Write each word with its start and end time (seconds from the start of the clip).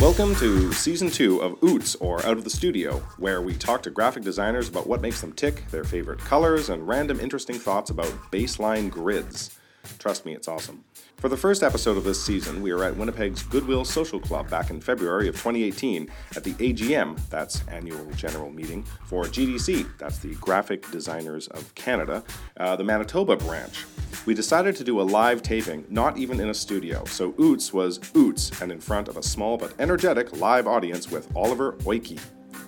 Welcome 0.00 0.34
to 0.36 0.72
season 0.72 1.10
two 1.10 1.42
of 1.42 1.62
OOTS 1.62 1.94
or 1.96 2.24
Out 2.24 2.38
of 2.38 2.44
the 2.44 2.48
Studio, 2.48 3.00
where 3.18 3.42
we 3.42 3.54
talk 3.54 3.82
to 3.82 3.90
graphic 3.90 4.22
designers 4.22 4.66
about 4.66 4.86
what 4.86 5.02
makes 5.02 5.20
them 5.20 5.30
tick, 5.30 5.66
their 5.70 5.84
favorite 5.84 6.20
colors, 6.20 6.70
and 6.70 6.88
random 6.88 7.20
interesting 7.20 7.56
thoughts 7.56 7.90
about 7.90 8.08
baseline 8.32 8.90
grids. 8.90 9.58
Trust 9.98 10.24
me, 10.24 10.34
it's 10.34 10.48
awesome. 10.48 10.84
For 11.20 11.28
the 11.28 11.36
first 11.36 11.62
episode 11.62 11.98
of 11.98 12.04
this 12.04 12.24
season, 12.24 12.62
we 12.62 12.70
are 12.70 12.82
at 12.82 12.96
Winnipeg's 12.96 13.42
Goodwill 13.42 13.84
Social 13.84 14.18
Club 14.18 14.48
back 14.48 14.70
in 14.70 14.80
February 14.80 15.28
of 15.28 15.34
2018 15.34 16.08
at 16.34 16.42
the 16.42 16.54
AGM, 16.54 17.20
that's 17.28 17.62
Annual 17.68 18.10
General 18.12 18.48
Meeting, 18.48 18.84
for 19.04 19.24
GDC, 19.24 19.86
that's 19.98 20.16
the 20.16 20.34
Graphic 20.36 20.90
Designers 20.90 21.46
of 21.48 21.74
Canada, 21.74 22.24
uh, 22.56 22.74
the 22.74 22.84
Manitoba 22.84 23.36
branch. 23.36 23.84
We 24.24 24.32
decided 24.32 24.76
to 24.76 24.84
do 24.84 24.98
a 24.98 25.02
live 25.02 25.42
taping, 25.42 25.84
not 25.90 26.16
even 26.16 26.40
in 26.40 26.48
a 26.48 26.54
studio, 26.54 27.04
so 27.04 27.34
OOTS 27.38 27.70
was 27.74 28.00
OOTS 28.16 28.62
and 28.62 28.72
in 28.72 28.80
front 28.80 29.06
of 29.06 29.18
a 29.18 29.22
small 29.22 29.58
but 29.58 29.74
energetic 29.78 30.38
live 30.38 30.66
audience 30.66 31.10
with 31.10 31.30
Oliver 31.36 31.72
Oike. 31.80 32.18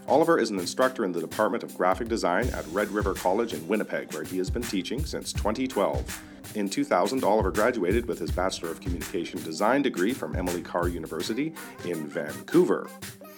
Oliver 0.08 0.38
is 0.38 0.50
an 0.50 0.58
instructor 0.58 1.04
in 1.04 1.12
the 1.12 1.20
Department 1.20 1.62
of 1.62 1.76
Graphic 1.76 2.08
Design 2.08 2.48
at 2.50 2.66
Red 2.68 2.88
River 2.90 3.14
College 3.14 3.54
in 3.54 3.66
Winnipeg, 3.68 4.12
where 4.12 4.24
he 4.24 4.36
has 4.38 4.50
been 4.50 4.62
teaching 4.62 5.04
since 5.04 5.32
2012. 5.32 6.22
In 6.54 6.68
2000, 6.68 7.22
Oliver 7.22 7.50
graduated 7.50 8.06
with 8.06 8.18
his 8.18 8.30
Bachelor 8.30 8.70
of 8.70 8.80
Communication 8.80 9.42
Design 9.42 9.80
degree 9.80 10.12
from 10.12 10.34
Emily 10.34 10.60
Carr 10.60 10.88
University 10.88 11.54
in 11.84 12.06
Vancouver. 12.08 12.88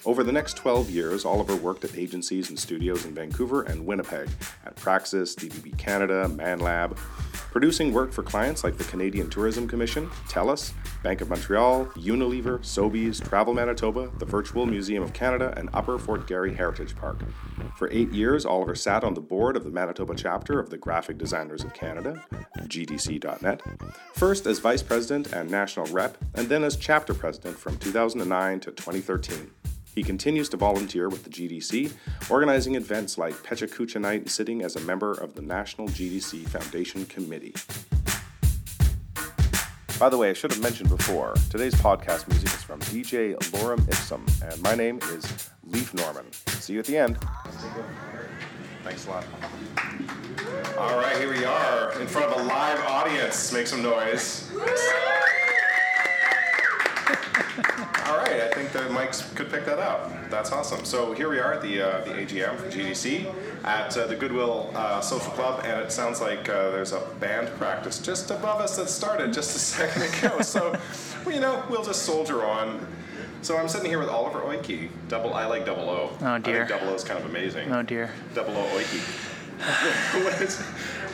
Over 0.07 0.23
the 0.23 0.33
next 0.33 0.59
12 0.59 0.91
years, 0.91 1.25
Oliver 1.25 1.57
worked 1.57 1.83
at 1.83 1.97
agencies 1.97 2.51
and 2.51 2.59
studios 2.59 3.07
in 3.07 3.15
Vancouver 3.15 3.63
and 3.63 3.87
Winnipeg 3.87 4.29
at 4.67 4.77
Praxis, 4.77 5.35
DDB 5.35 5.79
Canada, 5.79 6.29
ManLab, 6.29 6.99
producing 7.51 7.91
work 7.91 8.13
for 8.13 8.23
clients 8.23 8.65
like 8.65 8.77
the 8.77 8.85
Canadian 8.85 9.31
Tourism 9.31 9.67
Commission, 9.67 10.11
TELUS, 10.29 10.75
Bank 11.03 11.23
of 11.23 11.31
Montreal, 11.31 11.87
Unilever, 11.97 12.59
Sobeys, 12.59 13.27
Travel 13.27 13.55
Manitoba, 13.55 14.11
the 14.19 14.27
Virtual 14.27 14.67
Museum 14.67 15.03
of 15.03 15.15
Canada, 15.15 15.55
and 15.57 15.71
Upper 15.73 15.99
Fort 15.99 16.27
Garry 16.27 16.53
Heritage 16.53 16.95
Park. 16.97 17.21
For 17.77 17.91
eight 17.91 18.13
years, 18.13 18.45
Oliver 18.45 18.75
sat 18.75 19.05
on 19.05 19.15
the 19.15 19.23
board 19.23 19.57
of 19.57 19.65
the 19.65 19.71
Manitoba 19.71 20.15
chapter 20.15 20.61
of 20.61 20.69
the 20.69 20.77
Graphic 20.77 21.17
Designers 21.17 21.65
of 21.65 21.73
Canada, 21.73 22.23
GDC.net, 22.59 23.63
first 24.13 24.45
as 24.45 24.59
vice 24.59 24.83
president 24.83 25.33
and 25.33 25.51
national 25.51 25.87
rep, 25.87 26.19
and 26.35 26.51
then 26.51 26.63
as 26.63 26.77
chapter 26.77 27.15
president 27.15 27.57
from 27.57 27.79
2009 27.79 28.61
to 28.61 28.71
2013. 28.71 29.51
He 29.95 30.03
continues 30.03 30.49
to 30.51 30.57
volunteer 30.57 31.09
with 31.09 31.23
the 31.25 31.31
GDC, 31.31 31.93
organizing 32.31 32.75
events 32.75 33.17
like 33.17 33.35
Pecha 33.45 33.73
Kucha 33.73 34.01
Night 34.01 34.23
and 34.23 34.31
sitting 34.31 34.63
as 34.63 34.75
a 34.75 34.81
member 34.81 35.13
of 35.13 35.35
the 35.35 35.43
National 35.43 35.87
GDC 35.89 36.49
Foundation 36.49 37.07
Committee. 37.07 37.55
By 40.01 40.09
the 40.09 40.19
way, 40.19 40.31
I 40.31 40.33
should 40.33 40.51
have 40.51 40.61
mentioned 40.61 40.89
before, 40.89 41.35
today's 41.51 41.75
podcast 41.77 42.27
music 42.29 42.49
is 42.49 42.65
from 42.65 42.81
DJ 42.81 43.37
Lorem 43.53 43.87
Ipsum, 43.89 44.27
and 44.43 44.61
my 44.61 44.75
name 44.75 44.99
is 45.13 45.51
Leif 45.63 45.95
Norman. 45.95 46.33
See 46.49 46.73
you 46.73 46.81
at 46.81 46.87
the 46.87 46.99
end. 46.99 47.17
Thanks 48.83 49.07
a 49.07 49.11
lot. 49.11 49.25
All 50.77 50.99
right, 50.99 51.17
here 51.17 51.31
we 51.31 51.45
are 51.45 52.01
in 52.01 52.09
front 52.09 52.33
of 52.33 52.41
a 52.41 52.45
live 52.45 52.81
audience. 52.87 53.53
Make 53.53 53.69
some 53.69 53.83
noise. 53.83 54.51
All 58.07 58.19
right, 58.19 58.43
I 58.43 58.51
think 58.55 58.71
the 58.71 58.81
mics 58.95 59.35
could 59.35 59.51
pick 59.51 59.65
that 59.67 59.79
up. 59.79 60.13
That's 60.31 60.53
awesome. 60.53 60.85
So 60.85 61.13
here 61.15 61.29
we 61.29 61.41
are 61.41 61.55
at 61.55 61.63
the 61.63 61.83
uh, 61.83 62.05
the 62.05 62.11
AGM 62.11 62.57
for 62.57 62.71
GDC 62.71 63.33
at 63.65 63.97
uh, 63.97 64.07
the 64.07 64.15
Goodwill 64.15 64.71
uh, 64.75 65.01
Social 65.01 65.33
Club, 65.33 65.63
and 65.65 65.81
it 65.81 65.91
sounds 65.91 66.21
like 66.21 66.49
uh, 66.49 66.71
there's 66.71 66.93
a 66.93 67.01
band 67.19 67.49
practice 67.59 67.99
just 67.99 68.31
above 68.31 68.61
us 68.61 68.77
that 68.77 68.89
started 68.89 69.33
just 69.33 69.57
a 69.57 69.59
second 69.75 70.03
ago. 70.03 70.43
so, 70.43 70.79
well, 71.25 71.35
you 71.35 71.41
know, 71.41 71.65
we'll 71.69 71.85
just 71.85 72.03
soldier 72.03 72.45
on. 72.45 72.87
So 73.43 73.57
I'm 73.57 73.69
sitting 73.69 73.91
here 73.91 73.99
with 73.99 74.09
Oliver 74.09 74.41
Oike. 74.41 74.89
Double, 75.09 75.35
I 75.35 75.47
like 75.47 75.67
double 75.67 75.91
O. 75.91 76.11
Oh, 76.21 76.39
dear. 76.39 76.65
I 76.65 76.67
think 76.67 76.69
double 76.69 76.93
O 76.93 76.95
is 76.95 77.03
kind 77.03 77.19
of 77.19 77.27
amazing. 77.27 77.73
Oh 77.73 77.83
dear. 77.83 78.13
Double 78.35 78.57
O 78.57 78.65
Oike. 78.79 79.01
what 80.25 80.41
is 80.41 80.61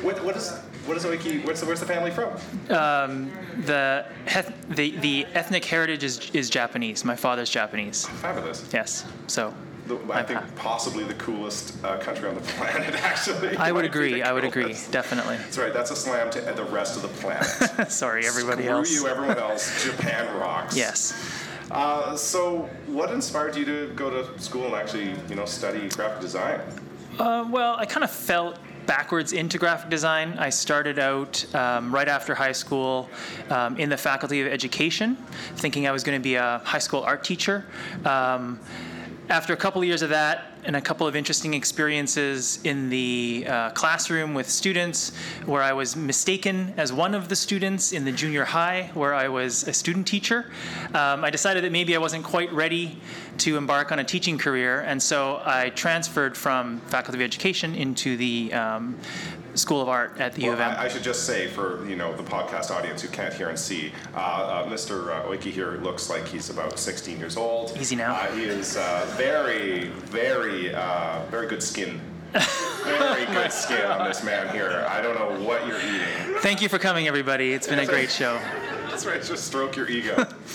what, 0.03 0.25
what 0.25 0.37
is 0.37 0.53
what 0.87 0.97
is 0.97 1.05
Oike? 1.05 1.45
What's 1.45 1.61
the, 1.61 1.67
where's 1.67 1.81
the 1.81 1.87
family 1.87 2.11
from? 2.11 2.31
Um, 2.71 3.31
the, 3.67 4.07
heth- 4.27 4.53
the 4.69 4.97
the 4.99 5.27
ethnic 5.35 5.65
heritage 5.65 6.03
is, 6.05 6.31
is 6.33 6.51
Japanese. 6.51 7.05
My 7.05 7.17
father's 7.17 7.51
Japanese. 7.51 8.07
Fabulous. 8.07 8.69
Yes. 8.73 9.05
So 9.27 9.53
The, 9.87 9.99
I 10.13 10.23
think 10.23 10.41
possibly 10.57 11.05
the 11.05 11.15
coolest 11.15 11.83
uh, 11.85 11.99
country 11.99 12.29
on 12.29 12.35
the 12.35 12.41
planet. 12.43 12.95
Actually, 13.03 13.57
I 13.57 13.73
would 13.73 13.85
agree. 13.93 14.23
I 14.23 14.33
would 14.33 14.45
agree. 14.45 14.75
Definitely. 14.91 15.37
That's 15.37 15.59
right. 15.59 15.73
That's 15.73 15.91
a 15.91 15.97
slam 15.97 16.31
to 16.31 16.41
the 16.41 16.65
rest 16.65 16.97
of 16.97 17.03
the 17.03 17.09
planet. 17.21 17.47
Sorry, 17.91 18.27
everybody 18.27 18.63
Screw 18.65 18.73
else. 18.77 18.91
you, 18.95 19.07
everyone 19.09 19.39
else. 19.39 19.85
Japan 19.85 20.35
rocks. 20.39 20.77
Yes. 20.77 21.15
Uh, 21.71 22.17
so, 22.17 22.69
what 22.87 23.11
inspired 23.13 23.55
you 23.57 23.65
to 23.65 23.93
go 23.95 24.11
to 24.11 24.39
school 24.41 24.67
and 24.67 24.75
actually, 24.75 25.15
you 25.29 25.37
know, 25.37 25.45
study 25.45 25.89
graphic 25.91 26.21
design? 26.21 26.61
Uh, 27.19 27.47
well, 27.49 27.77
I 27.79 27.85
kind 27.87 28.03
of 28.03 28.11
felt 28.11 28.59
backwards 28.91 29.33
into 29.33 29.57
graphic 29.57 29.89
design. 29.89 30.35
I 30.37 30.51
started 30.51 30.99
out 30.99 31.55
um, 31.55 31.95
right 31.95 32.09
after 32.09 32.35
high 32.35 32.51
school 32.51 33.09
um, 33.49 33.77
in 33.77 33.89
the 33.89 33.97
Faculty 33.97 34.41
of 34.41 34.49
Education, 34.49 35.15
thinking 35.55 35.87
I 35.87 35.93
was 35.93 36.03
going 36.03 36.19
to 36.19 36.23
be 36.23 36.35
a 36.35 36.61
high 36.65 36.81
school 36.81 37.03
art 37.03 37.23
teacher. 37.23 37.65
Um, 38.05 38.59
after 39.31 39.53
a 39.53 39.57
couple 39.57 39.81
of 39.81 39.87
years 39.87 40.03
of 40.03 40.11
that 40.11 40.47
and 40.65 40.75
a 40.75 40.81
couple 40.81 41.07
of 41.07 41.15
interesting 41.15 41.55
experiences 41.55 42.59
in 42.65 42.91
the 42.91 43.47
uh, 43.49 43.71
classroom 43.71 44.35
with 44.35 44.51
students, 44.51 45.13
where 45.47 45.63
I 45.63 45.73
was 45.73 45.95
mistaken 45.95 46.75
as 46.77 46.93
one 46.93 47.15
of 47.15 47.29
the 47.29 47.37
students 47.37 47.93
in 47.93 48.05
the 48.05 48.11
junior 48.11 48.45
high, 48.45 48.91
where 48.93 49.15
I 49.15 49.29
was 49.29 49.67
a 49.69 49.73
student 49.73 50.09
teacher, 50.09 50.51
um, 50.95 51.25
I 51.25 51.31
decided 51.31 51.63
that 51.63 51.71
maybe 51.71 51.95
I 51.95 51.99
wasn't 51.99 52.25
quite 52.25 52.53
ready 52.53 52.99
to 53.39 53.57
embark 53.57 53.93
on 53.93 54.01
a 54.01 54.05
teaching 54.05 54.37
career, 54.37 54.81
and 54.81 55.01
so 55.01 55.41
I 55.45 55.71
transferred 55.71 56.37
from 56.37 56.81
Faculty 56.89 57.19
of 57.19 57.23
Education 57.23 57.77
into 57.77 58.17
the 58.17 58.53
um, 58.53 58.99
School 59.61 59.81
of 59.81 59.89
Art 59.89 60.19
at 60.19 60.33
the 60.33 60.43
U 60.43 60.53
of 60.53 60.61
M. 60.61 60.71
I, 60.71 60.85
I 60.85 60.89
should 60.89 61.03
just 61.03 61.25
say 61.25 61.47
for 61.47 61.87
you 61.87 61.97
know 61.97 62.15
the 62.17 62.23
podcast 62.23 62.71
audience 62.71 63.03
who 63.03 63.09
can't 63.09 63.33
hear 63.33 63.49
and 63.49 63.59
see, 63.59 63.93
uh, 64.15 64.19
uh, 64.19 64.67
Mr. 64.67 65.11
Uh, 65.11 65.29
Oike 65.29 65.43
here 65.43 65.73
looks 65.83 66.09
like 66.09 66.27
he's 66.27 66.51
about 66.51 66.79
16 66.79 67.19
years 67.19 67.37
old. 67.37 67.77
Easy 67.79 67.97
now. 67.97 68.15
Uh, 68.15 68.33
he 68.33 68.45
is 68.45 68.77
uh, 68.77 69.07
very, 69.17 69.89
very, 69.89 70.75
uh, 70.75 71.23
very 71.31 71.47
good 71.47 71.63
skin. 71.63 72.01
very 72.85 73.27
good 73.35 73.53
skin 73.53 73.85
on 73.87 74.07
this 74.07 74.25
man 74.25 74.53
here. 74.55 74.87
I 74.89 75.03
don't 75.03 75.15
know 75.15 75.47
what 75.47 75.67
you're 75.67 75.81
eating. 75.81 76.39
Thank 76.41 76.63
you 76.63 76.69
for 76.69 76.79
coming, 76.79 77.07
everybody. 77.07 77.53
It's 77.53 77.67
been 77.67 77.81
a 77.81 77.87
great 77.87 78.11
show. 78.11 78.41
That's 78.89 79.05
right. 79.05 79.23
Just 79.23 79.47
stroke 79.47 79.77
your 79.77 79.89
ego. 79.89 80.27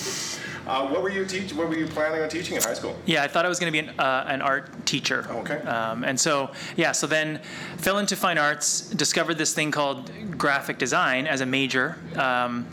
Uh, 0.67 0.87
what 0.87 1.03
were 1.03 1.09
you 1.09 1.25
teach? 1.25 1.53
What 1.53 1.69
were 1.69 1.75
you 1.77 1.85
planning 1.87 2.21
on 2.21 2.29
teaching 2.29 2.55
in 2.55 2.61
high 2.61 2.73
school? 2.73 2.95
Yeah, 3.05 3.23
I 3.23 3.27
thought 3.27 3.45
I 3.45 3.49
was 3.49 3.59
going 3.59 3.71
to 3.71 3.81
be 3.81 3.87
an, 3.87 3.99
uh, 3.99 4.25
an 4.27 4.41
art 4.41 4.85
teacher. 4.85 5.27
Okay. 5.29 5.57
Um, 5.59 6.03
and 6.03 6.19
so, 6.19 6.51
yeah, 6.75 6.91
so 6.91 7.05
then 7.07 7.39
fell 7.77 7.99
into 7.99 8.15
fine 8.15 8.37
arts, 8.37 8.89
discovered 8.89 9.37
this 9.37 9.53
thing 9.53 9.71
called 9.71 10.11
graphic 10.37 10.77
design 10.77 11.27
as 11.27 11.41
a 11.41 11.45
major, 11.45 11.97
um, 12.15 12.65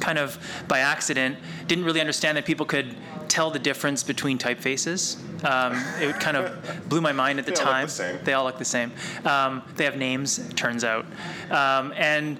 kind 0.00 0.18
of 0.18 0.38
by 0.66 0.80
accident. 0.80 1.38
Didn't 1.68 1.84
really 1.84 2.00
understand 2.00 2.36
that 2.36 2.44
people 2.44 2.66
could 2.66 2.96
tell 3.28 3.50
the 3.50 3.58
difference 3.58 4.02
between 4.02 4.38
typefaces. 4.38 5.18
Um, 5.44 5.74
it 6.02 6.18
kind 6.18 6.36
of 6.36 6.88
blew 6.88 7.00
my 7.00 7.12
mind 7.12 7.38
at 7.38 7.46
the 7.46 7.52
They 7.52 7.60
all 7.60 7.64
look 7.66 7.72
time. 7.74 7.86
the 7.86 7.92
same. 7.92 8.18
They 8.24 8.32
all 8.32 8.44
look 8.44 8.58
the 8.58 8.64
same. 8.64 8.92
Um, 9.24 9.62
they 9.76 9.84
have 9.84 9.96
names, 9.96 10.40
turns 10.54 10.82
out. 10.82 11.06
Um, 11.50 11.92
and 11.96 12.38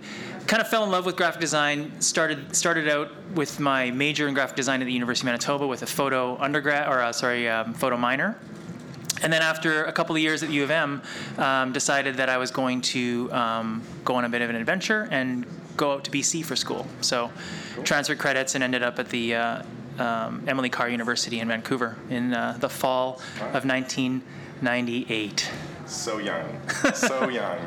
kind 0.48 0.62
of 0.62 0.66
fell 0.66 0.82
in 0.82 0.90
love 0.90 1.06
with 1.06 1.14
graphic 1.14 1.40
design. 1.40 2.00
Started 2.00 2.56
started 2.56 2.88
out 2.88 3.10
with 3.34 3.60
my 3.60 3.90
major 3.90 4.26
in 4.26 4.34
graphic 4.34 4.56
design 4.56 4.80
at 4.80 4.86
the 4.86 4.92
University 4.92 5.22
of 5.24 5.26
Manitoba 5.26 5.66
with 5.66 5.82
a 5.82 5.86
photo 5.86 6.36
undergrad, 6.38 6.88
or 6.88 7.00
uh, 7.00 7.12
sorry, 7.12 7.48
um, 7.48 7.74
photo 7.74 7.96
minor. 7.96 8.36
And 9.20 9.32
then 9.32 9.42
after 9.42 9.84
a 9.84 9.92
couple 9.92 10.16
of 10.16 10.22
years 10.22 10.42
at 10.42 10.50
U 10.50 10.62
of 10.62 10.70
M, 10.70 11.02
um, 11.38 11.72
decided 11.72 12.16
that 12.16 12.28
I 12.28 12.38
was 12.38 12.50
going 12.50 12.80
to 12.82 13.30
um, 13.32 13.82
go 14.04 14.14
on 14.14 14.24
a 14.24 14.28
bit 14.28 14.42
of 14.42 14.50
an 14.50 14.56
adventure 14.56 15.08
and 15.10 15.44
go 15.76 15.92
out 15.92 16.04
to 16.04 16.10
BC 16.10 16.44
for 16.44 16.56
school. 16.56 16.86
So 17.00 17.30
transferred 17.84 18.18
credits 18.18 18.54
and 18.54 18.64
ended 18.64 18.82
up 18.82 18.98
at 18.98 19.08
the 19.10 19.34
uh, 19.34 19.62
um, 19.98 20.44
Emily 20.46 20.70
Carr 20.70 20.88
University 20.88 21.40
in 21.40 21.48
Vancouver 21.48 21.96
in 22.08 22.32
uh, 22.32 22.56
the 22.58 22.68
fall 22.68 23.20
of 23.52 23.64
1998. 23.64 25.50
So 25.86 26.18
young, 26.18 26.60
so 26.94 27.28
young. 27.28 27.58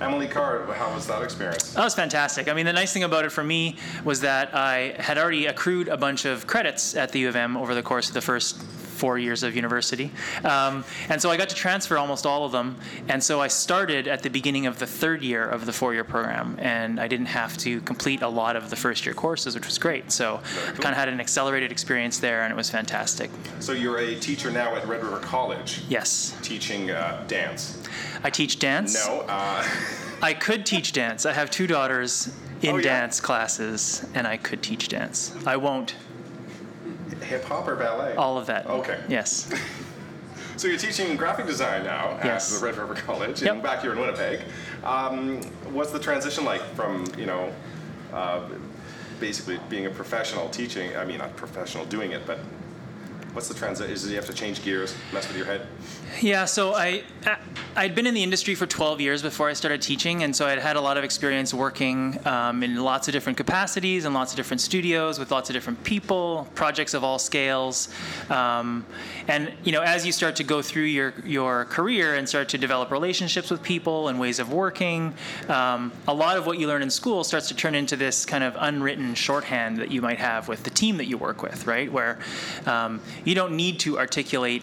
Emily 0.00 0.26
Carr, 0.26 0.64
how 0.74 0.92
was 0.92 1.06
that 1.06 1.22
experience? 1.22 1.72
That 1.74 1.84
was 1.84 1.94
fantastic. 1.94 2.48
I 2.48 2.54
mean, 2.54 2.66
the 2.66 2.72
nice 2.72 2.92
thing 2.92 3.04
about 3.04 3.24
it 3.24 3.30
for 3.30 3.44
me 3.44 3.76
was 4.04 4.20
that 4.20 4.54
I 4.54 4.94
had 4.98 5.18
already 5.18 5.46
accrued 5.46 5.88
a 5.88 5.96
bunch 5.96 6.24
of 6.24 6.46
credits 6.46 6.96
at 6.96 7.12
the 7.12 7.20
U 7.20 7.28
of 7.28 7.36
M 7.36 7.56
over 7.56 7.74
the 7.74 7.82
course 7.82 8.08
of 8.08 8.14
the 8.14 8.20
first 8.20 8.60
four 8.94 9.18
years 9.18 9.42
of 9.42 9.54
university. 9.54 10.10
Um, 10.44 10.84
and 11.08 11.20
so 11.20 11.30
I 11.30 11.36
got 11.36 11.48
to 11.50 11.54
transfer 11.54 11.98
almost 11.98 12.24
all 12.24 12.44
of 12.44 12.52
them. 12.52 12.76
And 13.08 13.22
so 13.22 13.40
I 13.40 13.48
started 13.48 14.08
at 14.08 14.22
the 14.22 14.30
beginning 14.30 14.66
of 14.66 14.78
the 14.78 14.86
third 14.86 15.22
year 15.22 15.44
of 15.46 15.66
the 15.66 15.72
four 15.72 15.92
year 15.92 16.04
program. 16.04 16.56
And 16.58 16.98
I 17.00 17.08
didn't 17.08 17.26
have 17.26 17.56
to 17.58 17.80
complete 17.82 18.22
a 18.22 18.28
lot 18.28 18.56
of 18.56 18.70
the 18.70 18.76
first 18.76 19.04
year 19.04 19.14
courses, 19.14 19.54
which 19.54 19.66
was 19.66 19.78
great. 19.78 20.10
So 20.12 20.36
I 20.36 20.70
cool. 20.70 20.82
kind 20.82 20.92
of 20.92 20.96
had 20.98 21.08
an 21.08 21.20
accelerated 21.20 21.70
experience 21.72 22.18
there, 22.18 22.42
and 22.42 22.52
it 22.52 22.56
was 22.56 22.70
fantastic. 22.70 23.30
So 23.60 23.72
you're 23.72 23.98
a 23.98 24.14
teacher 24.14 24.50
now 24.50 24.74
at 24.76 24.86
Red 24.86 25.02
River 25.02 25.18
College, 25.18 25.82
Yes. 25.88 26.36
teaching 26.42 26.90
uh, 26.90 27.24
dance. 27.26 27.82
I 28.22 28.30
teach 28.30 28.58
dance. 28.58 28.94
No, 29.06 29.20
uh, 29.28 29.64
I 30.22 30.32
could 30.34 30.64
teach 30.64 30.92
dance. 30.92 31.26
I 31.26 31.32
have 31.32 31.50
two 31.50 31.66
daughters 31.66 32.32
in 32.62 32.70
Oh, 32.74 32.76
yeah? 32.78 32.82
dance 33.00 33.20
classes, 33.20 34.06
and 34.14 34.26
I 34.26 34.36
could 34.38 34.62
teach 34.62 34.88
dance. 34.88 35.34
I 35.46 35.56
won't. 35.56 35.94
Hip 37.22 37.44
hop 37.44 37.66
or 37.68 37.76
ballet? 37.76 38.14
All 38.16 38.36
of 38.38 38.46
that. 38.46 38.66
Okay. 38.66 38.98
Yes. 39.08 39.52
So 40.56 40.68
you're 40.68 40.78
teaching 40.78 41.16
graphic 41.16 41.46
design 41.46 41.82
now 41.82 42.16
Yes. 42.22 42.54
at 42.54 42.60
the 42.60 42.64
Red 42.66 42.76
River 42.76 42.94
College, 42.94 43.42
Yep. 43.42 43.54
and 43.54 43.62
back 43.62 43.80
here 43.82 43.90
in 43.92 43.98
Winnipeg. 43.98 44.38
Um, 44.84 45.40
what's 45.72 45.90
the 45.90 45.98
transition 45.98 46.44
like 46.44 46.60
from 46.76 47.04
you 47.18 47.26
know, 47.26 47.52
uh, 48.12 48.40
basically 49.18 49.58
being 49.68 49.86
a 49.86 49.90
professional 49.90 50.48
teaching? 50.50 50.96
I 50.96 51.04
mean, 51.04 51.18
not 51.18 51.34
professional 51.34 51.84
doing 51.86 52.12
it, 52.12 52.24
but 52.24 52.38
what's 53.34 53.48
the 53.48 53.54
transition? 53.54 53.92
Is 53.92 54.08
you 54.08 54.16
have 54.16 54.26
to 54.26 54.32
change 54.32 54.62
gears, 54.64 54.94
mess 55.12 55.26
with 55.26 55.36
your 55.36 55.46
head? 55.46 55.66
Yeah, 56.20 56.44
so 56.44 56.74
I 56.74 57.02
I'd 57.76 57.94
been 57.94 58.06
in 58.06 58.14
the 58.14 58.22
industry 58.22 58.54
for 58.54 58.66
12 58.66 59.00
years 59.00 59.20
before 59.20 59.48
I 59.48 59.52
started 59.52 59.82
teaching, 59.82 60.22
and 60.22 60.34
so 60.34 60.46
I'd 60.46 60.60
had 60.60 60.76
a 60.76 60.80
lot 60.80 60.96
of 60.96 61.02
experience 61.02 61.52
working 61.52 62.24
um, 62.24 62.62
in 62.62 62.76
lots 62.76 63.08
of 63.08 63.12
different 63.12 63.36
capacities 63.36 64.04
and 64.04 64.14
lots 64.14 64.32
of 64.32 64.36
different 64.36 64.60
studios 64.60 65.18
with 65.18 65.32
lots 65.32 65.50
of 65.50 65.54
different 65.54 65.82
people, 65.82 66.48
projects 66.54 66.94
of 66.94 67.02
all 67.02 67.18
scales, 67.18 67.88
um, 68.30 68.86
and 69.26 69.52
you 69.64 69.72
know 69.72 69.82
as 69.82 70.06
you 70.06 70.12
start 70.12 70.36
to 70.36 70.44
go 70.44 70.62
through 70.62 70.84
your 70.84 71.14
your 71.24 71.64
career 71.64 72.14
and 72.14 72.28
start 72.28 72.48
to 72.50 72.58
develop 72.58 72.92
relationships 72.92 73.50
with 73.50 73.62
people 73.62 74.08
and 74.08 74.20
ways 74.20 74.38
of 74.38 74.52
working, 74.52 75.12
um, 75.48 75.90
a 76.06 76.14
lot 76.14 76.36
of 76.36 76.46
what 76.46 76.60
you 76.60 76.68
learn 76.68 76.82
in 76.82 76.90
school 76.90 77.24
starts 77.24 77.48
to 77.48 77.56
turn 77.56 77.74
into 77.74 77.96
this 77.96 78.24
kind 78.24 78.44
of 78.44 78.54
unwritten 78.60 79.14
shorthand 79.14 79.78
that 79.78 79.90
you 79.90 80.00
might 80.00 80.18
have 80.18 80.46
with 80.46 80.62
the 80.62 80.70
team 80.70 80.96
that 80.96 81.06
you 81.06 81.18
work 81.18 81.42
with, 81.42 81.66
right? 81.66 81.90
Where 81.90 82.18
um, 82.66 83.00
you 83.24 83.34
don't 83.34 83.56
need 83.56 83.78
to 83.80 83.98
articulate 83.98 84.62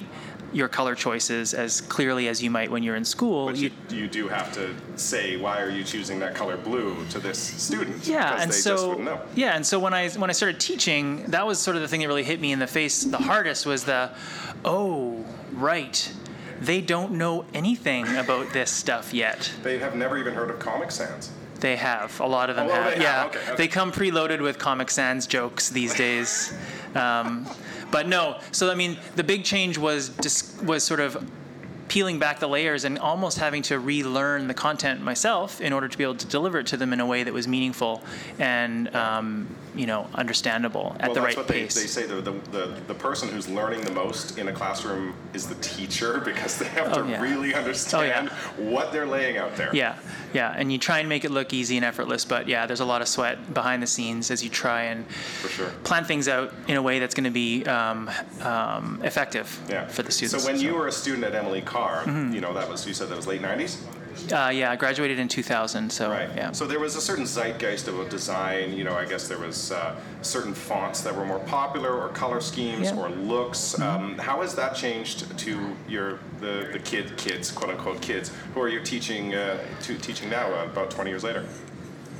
your 0.53 0.67
color 0.67 0.95
choices 0.95 1.53
as 1.53 1.79
clearly 1.79 2.27
as 2.27 2.43
you 2.43 2.51
might 2.51 2.69
when 2.69 2.83
you're 2.83 2.97
in 2.97 3.05
school. 3.05 3.45
But 3.45 3.55
you, 3.55 3.71
you 3.89 4.07
do 4.09 4.27
have 4.27 4.51
to 4.53 4.75
say 4.97 5.37
why 5.37 5.61
are 5.61 5.69
you 5.69 5.81
choosing 5.83 6.19
that 6.19 6.35
color 6.35 6.57
blue 6.57 7.05
to 7.11 7.19
this 7.19 7.39
student? 7.39 8.05
yeah, 8.05 8.41
and 8.41 8.51
they 8.51 8.55
so 8.55 9.21
yeah, 9.33 9.55
and 9.55 9.65
so 9.65 9.79
when 9.79 9.93
I 9.93 10.09
when 10.09 10.29
I 10.29 10.33
started 10.33 10.59
teaching, 10.59 11.23
that 11.27 11.47
was 11.47 11.57
sort 11.57 11.77
of 11.77 11.81
the 11.81 11.87
thing 11.87 12.01
that 12.01 12.07
really 12.07 12.23
hit 12.25 12.41
me 12.41 12.51
in 12.51 12.59
the 12.59 12.67
face 12.67 13.03
the 13.05 13.17
hardest 13.17 13.65
was 13.65 13.85
the, 13.85 14.09
oh 14.65 15.23
right, 15.53 16.11
they 16.59 16.81
don't 16.81 17.13
know 17.13 17.45
anything 17.53 18.05
about 18.17 18.51
this 18.51 18.69
stuff 18.71 19.13
yet. 19.13 19.51
They 19.63 19.79
have 19.79 19.95
never 19.95 20.17
even 20.17 20.33
heard 20.33 20.49
of 20.49 20.59
Comic 20.59 20.91
Sans. 20.91 21.31
They 21.61 21.75
have 21.77 22.19
a 22.19 22.25
lot 22.27 22.49
of 22.49 22.55
them 22.57 22.67
Oh, 22.67 22.73
have. 22.73 22.85
they 22.85 22.91
have, 22.91 23.01
yeah, 23.03 23.25
okay, 23.27 23.39
okay. 23.51 23.55
they 23.55 23.67
come 23.69 23.91
preloaded 23.91 24.41
with 24.41 24.57
Comic 24.57 24.89
Sans 24.91 25.25
jokes 25.27 25.69
these 25.69 25.93
days. 25.95 26.53
um, 26.95 27.47
but 27.91 28.07
no, 28.07 28.39
so 28.51 28.71
I 28.71 28.75
mean, 28.75 28.97
the 29.15 29.23
big 29.23 29.43
change 29.43 29.77
was 29.77 30.09
dis- 30.09 30.59
was 30.63 30.83
sort 30.83 30.99
of 30.99 31.23
peeling 31.91 32.19
back 32.19 32.39
the 32.39 32.47
layers 32.47 32.85
and 32.85 32.97
almost 32.97 33.37
having 33.37 33.61
to 33.61 33.77
relearn 33.77 34.47
the 34.47 34.53
content 34.53 35.01
myself 35.01 35.59
in 35.59 35.73
order 35.73 35.89
to 35.89 35.97
be 35.97 36.05
able 36.05 36.15
to 36.15 36.25
deliver 36.27 36.59
it 36.59 36.67
to 36.67 36.77
them 36.77 36.93
in 36.93 37.01
a 37.01 37.05
way 37.05 37.21
that 37.21 37.33
was 37.33 37.49
meaningful 37.49 38.01
and 38.39 38.95
um, 38.95 39.45
you 39.75 39.85
know 39.85 40.07
understandable 40.15 40.95
at 40.99 41.07
well, 41.07 41.13
the 41.15 41.21
that's 41.21 41.35
right 41.35 41.37
what 41.37 41.47
pace. 41.47 41.75
They, 41.75 41.81
they 41.81 41.87
say 41.87 42.05
the, 42.05 42.15
the, 42.21 42.31
the, 42.51 42.65
the 42.87 42.93
person 42.93 43.29
who's 43.29 43.47
learning 43.47 43.81
the 43.81 43.91
most 43.91 44.37
in 44.37 44.47
a 44.47 44.51
classroom 44.53 45.13
is 45.33 45.47
the 45.47 45.55
teacher 45.55 46.19
because 46.25 46.57
they 46.57 46.65
have 46.67 46.91
Oh, 46.93 47.03
to 47.03 47.09
yeah. 47.09 47.21
really 47.21 47.53
understand 47.55 48.29
what 48.57 48.91
they're 48.91 49.05
laying 49.05 49.37
out 49.37 49.55
there. 49.55 49.69
Yeah, 49.73 49.95
yeah, 50.33 50.53
and 50.57 50.71
you 50.71 50.77
try 50.77 50.99
and 50.99 51.07
make 51.07 51.23
it 51.25 51.31
look 51.31 51.53
easy 51.53 51.77
and 51.77 51.85
effortless, 51.85 52.25
but 52.25 52.47
yeah, 52.47 52.65
there's 52.65 52.79
a 52.81 52.85
lot 52.85 53.01
of 53.01 53.07
sweat 53.07 53.53
behind 53.53 53.81
the 53.81 53.87
scenes 53.87 54.29
as 54.31 54.43
you 54.43 54.49
try 54.49 54.83
and 54.83 55.05
sure. 55.49 55.67
plan 55.83 56.03
things 56.03 56.27
out 56.27 56.53
in 56.67 56.75
a 56.75 56.81
way 56.81 56.99
that's 56.99 57.13
going 57.15 57.23
to 57.23 57.29
be 57.31 57.63
um, 57.65 58.09
um, 58.41 58.99
effective 59.03 59.59
Yeah. 59.69 59.87
for 59.87 60.03
the 60.03 60.11
students. 60.11 60.43
So 60.43 60.51
when 60.51 60.59
you 60.59 60.73
were 60.75 60.87
a 60.87 60.91
student 60.91 61.23
at 61.23 61.35
Emily 61.35 61.61
Carr, 61.61 62.01
Mm-hmm. 62.01 62.33
you 62.33 62.41
know 62.41 62.53
that 62.53 62.67
was 62.69 62.87
you 62.87 62.93
said 62.93 63.09
that 63.09 63.15
was 63.15 63.27
late 63.27 63.41
'90s, 63.41 63.77
uh, 64.31 64.49
yeah, 64.49 64.71
I 64.71 64.75
graduated 64.75 65.19
in 65.19 65.27
2000, 65.27 65.89
so 65.91 66.09
right? 66.09 66.29
yeah. 66.35 66.51
So 66.51 66.65
there 66.67 66.79
was 66.79 66.95
a 66.95 67.01
certain 67.01 67.25
zeitgeist 67.25 67.87
of 67.87 67.99
a 67.99 68.09
design. 68.09 68.73
You 68.73 68.83
know, 68.83 68.95
I 68.95 69.05
guess 69.05 69.27
there 69.27 69.37
was 69.39 69.71
uh, 69.71 69.95
certain 70.21 70.53
fonts 70.53 71.01
that 71.01 71.15
were 71.15 71.25
more 71.25 71.39
popular, 71.39 71.91
or 71.99 72.09
color 72.09 72.41
schemes, 72.41 72.83
Yeah. 72.87 72.91
Mm-hmm. 72.91 72.99
or 72.99 73.09
looks. 73.09 73.79
Um, 73.79 74.17
how 74.17 74.41
has 74.41 74.55
that 74.55 74.75
changed 74.75 75.37
to 75.39 75.75
your 75.87 76.19
the, 76.39 76.69
the 76.71 76.79
kid 76.79 77.17
kids, 77.17 77.51
quote 77.51 77.71
unquote 77.71 78.01
kids, 78.01 78.31
who 78.53 78.61
are 78.61 78.69
you 78.69 78.81
teaching 78.81 79.35
uh, 79.35 79.57
to 79.83 79.97
teaching 79.97 80.29
now 80.29 80.51
uh, 80.53 80.65
about 80.65 80.91
20 80.91 81.09
years 81.09 81.23
later? 81.23 81.45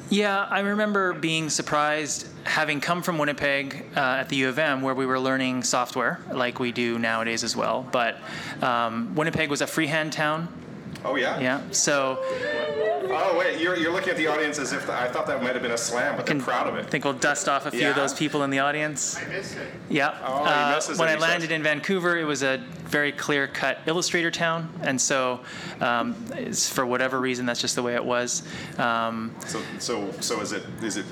Yeah, 0.10 0.46
I 0.50 0.60
remember 0.60 1.14
being 1.14 1.50
surprised 1.50 2.28
having 2.44 2.82
come 2.82 3.02
from 3.02 3.18
Winnipeg 3.18 3.86
uh, 3.96 4.00
at 4.00 4.28
the 4.28 4.36
U 4.38 4.50
of 4.50 4.60
M, 4.60 4.82
where 4.82 4.94
we 4.94 5.06
were 5.06 5.18
learning 5.20 5.64
software 5.64 6.20
like 6.34 6.60
we 6.60 6.74
do 6.74 7.00
nowadays 7.00 7.46
as 7.46 7.56
well. 7.56 7.88
But 7.94 8.18
um, 8.62 9.16
Winnipeg 9.16 9.50
was 9.50 9.62
a 9.62 9.68
freehand 9.68 10.12
town. 10.12 10.50
Oh 11.04 11.16
yeah. 11.16 11.40
Yeah, 11.40 11.62
so 11.72 12.20
Oh 13.14 13.36
wait, 13.38 13.60
you're, 13.60 13.76
you're 13.76 13.92
looking 13.92 14.10
at 14.12 14.18
the 14.18 14.28
audience 14.28 14.58
as 14.60 14.72
if 14.72 14.90
I 14.90 15.08
thought 15.08 15.26
that 15.28 15.42
might 15.42 15.54
have 15.54 15.62
been 15.62 15.72
a 15.72 15.78
slam, 15.78 16.16
but 16.16 16.26
they're 16.26 16.40
proud 16.40 16.68
of 16.68 16.76
I 16.76 16.80
it. 16.80 16.90
think 16.90 17.04
we'll 17.04 17.14
dust 17.14 17.50
off 17.50 17.66
a 17.66 17.72
few 17.72 17.82
Yeah? 17.82 17.90
of 17.90 17.96
those 17.96 18.14
people 18.14 18.44
in 18.44 18.50
the 18.52 18.60
audience. 18.60 19.18
I 19.18 19.26
miss 19.26 19.56
it. 19.56 19.68
Yeah. 19.90 20.18
Oh, 20.26 20.44
he 20.46 20.50
Uh, 20.52 20.76
misses 20.76 20.98
when 21.00 21.10
it, 21.10 21.14
I 21.14 21.18
landed 21.18 21.48
says. 21.50 21.56
in 21.56 21.64
Vancouver, 21.64 22.18
it 22.18 22.24
was 22.24 22.44
a 22.44 22.58
very 22.86 23.12
clear-cut 23.12 23.80
illustrator 23.88 24.32
town, 24.32 24.70
and 24.82 25.00
so 25.02 25.40
um, 25.82 26.16
it's, 26.36 26.70
for 26.70 26.86
whatever 26.86 27.20
reason, 27.20 27.46
that's 27.46 27.62
just 27.62 27.76
the 27.76 27.84
way 27.84 27.96
it 27.96 28.06
was. 28.06 28.44
Um, 28.78 29.34
So 29.48 29.62
so 29.80 30.12
so 30.22 30.40
is 30.42 30.52
it 30.52 30.64
is 30.84 30.98
it 30.98 31.06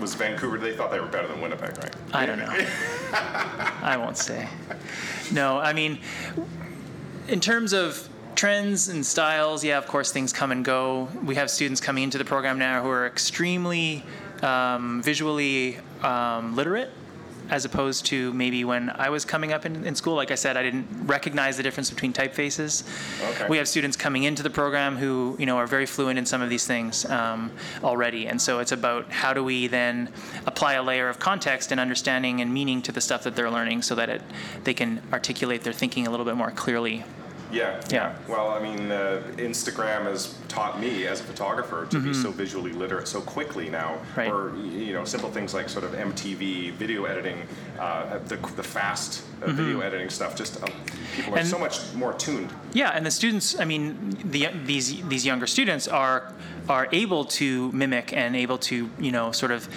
was 0.00 0.14
Vancouver? 0.14 0.58
They 0.58 0.72
thought 0.74 0.90
they 0.90 1.00
were 1.00 1.06
better 1.06 1.28
than 1.28 1.40
Winnipeg, 1.40 1.76
right? 1.78 1.94
I 2.12 2.24
don't 2.26 2.38
know. 2.38 2.50
I 3.82 3.96
won't 3.98 4.16
say. 4.16 4.48
No, 5.30 5.58
I 5.58 5.72
mean, 5.72 5.98
in 7.28 7.40
terms 7.40 7.72
of 7.72 8.07
trends 8.38 8.88
and 8.88 9.04
styles, 9.04 9.64
yeah, 9.64 9.76
of 9.76 9.88
course, 9.88 10.12
things 10.12 10.32
come 10.32 10.52
and 10.52 10.64
go. 10.64 11.08
We 11.24 11.34
have 11.34 11.50
students 11.50 11.80
coming 11.80 12.04
into 12.04 12.18
the 12.18 12.24
program 12.24 12.56
now 12.56 12.80
who 12.84 12.88
are 12.88 13.04
extremely 13.04 14.04
um, 14.42 15.02
visually 15.02 15.78
um, 16.02 16.54
literate. 16.54 16.90
As 17.50 17.64
opposed 17.64 18.04
to 18.06 18.30
maybe 18.34 18.62
when 18.62 18.90
I 18.90 19.08
was 19.08 19.24
coming 19.24 19.54
up 19.54 19.64
in, 19.64 19.82
in 19.86 19.94
school, 19.94 20.14
like 20.14 20.30
I 20.30 20.34
said, 20.34 20.58
I 20.58 20.62
didn't 20.62 20.86
recognize 21.06 21.56
the 21.56 21.62
difference 21.62 21.88
between 21.88 22.12
typefaces. 22.12 22.84
Okay. 23.30 23.48
We 23.48 23.56
have 23.56 23.66
students 23.66 23.96
coming 23.96 24.24
into 24.24 24.42
the 24.42 24.50
program 24.50 24.98
who, 24.98 25.34
you 25.38 25.46
know, 25.46 25.56
are 25.56 25.66
very 25.66 25.86
fluent 25.86 26.18
in 26.18 26.26
some 26.26 26.42
of 26.42 26.50
these 26.50 26.66
things 26.66 27.06
um, 27.06 27.50
already, 27.82 28.26
and 28.26 28.38
so 28.38 28.58
it's 28.58 28.72
about 28.72 29.10
how 29.10 29.32
do 29.32 29.42
we 29.42 29.66
then 29.66 30.10
apply 30.44 30.74
a 30.74 30.82
layer 30.82 31.08
of 31.08 31.18
context 31.18 31.72
and 31.72 31.80
understanding 31.80 32.42
and 32.42 32.52
meaning 32.52 32.82
to 32.82 32.92
the 32.92 33.00
stuff 33.00 33.22
that 33.22 33.34
they're 33.34 33.50
learning, 33.50 33.80
so 33.80 33.94
that 33.94 34.10
it 34.10 34.22
they 34.64 34.74
can 34.74 35.00
articulate 35.10 35.62
their 35.64 35.72
thinking 35.72 36.06
a 36.06 36.10
little 36.10 36.26
bit 36.26 36.36
more 36.36 36.50
clearly. 36.50 37.02
Yeah, 37.50 37.80
Yeah. 37.90 38.14
Well, 38.28 38.50
I 38.50 38.60
mean, 38.60 38.90
uh, 38.90 39.22
Instagram 39.36 40.02
has 40.04 40.34
taught 40.48 40.78
me 40.80 41.06
as 41.06 41.20
a 41.20 41.24
photographer 41.24 41.86
to 41.90 41.98
be 42.00 42.12
so 42.12 42.30
visually 42.30 42.72
literate 42.72 43.08
so 43.08 43.20
quickly 43.20 43.68
now. 43.70 43.90
Mm-hmm. 43.96 44.20
Right. 44.20 44.30
Or 44.30 44.54
you 44.56 44.92
know, 44.92 45.04
simple 45.04 45.30
things 45.30 45.54
like 45.54 45.68
sort 45.68 45.84
of 45.84 45.92
MTV 45.92 46.72
video 46.72 47.04
editing, 47.04 47.42
uh, 47.78 48.18
the 48.26 48.36
the 48.56 48.62
fast 48.62 49.22
uh, 49.42 49.50
video 49.52 49.80
editing 49.80 50.10
stuff. 50.10 50.36
Just 50.36 50.62
uh, 50.62 50.66
people 50.66 51.34
are 51.34 51.38
Mm-hmm. 51.38 51.38
And- 51.38 51.48
so 51.48 51.58
much 51.58 51.94
more 51.94 52.12
tuned. 52.14 52.50
Yeah, 52.74 52.90
and 52.96 53.04
the 53.06 53.10
students, 53.10 53.58
I 53.58 53.64
mean, 53.64 54.16
the, 54.24 54.48
these 54.66 55.02
these 55.08 55.24
younger 55.24 55.46
students 55.46 55.88
are 55.88 56.32
are 56.68 56.86
able 56.92 57.24
to 57.24 57.72
mimic 57.72 58.12
and 58.12 58.36
able 58.36 58.58
to, 58.58 58.90
you 59.00 59.10
know, 59.10 59.32
sort 59.32 59.52
of 59.52 59.68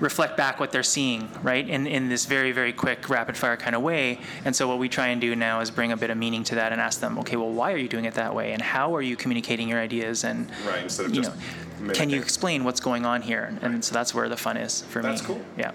reflect 0.00 0.36
back 0.36 0.58
what 0.58 0.72
they're 0.72 0.82
seeing, 0.82 1.28
right? 1.42 1.68
In 1.68 1.86
in 1.86 2.08
this 2.08 2.26
very 2.26 2.52
very 2.52 2.72
quick 2.72 3.08
rapid 3.08 3.36
fire 3.36 3.56
kind 3.56 3.76
of 3.76 3.82
way. 3.82 4.18
And 4.44 4.56
so 4.56 4.66
what 4.66 4.78
we 4.78 4.88
try 4.88 5.08
and 5.08 5.20
do 5.20 5.36
now 5.36 5.60
is 5.60 5.70
bring 5.70 5.92
a 5.92 5.96
bit 5.96 6.10
of 6.10 6.16
meaning 6.16 6.42
to 6.44 6.54
that 6.56 6.72
and 6.72 6.80
ask 6.80 7.00
them, 7.00 7.18
okay, 7.18 7.36
well, 7.36 7.50
why 7.50 7.72
are 7.72 7.76
you 7.76 7.88
doing 7.88 8.06
it 8.06 8.14
that 8.14 8.34
way, 8.34 8.52
and 8.52 8.62
how 8.62 8.94
are 8.96 9.02
you 9.02 9.16
communicating 9.16 9.68
your 9.68 9.80
ideas, 9.80 10.24
and 10.24 10.50
Right, 10.66 10.82
instead 10.82 11.06
of 11.06 11.14
you 11.14 11.22
just 11.22 11.36
know, 11.80 11.92
can 11.92 12.10
you 12.10 12.20
explain 12.20 12.64
what's 12.64 12.80
going 12.80 13.06
on 13.06 13.22
here? 13.22 13.56
And 13.62 13.84
so 13.84 13.94
that's 13.94 14.14
where 14.14 14.28
the 14.28 14.36
fun 14.36 14.56
is 14.56 14.82
for 14.82 15.02
me. 15.02 15.08
That's 15.08 15.22
cool. 15.22 15.40
Yeah. 15.56 15.72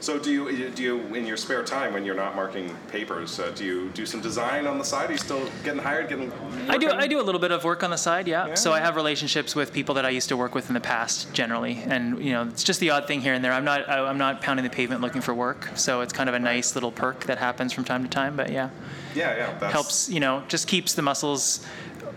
So 0.00 0.18
do 0.18 0.30
you 0.30 0.70
do 0.70 0.82
you 0.82 1.00
in 1.14 1.26
your 1.26 1.36
spare 1.38 1.64
time 1.64 1.94
when 1.94 2.04
you're 2.04 2.14
not 2.14 2.36
marking 2.36 2.74
papers? 2.88 3.40
Uh, 3.40 3.50
do 3.54 3.64
you 3.64 3.88
do 3.90 4.04
some 4.04 4.20
design 4.20 4.66
on 4.66 4.78
the 4.78 4.84
side? 4.84 5.08
Are 5.08 5.12
you 5.12 5.18
still 5.18 5.48
getting 5.64 5.80
hired? 5.80 6.08
Getting 6.08 6.30
I 6.68 6.76
do. 6.76 6.90
I 6.90 7.06
do 7.06 7.18
a 7.20 7.22
little 7.24 7.40
bit 7.40 7.50
of 7.50 7.64
work 7.64 7.82
on 7.82 7.90
the 7.90 7.96
side, 7.96 8.28
yeah. 8.28 8.48
Yeah. 8.48 8.54
So 8.54 8.72
I 8.72 8.80
have 8.80 8.94
relationships 8.94 9.54
with 9.56 9.72
people 9.72 9.94
that 9.94 10.04
I 10.04 10.10
used 10.10 10.28
to 10.28 10.36
work 10.36 10.54
with 10.54 10.68
in 10.68 10.74
the 10.74 10.80
past, 10.80 11.32
generally, 11.32 11.82
and 11.86 12.22
you 12.22 12.32
know, 12.32 12.42
it's 12.42 12.62
just 12.62 12.78
the 12.80 12.90
odd 12.90 13.06
thing 13.08 13.20
here 13.22 13.32
and 13.34 13.42
there. 13.44 13.52
I'm 13.52 13.64
not. 13.64 13.88
I- 13.88 14.06
I'm 14.06 14.18
not 14.18 14.40
pounding 14.42 14.62
the 14.62 14.70
pavement 14.70 15.00
looking 15.00 15.20
for 15.22 15.34
work, 15.34 15.68
so 15.74 16.00
it's 16.02 16.12
kind 16.12 16.28
of 16.28 16.34
a 16.34 16.38
nice 16.38 16.76
little 16.76 16.92
perk 16.92 17.24
that 17.24 17.38
happens 17.38 17.72
from 17.72 17.84
time 17.84 18.02
to 18.04 18.08
time. 18.08 18.36
But 18.36 18.50
yeah, 18.52 18.70
Yeah, 19.14 19.34
yeah. 19.36 19.58
That's, 19.58 19.72
helps. 19.72 20.08
You 20.08 20.20
know, 20.20 20.44
just 20.46 20.68
keeps 20.68 20.92
the 20.94 21.02
muscles 21.02 21.66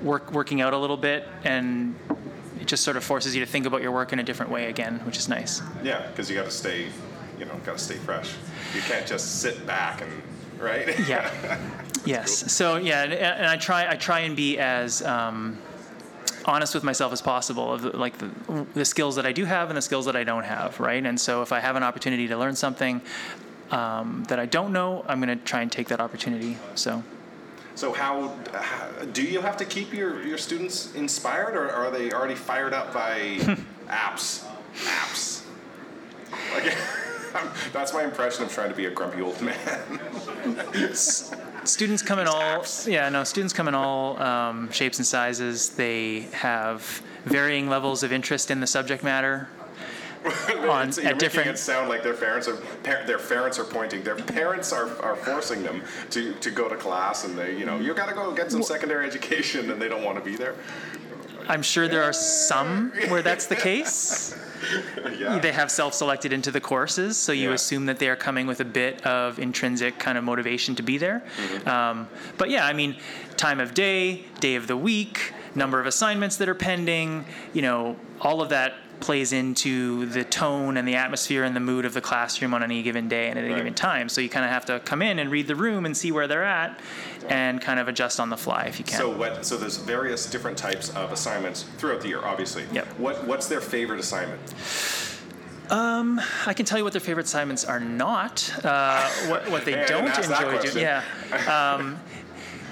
work 0.03 0.31
working 0.31 0.61
out 0.61 0.73
a 0.73 0.77
little 0.77 0.97
bit, 0.97 1.27
and 1.43 1.95
it 2.61 2.67
just 2.67 2.83
sort 2.83 2.97
of 2.97 3.03
forces 3.03 3.33
you 3.33 3.43
to 3.43 3.49
think 3.49 3.65
about 3.65 3.81
your 3.81 3.91
work 3.91 4.13
in 4.13 4.19
a 4.19 4.23
different 4.23 4.51
way 4.51 4.65
again, 4.69 4.99
which 5.05 5.17
is 5.17 5.27
nice. 5.27 5.61
Yeah, 5.83 6.05
because 6.07 6.29
you 6.29 6.35
got 6.35 6.45
to 6.45 6.51
stay, 6.51 6.87
you 7.39 7.45
know, 7.45 7.55
got 7.65 7.77
to 7.77 7.83
stay 7.83 7.95
fresh. 7.95 8.33
You 8.75 8.81
can't 8.81 9.07
just 9.07 9.41
sit 9.41 9.65
back 9.65 10.01
and 10.01 10.11
right. 10.59 10.99
Yeah. 11.07 11.31
yes. 12.05 12.51
So 12.51 12.75
yeah, 12.75 13.03
and, 13.03 13.13
and 13.13 13.45
I 13.47 13.57
try 13.57 13.89
I 13.89 13.95
try 13.95 14.19
and 14.19 14.35
be 14.35 14.57
as 14.59 15.01
um, 15.01 15.57
honest 16.45 16.73
with 16.73 16.83
myself 16.83 17.13
as 17.13 17.21
possible 17.21 17.73
of 17.73 17.83
like 17.95 18.17
the, 18.17 18.29
the 18.73 18.85
skills 18.85 19.15
that 19.15 19.25
I 19.25 19.31
do 19.31 19.45
have 19.45 19.69
and 19.69 19.77
the 19.77 19.81
skills 19.81 20.05
that 20.05 20.15
I 20.15 20.23
don't 20.23 20.45
have, 20.45 20.79
right? 20.79 21.05
And 21.05 21.19
so 21.19 21.41
if 21.41 21.51
I 21.51 21.59
have 21.59 21.75
an 21.75 21.83
opportunity 21.83 22.27
to 22.27 22.37
learn 22.37 22.55
something 22.55 23.01
um, 23.71 24.23
that 24.29 24.39
I 24.39 24.45
don't 24.45 24.73
know, 24.73 25.05
I'm 25.07 25.21
going 25.21 25.37
to 25.37 25.43
try 25.45 25.61
and 25.61 25.71
take 25.71 25.87
that 25.89 25.99
opportunity. 25.99 26.57
So. 26.75 27.03
So 27.75 27.93
how, 27.93 28.35
how 28.53 28.89
do 29.13 29.23
you 29.23 29.39
have 29.41 29.55
to 29.57 29.65
keep 29.65 29.93
your, 29.93 30.21
your 30.23 30.37
students 30.37 30.93
inspired, 30.95 31.55
or 31.55 31.69
are 31.71 31.89
they 31.89 32.11
already 32.11 32.35
fired 32.35 32.73
up 32.73 32.93
by 32.93 33.19
apps? 33.87 34.45
Apps. 34.75 35.43
Like, 36.53 36.75
That's 37.73 37.93
my 37.93 38.03
impression 38.03 38.43
of 38.43 38.51
trying 38.51 38.69
to 38.69 38.75
be 38.75 38.85
a 38.85 38.91
grumpy 38.91 39.21
old 39.21 39.41
man. 39.41 39.99
students 41.65 42.01
come 42.01 42.19
in 42.19 42.27
all 42.27 42.65
yeah 42.87 43.09
no 43.09 43.23
students 43.23 43.53
come 43.53 43.67
in 43.67 43.75
all 43.75 44.19
um, 44.21 44.71
shapes 44.71 44.97
and 44.97 45.05
sizes 45.05 45.71
they 45.71 46.21
have 46.31 47.01
varying 47.25 47.69
levels 47.69 48.01
of 48.01 48.11
interest 48.11 48.49
in 48.49 48.59
the 48.59 48.65
subject 48.65 49.03
matter 49.03 49.47
on 50.69 50.91
You're 50.93 51.07
at 51.07 51.19
different 51.19 51.49
it 51.49 51.57
sound 51.57 51.87
like 51.89 52.03
their 52.03 52.13
parents 52.13 52.47
are 52.47 52.55
par- 52.83 53.03
their 53.05 53.19
parents 53.19 53.57
are 53.57 53.63
pointing. 53.63 54.03
Their 54.03 54.17
parents 54.17 54.73
are, 54.73 54.89
are 55.01 55.15
forcing 55.15 55.63
them 55.63 55.81
to, 56.09 56.33
to 56.33 56.51
go 56.51 56.67
to 56.67 56.75
class, 56.75 57.23
and 57.23 57.37
they 57.37 57.57
you 57.57 57.65
know 57.65 57.79
you 57.79 57.93
got 57.93 58.09
to 58.09 58.13
go 58.13 58.33
get 58.33 58.51
some 58.51 58.61
secondary 58.61 59.05
education, 59.07 59.71
and 59.71 59.81
they 59.81 59.87
don't 59.87 60.03
want 60.03 60.17
to 60.17 60.23
be 60.23 60.35
there. 60.35 60.55
i'm 61.47 61.61
sure 61.61 61.87
there 61.87 62.03
are 62.03 62.11
some 62.13 62.91
where 63.07 63.21
that's 63.21 63.45
the 63.45 63.55
case 63.55 64.35
Yeah. 65.17 65.39
they 65.39 65.51
have 65.51 65.69
self-selected 65.71 66.33
into 66.33 66.51
the 66.51 66.59
courses 66.61 67.17
so 67.17 67.31
you 67.31 67.49
Yeah. 67.49 67.55
assume 67.55 67.85
that 67.87 67.99
they 67.99 68.09
are 68.09 68.15
coming 68.15 68.47
with 68.47 68.59
a 68.59 68.65
bit 68.65 69.05
of 69.05 69.39
intrinsic 69.39 69.97
kind 69.99 70.17
of 70.17 70.23
motivation 70.23 70.75
to 70.75 70.83
be 70.83 70.97
there 70.97 71.23
um, 71.65 72.07
but 72.37 72.49
yeah 72.49 72.65
i 72.65 72.73
mean 72.73 72.95
time 73.37 73.59
of 73.59 73.73
day 73.73 74.25
day 74.39 74.55
of 74.55 74.67
the 74.67 74.77
week 74.77 75.33
number 75.55 75.79
of 75.79 75.85
assignments 75.87 76.37
that 76.37 76.47
are 76.49 76.55
pending 76.55 77.25
you 77.53 77.61
know 77.61 77.95
all 78.21 78.41
of 78.41 78.49
that 78.49 78.73
plays 78.99 79.31
into 79.33 80.05
the 80.07 80.23
tone 80.23 80.75
and 80.77 80.87
the 80.87 80.95
atmosphere 80.95 81.43
and 81.43 81.55
the 81.55 81.59
mood 81.59 81.85
of 81.85 81.93
the 81.93 82.01
classroom 82.01 82.53
on 82.53 82.61
any 82.63 82.83
given 82.83 83.07
day 83.07 83.29
and 83.29 83.39
at 83.39 83.45
any 83.45 83.53
Right. 83.53 83.59
given 83.59 83.73
time 83.73 84.09
so 84.09 84.19
you 84.21 84.29
kind 84.29 84.43
of 84.45 84.51
have 84.51 84.65
to 84.65 84.79
come 84.81 85.01
in 85.01 85.19
and 85.19 85.31
read 85.31 85.47
the 85.47 85.55
room 85.55 85.85
and 85.85 85.95
see 85.95 86.11
where 86.11 86.27
they're 86.27 86.43
at 86.43 86.79
and 87.29 87.61
kind 87.61 87.79
of 87.79 87.87
adjust 87.87 88.19
on 88.19 88.29
the 88.29 88.37
fly 88.37 88.63
if 88.63 88.77
you 88.79 88.85
can 88.85 88.97
So 88.97 89.09
what? 89.09 89.45
So 89.45 89.55
there's 89.57 89.77
various 89.77 90.29
different 90.29 90.57
types 90.57 90.89
of 90.95 91.11
assignments 91.11 91.63
throughout 91.77 92.01
the 92.01 92.07
year, 92.09 92.21
obviously. 92.23 92.65
Yep. 92.73 92.87
What 92.97 93.25
What's 93.27 93.47
their 93.47 93.61
favorite 93.61 93.99
assignment? 93.99 94.39
Um, 95.69 96.19
I 96.47 96.53
can 96.53 96.65
tell 96.65 96.79
you 96.79 96.83
what 96.83 96.93
their 96.93 96.99
favorite 96.99 97.27
assignments 97.27 97.63
are 97.63 97.79
not, 97.79 98.51
uh, 98.65 99.07
what, 99.27 99.49
what 99.51 99.65
they 99.65 99.73
Hey, 99.77 99.85
don't 99.87 100.07
enjoy 100.07 100.59
doing. 100.61 100.77
Yeah. 100.79 101.03
Um, 101.47 101.99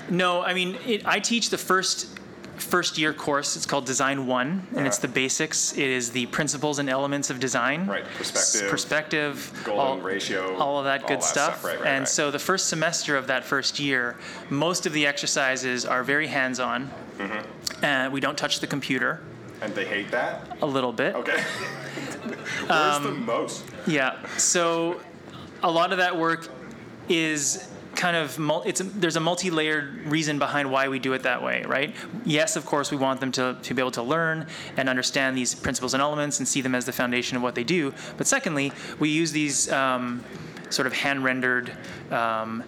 no, 0.09 0.41
I 0.41 0.53
mean, 0.55 0.77
it, 0.85 1.05
I 1.05 1.19
teach 1.19 1.51
the 1.51 1.59
first 1.59 2.16
first 2.57 2.97
year 2.97 3.13
course. 3.13 3.55
It's 3.55 3.65
called 3.65 3.85
Design 3.85 4.27
One, 4.27 4.67
and 4.75 4.85
it's 4.87 4.97
the 4.97 5.07
basics. 5.07 5.73
It 5.73 5.87
is 5.87 6.11
the 6.11 6.25
principles 6.27 6.79
and 6.79 6.89
elements 6.89 7.29
of 7.29 7.39
design. 7.39 7.87
Right, 7.87 8.05
perspective, 8.17 8.69
perspective, 8.69 9.61
golden 9.63 9.81
all, 9.85 9.97
ratio, 9.99 10.55
all 10.57 10.79
of 10.79 10.85
that 10.85 11.03
all 11.03 11.07
good 11.09 11.19
that 11.19 11.23
stuff. 11.23 11.59
stuff, 11.59 11.63
right, 11.65 11.79
right, 11.79 11.87
and 11.87 11.99
right. 12.01 12.07
so 12.07 12.31
the 12.31 12.39
first 12.39 12.67
semester 12.67 13.15
of 13.15 13.27
that 13.27 13.43
first 13.43 13.79
year, 13.79 14.15
most 14.49 14.85
of 14.85 14.93
the 14.93 15.05
exercises 15.07 15.85
are 15.85 16.03
very 16.03 16.27
hands-on. 16.27 16.89
Mm-hmm. 17.17 17.85
Uh, 17.85 18.09
we 18.11 18.19
don't 18.19 18.37
touch 18.37 18.59
the 18.59 18.67
computer 18.67 19.21
And 19.61 19.73
they 19.73 19.85
hate 19.85 20.11
that. 20.11 20.57
a 20.61 20.65
little 20.65 20.93
bit. 20.93 21.15
Okay. 21.15 21.41
Where's 22.67 22.69
Um, 22.97 23.03
the 23.03 23.11
most? 23.11 23.63
Yeah. 23.85 24.15
So 24.37 24.99
a 25.63 25.71
lot 25.71 25.91
of 25.91 25.97
that 25.97 26.15
work 26.17 26.47
is 27.09 27.67
kind 27.97 28.15
of 28.15 28.39
it's 28.65 28.79
a, 28.79 28.83
there's 28.83 29.15
a 29.15 29.19
multi-layered 29.19 30.05
reason 30.05 30.39
behind 30.39 30.71
why 30.71 30.87
we 30.87 30.99
do 30.99 31.13
it 31.13 31.23
that 31.23 31.43
way, 31.43 31.63
right? 31.67 31.93
Yes, 32.25 32.55
of 32.55 32.65
course, 32.65 32.91
we 32.91 32.97
want 32.97 33.19
them 33.19 33.31
to, 33.33 33.57
to 33.61 33.73
be 33.73 33.81
able 33.81 33.91
to 33.91 34.03
learn 34.03 34.47
and 34.77 34.87
understand 34.87 35.35
these 35.35 35.53
principles 35.55 35.93
and 35.93 36.01
elements 36.01 36.39
and 36.39 36.47
see 36.47 36.61
them 36.61 36.75
as 36.75 36.85
the 36.85 36.93
foundation 36.93 37.35
of 37.35 37.43
what 37.43 37.55
they 37.55 37.63
do. 37.63 37.93
But 38.15 38.27
secondly, 38.27 38.71
we 38.99 39.09
use 39.09 39.31
these 39.31 39.69
um, 39.71 40.23
sort 40.69 40.85
of 40.85 40.93
hand-rendered. 40.93 41.75
Um, 42.11 42.63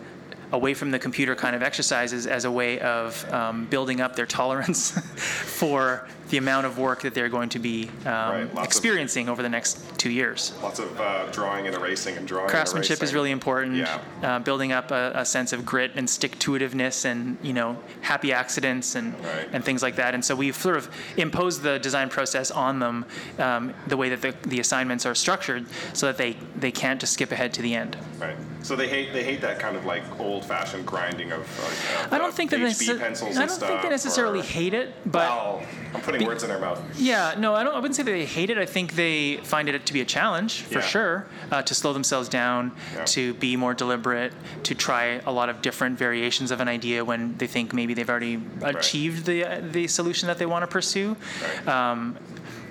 away 0.52 0.74
from 0.74 0.90
the 0.90 0.98
computer 0.98 1.36
kind 1.36 1.56
of 1.56 1.62
exercises 1.62 2.26
as 2.26 2.44
a 2.44 2.52
way 2.52 2.80
of 2.80 3.24
um, 3.32 3.66
building 3.68 4.02
up 4.02 4.16
their 4.16 4.26
tolerance 4.26 4.90
for 5.16 6.08
the 6.30 6.38
amount 6.38 6.66
of 6.66 6.78
work 6.78 7.02
that 7.02 7.14
they're 7.14 7.30
going 7.30 7.50
to 7.50 7.60
be 7.60 7.90
um, 8.06 8.12
Right, 8.12 8.40
lots 8.44 8.58
of- 8.60 8.64
experiencing 8.66 9.30
over 9.30 9.42
the 9.42 9.50
next 9.50 9.80
two 9.98 10.12
years. 10.12 10.54
Lots 10.62 10.80
of 10.80 11.00
uh, 11.00 11.26
drawing 11.32 11.66
and 11.68 11.76
erasing 11.76 12.18
and 12.18 12.28
drawing. 12.28 12.50
Craftsmanship 12.50 13.02
is 13.04 13.14
really 13.14 13.32
important. 13.32 13.76
Yeah. 13.76 14.00
Uh, 14.22 14.40
building 14.40 14.72
up 14.72 14.92
a, 14.92 15.12
a 15.16 15.26
sense 15.26 15.54
of 15.54 15.66
grit 15.66 15.92
and 15.96 16.10
stick-to-itiveness, 16.10 17.06
and 17.06 17.38
you 17.42 17.54
know, 17.54 17.78
happy 18.02 18.32
accidents 18.32 18.96
and 18.96 19.14
Right. 19.20 19.50
and 19.52 19.66
things 19.66 19.82
like 19.82 19.96
that. 19.98 20.14
And 20.14 20.24
so 20.24 20.36
we've 20.36 20.56
sort 20.56 20.78
of 20.78 20.90
imposed 21.18 21.62
the 21.62 21.80
design 21.80 22.10
process 22.10 22.52
on 22.52 22.80
them, 22.80 23.06
um, 23.40 23.74
the 23.88 23.98
way 23.98 24.10
that 24.10 24.22
the, 24.22 24.34
the 24.48 24.60
assignments 24.60 25.06
are 25.06 25.16
structured, 25.16 25.66
so 25.94 26.06
that 26.06 26.18
they 26.18 26.38
they 26.56 26.72
can't 26.72 27.00
just 27.00 27.14
skip 27.14 27.32
ahead 27.32 27.54
to 27.54 27.62
the 27.62 27.74
end. 27.74 27.98
Right. 28.20 28.36
So 28.62 28.76
they 28.76 28.88
hate 28.88 29.14
they 29.14 29.24
hate 29.24 29.42
that 29.42 29.60
kind 29.60 29.76
of 29.76 29.86
like 29.86 30.04
old-fashioned 30.20 30.86
grinding 30.86 31.32
of. 31.32 31.42
of 31.42 32.08
I 32.14 32.18
don't 32.18 32.34
think 32.34 32.52
that 32.52 32.60
pencils 33.00 33.38
I 33.38 33.46
don't 33.46 33.60
think 33.60 33.82
they 33.82 33.90
necessarily 33.90 34.42
hate 34.42 34.74
it, 34.74 34.94
but. 35.06 35.28
Well, 35.30 35.64
I'm 35.94 36.02
putting 36.02 36.26
words 36.26 36.44
in 36.44 36.50
their 36.50 36.60
mouth. 36.60 36.82
Yeah, 37.00 37.36
no, 37.38 37.56
I 37.56 37.64
don't. 37.64 37.74
I 37.74 37.80
wouldn't 37.80 37.96
say 37.96 38.04
that 38.04 38.12
they 38.12 38.26
hate 38.26 38.50
it. 38.50 38.58
I 38.58 38.66
think 38.66 38.94
they 38.94 39.38
find 39.38 39.68
it 39.70 39.86
to 39.86 39.94
be 39.94 40.02
a 40.02 40.06
challenge 40.06 40.62
for 40.62 40.76
Yeah. 40.80 40.86
sure, 40.86 41.26
uh, 41.52 41.62
to 41.64 41.74
slow 41.74 41.94
themselves 41.94 42.30
down, 42.30 42.72
Yeah. 42.96 43.06
to 43.06 43.34
be 43.36 43.56
more 43.56 43.74
deliberate, 43.74 44.34
to 44.64 44.76
try 44.76 45.20
a 45.26 45.32
lot 45.32 45.50
of 45.50 45.62
different 45.62 45.98
variations 45.98 46.52
of 46.52 46.60
an 46.62 46.68
idea 46.68 47.04
when 47.04 47.36
they 47.38 47.48
think 47.48 47.74
maybe 47.74 47.94
they've 47.94 48.10
already 48.10 48.40
achieved 48.62 49.26
the 49.26 49.44
uh, 49.46 49.62
the 49.72 49.88
solution 49.88 50.28
that 50.28 50.38
they 50.38 50.46
want 50.46 50.64
to 50.64 50.68
pursue. 50.68 51.16
Right. 51.42 51.68
Um, 51.68 52.18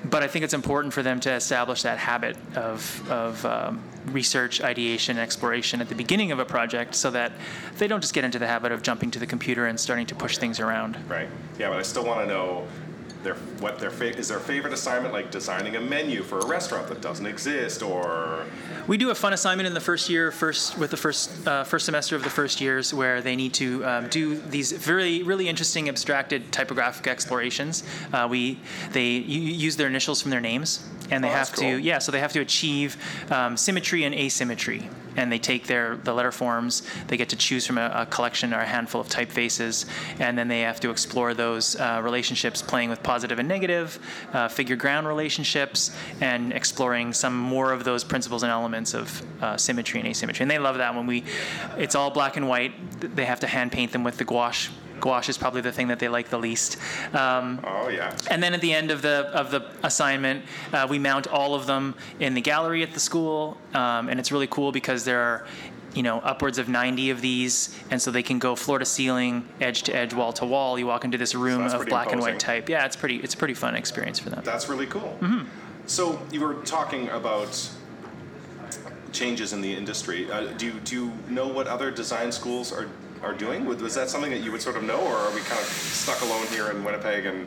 but 0.05 0.23
I 0.23 0.29
think 0.29 0.45
it's 0.45 0.55
important 0.55 0.95
for 0.95 1.03
them 1.03 1.19
to 1.21 1.33
establish 1.33 1.83
that 1.83 1.99
habit 1.99 2.37
of 2.55 3.11
of 3.11 3.45
um, 3.45 3.83
research, 4.07 4.63
ideation, 4.63 5.19
exploration 5.19 5.81
at 5.81 5.89
the 5.89 5.95
beginning 5.97 6.31
of 6.31 6.39
a 6.39 6.45
project, 6.45 6.95
so 6.95 7.11
that 7.11 7.33
they 7.79 7.89
don't 7.89 8.01
just 8.01 8.15
get 8.15 8.25
into 8.25 8.39
the 8.39 8.47
habit 8.47 8.71
of 8.73 8.83
jumping 8.83 9.11
to 9.11 9.19
the 9.19 9.27
computer 9.27 9.67
and 9.67 9.79
starting 9.79 10.07
to 10.07 10.15
push 10.15 10.39
things 10.39 10.61
around. 10.61 10.97
Right. 11.09 11.29
Yeah, 11.59 11.69
but 11.71 11.79
I 11.79 11.83
still 11.83 12.05
want 12.05 12.21
to 12.21 12.27
know 12.27 12.67
their 13.23 13.35
what 13.61 13.79
their 13.79 13.91
fa- 13.91 14.17
is 14.17 14.29
their 14.29 14.39
favorite 14.39 14.73
assignment 14.73 15.13
like 15.13 15.31
designing 15.31 15.77
a 15.77 15.81
menu 15.81 16.23
for 16.23 16.39
a 16.39 16.47
restaurant 16.47 16.87
that 16.89 17.01
doesn't 17.01 17.27
exist 17.27 17.83
or 17.83 18.45
We 18.87 18.97
do 18.97 19.11
a 19.11 19.15
fun 19.15 19.33
assignment 19.33 19.67
in 19.67 19.75
the 19.75 19.81
first 19.81 20.09
year, 20.09 20.31
first 20.31 20.79
with 20.79 20.91
the 20.91 20.97
first 20.97 21.47
uh, 21.47 21.65
first 21.65 21.85
semester 21.85 22.17
of 22.17 22.23
the 22.23 22.31
first 22.31 22.61
years, 22.61 22.95
where 22.95 23.21
they 23.21 23.37
need 23.37 23.53
to 23.55 23.85
um, 23.85 24.09
do 24.09 24.37
these 24.37 24.73
very 24.73 25.23
really 25.23 25.49
interesting 25.49 25.89
abstracted 25.89 26.53
typographic 26.53 27.07
explorations. 27.07 27.83
Uh, 28.13 28.27
we 28.31 28.59
they 28.93 29.09
use 29.67 29.77
their 29.77 29.89
initials 29.89 30.23
from 30.23 30.31
their 30.31 30.41
names, 30.41 30.87
and 31.11 31.23
they 31.23 31.29
Oh, 31.29 31.33
have 31.33 31.49
that's 31.49 31.61
to 31.61 31.79
yeah, 31.79 31.99
so 31.99 32.13
they 32.13 32.21
have 32.21 32.33
to 32.33 32.41
achieve 32.41 32.97
um, 33.31 33.57
symmetry 33.57 34.05
and 34.05 34.15
asymmetry, 34.15 34.89
and 35.19 35.33
they 35.33 35.39
take 35.39 35.67
their 35.67 35.97
the 35.97 36.15
letter 36.15 36.33
forms. 36.33 36.83
They 37.09 37.17
get 37.17 37.29
to 37.31 37.37
choose 37.37 37.67
from 37.67 37.77
a, 37.77 37.91
a 37.93 38.07
collection 38.07 38.55
or 38.55 38.61
a 38.61 38.67
handful 38.67 39.01
of 39.01 39.09
typefaces, 39.09 39.87
and 40.21 40.39
then 40.39 40.47
they 40.49 40.61
have 40.61 40.79
to 40.81 40.91
explore 40.91 41.35
those 41.35 41.77
uh, 41.77 42.01
relationships, 42.03 42.63
playing 42.63 42.89
with 42.89 43.03
positive 43.03 43.39
and 43.41 43.49
negative, 43.49 43.99
uh, 44.33 44.49
figure 44.49 44.77
ground 44.77 45.09
relationships, 45.09 45.95
and 46.21 46.53
exploring 46.53 47.13
some 47.13 47.37
more 47.37 47.73
of 47.73 47.83
those 47.83 48.05
principles 48.05 48.45
and 48.45 48.53
elements 48.53 48.95
of 48.95 49.23
uh, 49.43 49.57
symmetry 49.57 49.99
and 50.01 50.09
asymmetry. 50.09 50.45
And 50.45 50.51
they 50.51 50.59
love 50.59 50.79
that 50.79 50.95
when 50.95 51.07
we, 51.07 51.25
it's 51.77 51.97
all 51.97 52.11
black 52.11 52.37
and 52.37 52.49
white. 52.49 52.73
They 53.17 53.25
have 53.25 53.41
to 53.41 53.49
hand 53.49 53.73
paint 53.73 53.91
them 53.93 54.05
with 54.05 54.19
the 54.19 54.25
gouache. 54.25 54.71
Gouache 55.01 55.31
is 55.31 55.39
probably 55.39 55.61
the 55.61 55.73
thing 55.73 55.89
that 55.89 55.99
they 55.99 56.09
like 56.09 56.29
the 56.29 56.39
least. 56.39 56.77
Um, 57.15 57.61
oh 57.65 57.89
yeah. 57.89 58.17
and 58.31 58.43
then 58.43 58.55
at 58.55 58.61
the 58.61 58.73
end 58.73 58.91
of 58.91 59.03
the 59.03 59.31
of 59.33 59.51
the 59.51 59.65
assignment, 59.83 60.45
uh, 60.73 60.87
we 60.89 60.99
mount 60.99 61.27
all 61.27 61.55
of 61.55 61.67
them 61.67 61.95
in 62.21 62.35
the 62.35 62.41
gallery 62.41 62.83
at 62.83 62.93
the 62.93 63.01
school, 63.01 63.57
um, 63.75 64.09
and 64.09 64.19
it's 64.19 64.33
really 64.33 64.47
cool 64.47 64.73
because 64.73 65.05
there 65.05 65.21
are, 65.21 65.47
you 65.95 66.03
know, 66.03 66.19
upwards 66.21 66.59
of 66.59 66.69
90 66.69 67.11
of 67.11 67.21
these, 67.21 67.77
and 67.91 68.01
so 68.01 68.11
they 68.11 68.23
can 68.23 68.39
go 68.39 68.55
floor 68.55 68.79
to 68.79 68.85
ceiling, 68.85 69.49
edge 69.61 69.83
to 69.85 69.95
edge, 69.95 70.15
wall 70.15 70.33
to 70.35 70.47
wall. 70.47 70.79
You 70.79 70.87
walk 70.87 71.05
into 71.05 71.19
this 71.19 71.35
room 71.35 71.63
that's 71.63 71.75
of 71.75 71.87
black 71.87 72.13
and 72.13 72.21
white 72.21 72.39
type. 72.39 72.69
Yeah, 72.69 72.85
it's 72.85 72.97
pretty 72.97 73.17
it's 73.17 73.35
a 73.35 73.39
pretty 73.39 73.55
fun 73.55 73.75
experience 73.75 74.19
for 74.19 74.31
them. 74.31 74.43
That's 74.45 74.69
really 74.69 74.87
cool. 74.87 75.17
Mm-hmm. 75.21 75.47
So 75.87 76.21
you 76.31 76.41
were 76.41 76.55
talking 76.65 77.09
about 77.09 77.71
changes 79.13 79.53
in 79.53 79.61
the 79.61 79.73
industry. 79.73 80.31
Uh, 80.31 80.53
do 80.59 80.67
you, 80.67 80.73
do 80.85 80.95
you 80.95 81.13
know 81.29 81.49
what 81.49 81.67
other 81.67 81.91
design 81.91 82.31
schools 82.31 82.73
are 82.73 82.89
are 83.23 83.35
doing? 83.35 83.65
Was 83.65 83.81
was 83.83 83.95
that 83.95 84.09
something 84.11 84.31
that 84.31 84.41
you 84.41 84.53
would 84.53 84.63
sort 84.63 84.77
of 84.77 84.83
know, 84.83 84.99
or 85.01 85.15
are 85.17 85.31
we 85.35 85.41
kind 85.43 85.61
of 85.61 85.67
stuck 85.67 86.21
alone 86.23 86.47
here 86.49 86.71
in 86.71 86.85
Winnipeg 86.85 87.27
and 87.27 87.47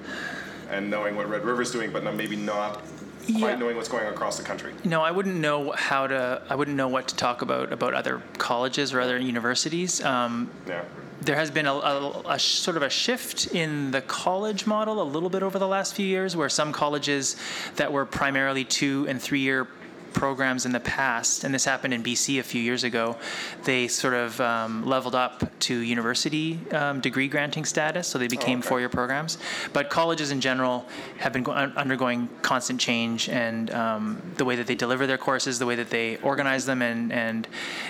and 0.70 0.90
knowing 0.90 1.16
what 1.16 1.30
Red 1.30 1.44
River's 1.44 1.72
doing, 1.72 1.92
but 1.92 2.04
maybe 2.16 2.36
not 2.36 2.82
Yeah. 3.28 3.40
quite 3.40 3.60
knowing 3.60 3.76
what's 3.76 3.90
going 3.90 4.06
on 4.08 4.14
across 4.14 4.38
the 4.38 4.44
country? 4.44 4.74
No, 4.84 5.02
I 5.02 5.12
wouldn't 5.12 5.36
know 5.36 5.72
how 5.72 6.08
to. 6.08 6.42
I 6.50 6.56
wouldn't 6.56 6.78
know 6.78 6.88
what 6.88 7.08
to 7.10 7.16
talk 7.16 7.42
about 7.42 7.72
about 7.74 7.94
other 7.94 8.22
colleges 8.38 8.94
or 8.94 9.02
other 9.02 9.18
universities. 9.18 10.04
Um, 10.04 10.50
Yeah. 10.68 10.84
there 11.22 11.36
has 11.36 11.52
been 11.52 11.68
a, 11.68 11.74
a, 11.74 12.22
a 12.30 12.40
sort 12.40 12.78
of 12.78 12.84
a 12.84 12.90
shift 12.90 13.48
in 13.54 13.92
the 13.92 14.02
college 14.02 14.66
model 14.66 15.02
a 15.02 15.04
little 15.16 15.30
bit 15.30 15.44
over 15.44 15.60
the 15.60 15.68
last 15.68 15.94
few 15.94 16.06
years, 16.06 16.36
where 16.36 16.50
some 16.50 16.72
colleges 16.72 17.36
that 17.76 17.92
were 17.94 18.06
primarily 18.06 18.64
two 18.64 19.06
and 19.08 19.22
three 19.22 19.40
year 19.42 19.68
programs 20.14 20.66
in 20.66 20.72
the 20.72 20.80
past, 20.80 21.44
and 21.44 21.54
this 21.54 21.66
happened 21.66 21.94
in 21.94 22.04
BC 22.04 22.40
a 22.40 22.44
few 22.44 22.62
years 22.62 22.84
ago, 22.84 23.18
they 23.64 23.88
sort 23.88 24.14
of 24.14 24.40
um, 24.42 24.86
leveled 24.86 25.16
up 25.16 25.44
to 25.60 25.78
university 25.80 26.60
um, 26.72 27.00
degree 27.00 27.28
granting 27.28 27.66
status, 27.66 28.08
so 28.08 28.18
they 28.18 28.28
became 28.28 28.60
okay. 28.60 28.68
four 28.68 28.80
year 28.80 28.90
programs. 28.90 29.38
But 29.74 29.90
colleges 29.90 30.32
in 30.32 30.42
general 30.42 30.86
have 31.18 31.34
been 31.34 31.44
go- 31.44 31.54
undergoing 31.54 32.30
constant 32.42 32.80
change, 32.80 33.30
and 33.30 33.72
um, 33.72 34.22
the 34.38 34.46
way 34.46 34.56
that 34.56 34.68
they 34.68 34.76
deliver 34.76 35.08
their 35.08 35.18
courses, 35.18 35.60
the 35.60 35.66
way 35.66 35.76
that 35.76 35.90
they 35.90 36.18
organize 36.18 36.66
them, 36.66 36.82
and, 36.82 37.12
and 37.12 37.48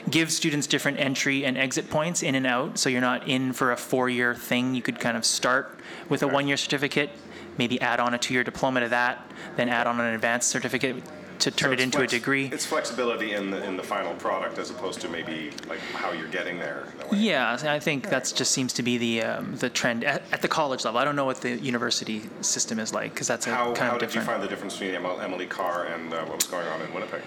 give 0.10 0.32
students 0.32 0.68
different 0.68 1.00
entry 1.00 1.46
and 1.46 1.58
exit 1.58 1.90
points 1.90 2.24
in 2.24 2.36
and 2.36 2.48
out. 2.48 2.78
So 2.78 2.90
you're 2.90 3.02
not 3.02 3.28
in 3.28 3.54
for 3.54 3.72
a 3.72 3.78
four 3.78 4.10
year 4.10 4.36
thing. 4.36 4.76
You 4.76 4.82
could 4.82 5.00
kind 5.00 5.18
of 5.18 5.26
start 5.26 5.80
with 6.10 6.24
a 6.24 6.28
one 6.28 6.48
year 6.48 6.58
certificate, 6.58 7.10
maybe 7.58 7.80
add 7.82 8.00
on 8.00 8.14
a 8.14 8.18
two 8.18 8.34
year 8.34 8.44
diploma 8.44 8.82
to 8.82 8.90
that, 8.90 9.26
then 9.56 9.70
add 9.70 9.88
on 9.88 10.00
an 10.00 10.14
advanced 10.14 10.50
certificate 10.50 11.04
to 11.42 11.52
turn 11.52 11.70
So 11.70 11.74
it 11.74 11.80
into 11.80 11.98
flex- 11.98 12.14
a 12.14 12.16
degree. 12.18 12.46
It's 12.52 12.66
flexibility 12.66 13.34
in 13.34 13.52
the 13.52 13.64
in 13.64 13.76
the 13.78 13.84
final 13.84 14.14
product 14.16 14.58
as 14.58 14.70
opposed 14.70 15.02
to 15.02 15.10
maybe 15.10 15.52
like 15.68 15.80
how 15.94 16.12
you're 16.12 16.28
getting 16.30 16.58
there. 16.60 16.86
in. 17.12 17.18
Yeah, 17.20 17.58
I 17.64 17.80
think 17.80 18.10
that 18.10 18.32
just 18.36 18.52
seems 18.52 18.74
to 18.74 18.84
be 18.84 18.98
the 18.98 19.24
um, 19.24 19.56
the 19.58 19.70
trend 19.70 20.04
at, 20.04 20.22
at 20.32 20.42
the 20.42 20.48
college 20.48 20.86
level. 20.86 21.00
I 21.00 21.04
don't 21.06 21.16
know 21.16 21.26
what 21.26 21.42
the 21.42 21.58
university 21.60 22.22
system 22.42 22.80
is 22.80 22.94
like 22.94 23.14
because 23.14 23.28
that's 23.28 23.48
a 23.48 23.52
How, 23.56 23.66
kind 23.74 23.90
how 23.90 23.96
of 23.96 24.00
different. 24.00 24.02
How 24.02 24.10
did 24.10 24.16
you 24.16 24.22
find 24.22 24.44
the 24.44 24.48
difference 24.48 24.78
between 24.78 24.96
Emily 25.22 25.48
Carr 25.48 25.86
and 25.86 26.14
uh, 26.14 26.24
what 26.26 26.36
was 26.38 26.46
going 26.48 26.68
on 26.68 26.82
in 26.82 26.94
Winnipeg? 26.94 27.22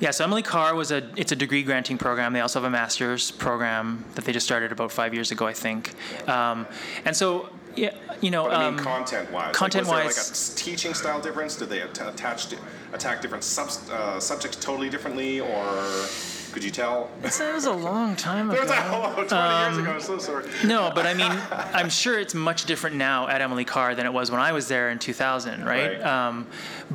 Yeah, 0.00 0.12
so 0.12 0.24
Emily 0.24 0.42
Carr 0.42 0.74
was 0.74 0.90
a 0.92 1.08
it's 1.16 1.30
a 1.32 1.36
degree 1.36 1.62
granting 1.62 1.98
program. 1.98 2.32
They 2.32 2.40
also 2.40 2.58
have 2.60 2.66
a 2.66 2.70
master's 2.70 3.30
program 3.30 4.04
that 4.14 4.24
they 4.24 4.32
just 4.32 4.46
started 4.46 4.72
about 4.72 4.90
five 4.92 5.12
years 5.14 5.30
ago, 5.30 5.46
I 5.46 5.52
think. 5.52 5.92
Um, 6.28 6.66
and 7.04 7.14
so 7.14 7.50
yeah, 7.76 7.94
you 8.20 8.30
know, 8.30 8.44
But 8.44 8.52
I 8.54 8.64
um, 8.66 8.76
content-wise. 8.78 9.54
content-wise- 9.54 9.96
like, 9.96 10.06
was 10.06 10.16
there 10.16 10.54
like 10.54 10.58
a 10.58 10.64
teaching 10.64 10.94
style 10.94 11.20
difference? 11.20 11.56
Did 11.56 11.68
they 11.68 11.80
at- 11.80 12.00
attach 12.00 12.46
attack 12.92 13.20
different 13.22 13.44
subs- 13.44 13.88
uh, 13.90 14.18
subjects 14.20 14.56
totally 14.58 14.88
differently, 14.90 15.40
or 15.40 15.66
could 16.52 16.64
you 16.64 16.70
tell? 16.70 17.10
that 17.22 17.54
was 17.54 17.64
a 17.66 17.72
long 17.72 18.16
time 18.16 18.50
ago. 18.50 18.58
It 18.60 18.62
was 18.62 18.70
like, 18.70 18.84
oh, 18.86 19.24
20 19.24 19.24
years 19.24 19.78
ago. 19.78 19.90
I'm 19.92 20.00
so 20.00 20.18
sorry. 20.18 20.44
No, 20.64 20.90
but 20.94 21.06
I 21.06 21.14
mean, 21.14 21.30
I'm 21.74 21.88
sure 21.88 22.18
it's 22.18 22.34
much 22.34 22.64
different 22.66 22.96
now 22.96 23.28
at 23.28 23.40
Emily 23.40 23.64
Carr 23.64 23.94
than 23.94 24.06
it 24.06 24.12
was 24.12 24.30
when 24.30 24.40
I 24.40 24.52
was 24.52 24.68
there 24.68 24.90
in 24.90 24.98
2000, 24.98 25.64
right? 25.64 25.98
Right. 25.98 26.02
Um, 26.02 26.46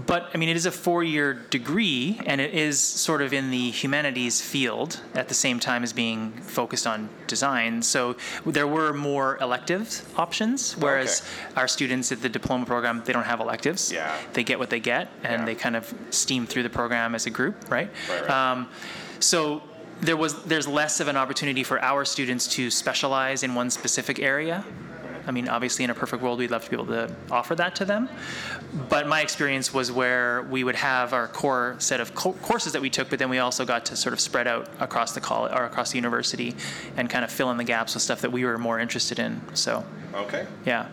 but 0.05 0.29
I 0.33 0.37
mean, 0.37 0.49
it 0.49 0.55
is 0.57 0.65
a 0.65 0.71
four-year 0.71 1.33
degree, 1.49 2.19
and 2.25 2.39
it 2.41 2.53
is 2.53 2.79
sort 2.79 3.21
of 3.21 3.33
in 3.33 3.49
the 3.51 3.71
humanities 3.71 4.41
field 4.41 4.99
at 5.13 5.27
the 5.29 5.33
same 5.33 5.59
time 5.59 5.83
as 5.83 5.93
being 5.93 6.31
focused 6.33 6.85
on 6.85 7.09
design. 7.27 7.81
So 7.81 8.15
there 8.45 8.67
were 8.67 8.93
more 8.93 9.37
elective 9.41 10.03
options, 10.17 10.73
whereas 10.77 11.21
our 11.55 11.67
students 11.67 12.11
at 12.11 12.21
the 12.21 12.29
diploma 12.29 12.65
program 12.65 13.01
they 13.05 13.13
don't 13.13 13.23
have 13.25 13.39
electives. 13.39 13.91
Yeah. 13.91 14.15
They 14.33 14.43
get 14.43 14.59
what 14.59 14.69
they 14.69 14.79
get, 14.79 15.09
and 15.23 15.41
Yeah. 15.41 15.45
they 15.45 15.55
kind 15.55 15.75
of 15.75 15.93
steam 16.09 16.45
through 16.45 16.63
the 16.63 16.69
program 16.69 17.15
as 17.15 17.25
a 17.25 17.29
group, 17.29 17.55
right? 17.71 17.89
Right, 18.09 18.21
right. 18.21 18.29
Um, 18.29 18.67
so 19.25 19.61
there 20.01 20.17
was 20.17 20.43
there's 20.43 20.67
less 20.67 20.99
of 20.99 21.07
an 21.07 21.17
opportunity 21.17 21.63
for 21.63 21.81
our 21.81 22.05
students 22.05 22.47
to 22.55 22.69
specialize 22.69 23.43
in 23.43 23.55
one 23.55 23.69
specific 23.69 24.19
area. 24.19 24.63
I 25.27 25.31
mean, 25.31 25.47
obviously, 25.49 25.83
in 25.83 25.89
a 25.89 25.95
perfect 25.95 26.21
world, 26.21 26.37
we'd 26.37 26.51
love 26.51 26.63
to 26.65 26.69
be 26.69 26.75
able 26.75 26.85
to 26.87 27.11
offer 27.31 27.55
that 27.55 27.75
to 27.77 27.85
them. 27.85 28.07
But 28.89 29.07
my 29.07 29.21
experience 29.21 29.73
was 29.73 29.91
where 29.91 30.43
we 30.43 30.63
would 30.63 30.75
have 30.75 31.13
our 31.13 31.27
core 31.27 31.75
set 31.79 31.99
of 31.99 32.13
co- 32.13 32.33
courses 32.33 32.73
that 32.73 32.81
we 32.81 32.91
took, 32.91 33.09
but 33.09 33.17
then 33.17 33.29
we 33.29 33.39
also 33.39 33.65
got 33.65 33.85
to 33.87 33.95
sort 33.95 34.13
of 34.13 34.19
spread 34.19 34.47
out 34.47 34.69
across 34.79 35.13
the 35.13 35.21
college 35.21 35.51
or 35.51 35.63
across 35.65 35.89
the 35.91 35.97
university 35.97 36.53
and 36.95 37.09
kind 37.09 37.25
of 37.25 37.31
fill 37.31 37.49
in 37.49 37.57
the 37.57 37.63
gaps 37.63 37.95
with 37.95 38.03
stuff 38.03 38.21
that 38.21 38.31
we 38.31 38.45
were 38.45 38.59
more 38.59 38.79
interested 38.79 39.17
in. 39.17 39.41
So, 39.55 39.83
Okay. 40.13 40.45
yeah. 40.63 40.89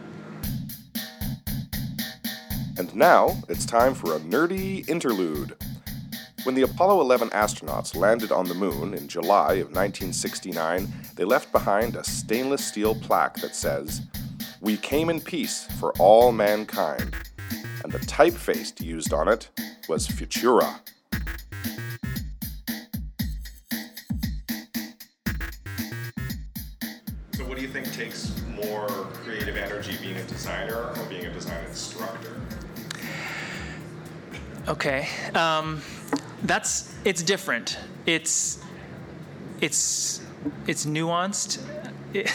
And 2.78 2.94
now 2.94 3.36
it's 3.50 3.66
time 3.66 3.94
for 3.94 4.16
a 4.16 4.20
nerdy 4.20 4.88
interlude. 4.88 5.56
When 6.44 6.56
the 6.56 6.62
Apollo 6.62 7.00
11 7.02 7.30
astronauts 7.30 7.94
landed 7.94 8.32
on 8.32 8.49
the 8.49 8.54
moon 8.54 8.94
in 8.94 9.06
July 9.06 9.54
of 9.54 9.68
1969, 9.68 10.92
they 11.14 11.22
left 11.22 11.52
behind 11.52 11.94
a 11.94 12.02
stainless 12.02 12.64
steel 12.64 12.96
plaque 12.96 13.37
that 13.37 13.54
says, 13.54 14.02
We 14.61 14.76
came 14.76 15.08
in 15.08 15.20
peace 15.20 15.68
for 15.78 15.92
all 16.00 16.32
mankind. 16.32 17.14
And 17.84 17.92
the 17.92 18.00
typeface 18.00 18.80
used 18.80 19.12
on 19.12 19.28
it 19.28 19.50
was 19.88 20.08
Futura. 20.08 20.80
So, 27.34 27.44
what 27.44 27.54
do 27.56 27.62
you 27.62 27.68
think 27.68 27.92
takes 27.92 28.34
more 28.49 28.88
creative 29.22 29.56
energy, 29.56 29.96
being 30.02 30.16
a 30.16 30.25
designer 30.25 30.90
or 30.96 31.06
being 31.08 31.26
a 31.26 31.32
design 31.32 31.64
instructor? 31.66 32.40
Okay. 34.66 35.08
Um, 35.34 35.80
that's 36.44 36.94
it's 37.04 37.22
different. 37.22 37.78
It's 38.06 38.58
it's 39.61 40.20
it's 40.66 40.87
nuanced. 40.87 41.61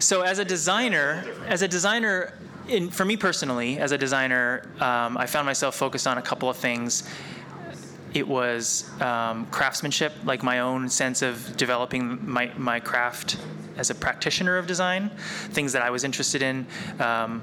So 0.00 0.22
as 0.22 0.38
a 0.38 0.46
designer, 0.46 1.26
as 1.46 1.60
a 1.60 1.68
designer, 1.68 2.32
in, 2.66 2.88
for 2.88 3.04
me 3.04 3.18
personally, 3.18 3.78
as 3.78 3.92
a 3.92 3.98
designer, 3.98 4.62
um, 4.80 5.18
I 5.18 5.26
found 5.26 5.44
myself 5.44 5.74
focused 5.74 6.06
on 6.06 6.16
a 6.16 6.22
couple 6.22 6.48
of 6.48 6.56
things. 6.56 7.04
It 8.14 8.26
was 8.26 8.90
um, 9.02 9.44
craftsmanship, 9.50 10.14
like 10.24 10.42
my 10.42 10.60
own 10.60 10.88
sense 10.88 11.20
of 11.20 11.54
developing 11.58 12.18
my, 12.28 12.50
my 12.56 12.80
craft 12.80 13.36
as 13.76 13.90
a 13.90 13.94
practitioner 13.94 14.56
of 14.56 14.66
design, 14.66 15.10
things 15.50 15.74
that 15.74 15.82
I 15.82 15.90
was 15.90 16.02
interested 16.02 16.40
in. 16.40 16.66
Um, 16.98 17.42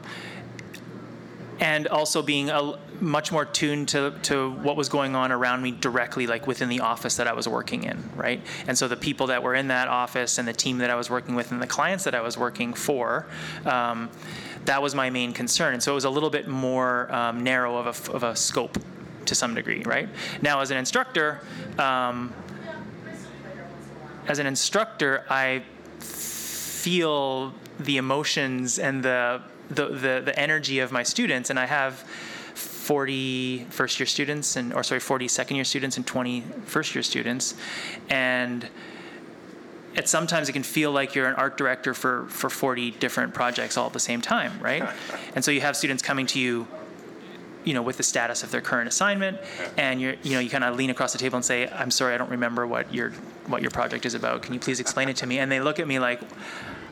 and 1.60 1.88
also 1.88 2.22
being 2.22 2.50
a, 2.50 2.78
much 3.00 3.32
more 3.32 3.46
tuned 3.46 3.90
to, 3.90 4.14
to 4.24 4.52
what 4.52 4.76
was 4.76 4.90
going 4.90 5.16
on 5.16 5.32
around 5.32 5.62
me 5.62 5.72
directly, 5.72 6.28
like 6.28 6.48
within 6.48 6.70
the 6.70 6.80
office 6.80 7.18
that 7.18 7.28
I 7.28 7.34
was 7.34 7.48
working 7.48 7.84
in, 7.84 8.10
right? 8.16 8.42
And 8.68 8.78
so 8.78 8.88
the 8.88 8.98
people 8.98 9.28
that 9.28 9.44
were 9.44 9.56
in 9.56 9.68
that 9.68 9.88
office 9.88 10.38
and 10.38 10.48
the 10.48 10.54
team 10.54 10.80
that 10.80 10.90
I 10.90 10.96
was 10.96 11.10
working 11.10 11.36
with 11.36 11.52
and 11.52 11.62
the 11.62 11.68
clients 11.68 12.04
that 12.04 12.16
I 12.16 12.22
was 12.22 12.38
working 12.38 12.74
for, 12.74 13.26
um, 13.66 14.10
that 14.66 14.82
was 14.82 14.94
my 14.94 15.10
main 15.10 15.34
concern. 15.34 15.74
And 15.74 15.82
so 15.82 15.92
it 15.92 15.96
was 15.96 16.06
a 16.06 16.10
little 16.10 16.30
bit 16.30 16.48
more 16.48 17.14
um, 17.14 17.44
narrow 17.44 17.78
of 17.78 18.10
a, 18.10 18.12
of 18.12 18.24
a 18.24 18.36
scope 18.36 18.78
to 19.26 19.36
some 19.36 19.56
degree, 19.56 19.84
right? 19.84 20.10
Now, 20.42 20.62
as 20.62 20.72
an 20.72 20.78
instructor, 20.78 21.42
um, 21.78 22.34
as 24.28 24.40
an 24.40 24.46
instructor, 24.46 25.24
I 25.30 25.64
feel 26.00 27.54
the 27.80 27.98
emotions 27.98 28.80
and 28.80 29.04
the, 29.04 29.42
the, 29.70 29.88
the, 29.88 30.22
the 30.26 30.40
energy 30.40 30.80
of 30.80 30.92
my 30.92 31.04
students, 31.04 31.50
and 31.50 31.60
I 31.60 31.66
have 31.66 32.00
40 32.56 33.66
first 33.70 34.00
year 34.00 34.08
students, 34.08 34.56
and 34.56 34.74
or 34.74 34.84
sorry, 34.84 35.00
40 35.00 35.28
second 35.28 35.56
year 35.56 35.66
students 35.66 35.98
and 35.98 36.06
20 36.06 36.42
first 36.66 36.96
year 36.96 37.04
students, 37.04 37.56
and 38.10 38.68
it 39.96 40.08
sometimes 40.08 40.48
it 40.48 40.54
can 40.54 40.64
feel 40.64 40.92
like 40.92 41.16
you're 41.16 41.28
an 41.28 41.36
art 41.36 41.58
director 41.58 41.94
for 41.94 42.28
for 42.30 42.50
40 42.50 42.92
different 42.92 43.34
projects 43.34 43.78
all 43.78 43.88
at 43.88 43.94
the 43.94 44.00
same 44.00 44.22
time, 44.22 44.60
right? 44.62 44.88
and 45.36 45.44
so 45.44 45.52
you 45.52 45.62
have 45.62 45.76
students 45.76 46.02
coming 46.02 46.26
to 46.28 46.40
you 46.40 46.68
you 47.68 47.74
know, 47.74 47.82
with 47.82 47.98
the 47.98 48.04
status 48.04 48.44
of 48.44 48.52
their 48.52 48.62
current 48.62 48.88
assignment, 48.88 49.38
and 49.76 50.00
you're, 50.00 50.16
you 50.24 50.32
know, 50.32 50.40
you 50.40 50.50
kind 50.50 50.64
of 50.64 50.78
lean 50.78 50.90
across 50.90 51.12
the 51.12 51.18
table 51.18 51.36
and 51.36 51.44
say, 51.44 51.68
"I'm 51.68 51.92
sorry, 51.92 52.16
I 52.16 52.18
don't 52.18 52.32
remember 52.32 52.66
what 52.66 52.94
your 52.94 53.10
what 53.48 53.62
your 53.62 53.72
project 53.72 54.06
is 54.06 54.14
about. 54.14 54.42
Can 54.42 54.54
you 54.54 54.60
please 54.62 54.80
explain 54.80 55.10
it 55.10 55.18
to 55.18 55.28
me?" 55.28 55.40
And 55.40 55.52
they 55.52 55.60
look 55.60 55.78
at 55.78 55.86
me 55.86 56.00
like, 56.00 56.22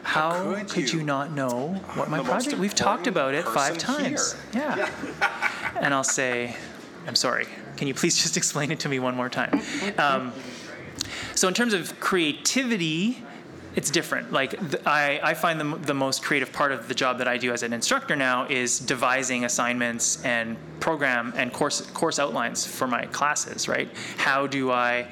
"How 0.05 0.53
could 0.53 0.69
could, 0.69 0.93
you? 0.93 0.99
you? 0.99 1.05
not 1.05 1.31
know 1.31 1.73
what 1.95 2.09
my 2.09 2.21
project? 2.23 2.57
We've 2.57 2.75
talked 2.75 3.07
about 3.07 3.33
it 3.33 3.45
five 3.45 3.77
times." 3.77 4.35
Yeah. 4.53 4.89
and 5.79 5.93
I'll 5.93 6.03
say, 6.03 6.55
"I'm 7.07 7.15
sorry. 7.15 7.47
Can 7.75 7.87
you 7.87 7.93
please 7.93 8.15
just 8.23 8.37
explain 8.37 8.71
it 8.71 8.79
to 8.81 8.89
me 8.89 8.99
one 8.99 9.15
more 9.15 9.29
time?" 9.29 9.61
Um, 9.97 10.31
so 11.33 11.47
in 11.47 11.53
terms 11.53 11.73
of 11.73 11.99
creativity, 11.99 13.21
it's 13.75 13.89
different. 13.91 14.31
Like 14.31 14.55
I, 14.87 15.19
I 15.21 15.33
find 15.33 15.59
the, 15.59 15.65
m- 15.65 15.81
the 15.81 15.93
most 15.93 16.23
creative 16.23 16.53
part 16.53 16.71
of 16.71 16.87
the 16.87 16.95
job 16.95 17.17
that 17.17 17.27
I 17.27 17.37
do 17.37 17.51
as 17.51 17.61
an 17.61 17.73
instructor 17.73 18.15
now 18.15 18.45
is 18.47 18.79
devising 18.79 19.43
assignments 19.43 20.23
and 20.23 20.55
program 20.79 21.33
and 21.35 21.51
course 21.51 21.81
course 21.91 22.19
outlines 22.19 22.65
for 22.65 22.87
my 22.87 23.05
classes. 23.07 23.67
Right? 23.67 23.89
How 24.17 24.47
do 24.47 24.71
I 24.71 25.07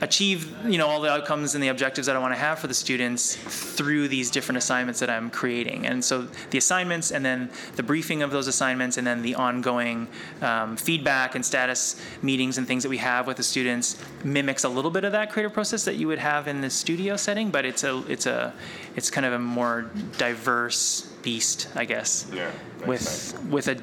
achieve 0.00 0.54
you 0.66 0.78
know 0.78 0.86
all 0.86 1.00
the 1.00 1.10
outcomes 1.10 1.54
and 1.54 1.62
the 1.62 1.68
objectives 1.68 2.06
that 2.06 2.16
I 2.16 2.18
want 2.18 2.34
to 2.34 2.38
have 2.38 2.58
for 2.58 2.66
the 2.66 2.74
students 2.74 3.36
through 3.36 4.08
these 4.08 4.30
different 4.30 4.58
assignments 4.58 5.00
that 5.00 5.10
I'm 5.10 5.30
creating? 5.30 5.86
And 5.86 6.04
so 6.04 6.28
the 6.50 6.58
assignments 6.58 7.10
and 7.12 7.24
then 7.24 7.50
the 7.76 7.82
briefing 7.82 8.22
of 8.22 8.30
those 8.30 8.46
assignments 8.46 8.96
and 8.98 9.06
then 9.06 9.22
the 9.22 9.34
ongoing 9.34 10.08
um, 10.42 10.76
feedback 10.76 11.34
and 11.34 11.44
status 11.44 12.00
meetings 12.22 12.58
and 12.58 12.66
things 12.66 12.82
that 12.82 12.88
we 12.90 12.98
have 12.98 13.26
with 13.26 13.36
the 13.36 13.42
students 13.42 13.96
mimics 14.24 14.64
a 14.64 14.68
little 14.68 14.90
bit 14.90 15.04
of 15.04 15.12
that 15.12 15.30
creative 15.30 15.52
process 15.52 15.84
that 15.84 15.96
you 15.96 16.06
would 16.06 16.18
have 16.18 16.48
in 16.48 16.60
the 16.60 16.70
studio 16.70 17.16
setting, 17.16 17.50
but 17.50 17.64
it's 17.64 17.84
a 17.84 18.02
it's 18.08 18.26
a 18.26 18.52
it's 18.96 19.10
kind 19.10 19.26
of 19.26 19.32
a 19.32 19.38
more 19.38 19.90
diverse 20.18 21.02
beast, 21.22 21.68
I 21.74 21.84
guess. 21.84 22.26
Yeah, 22.32 22.50
With 22.86 23.02
sense. 23.02 23.42
with 23.50 23.68
a 23.68 23.76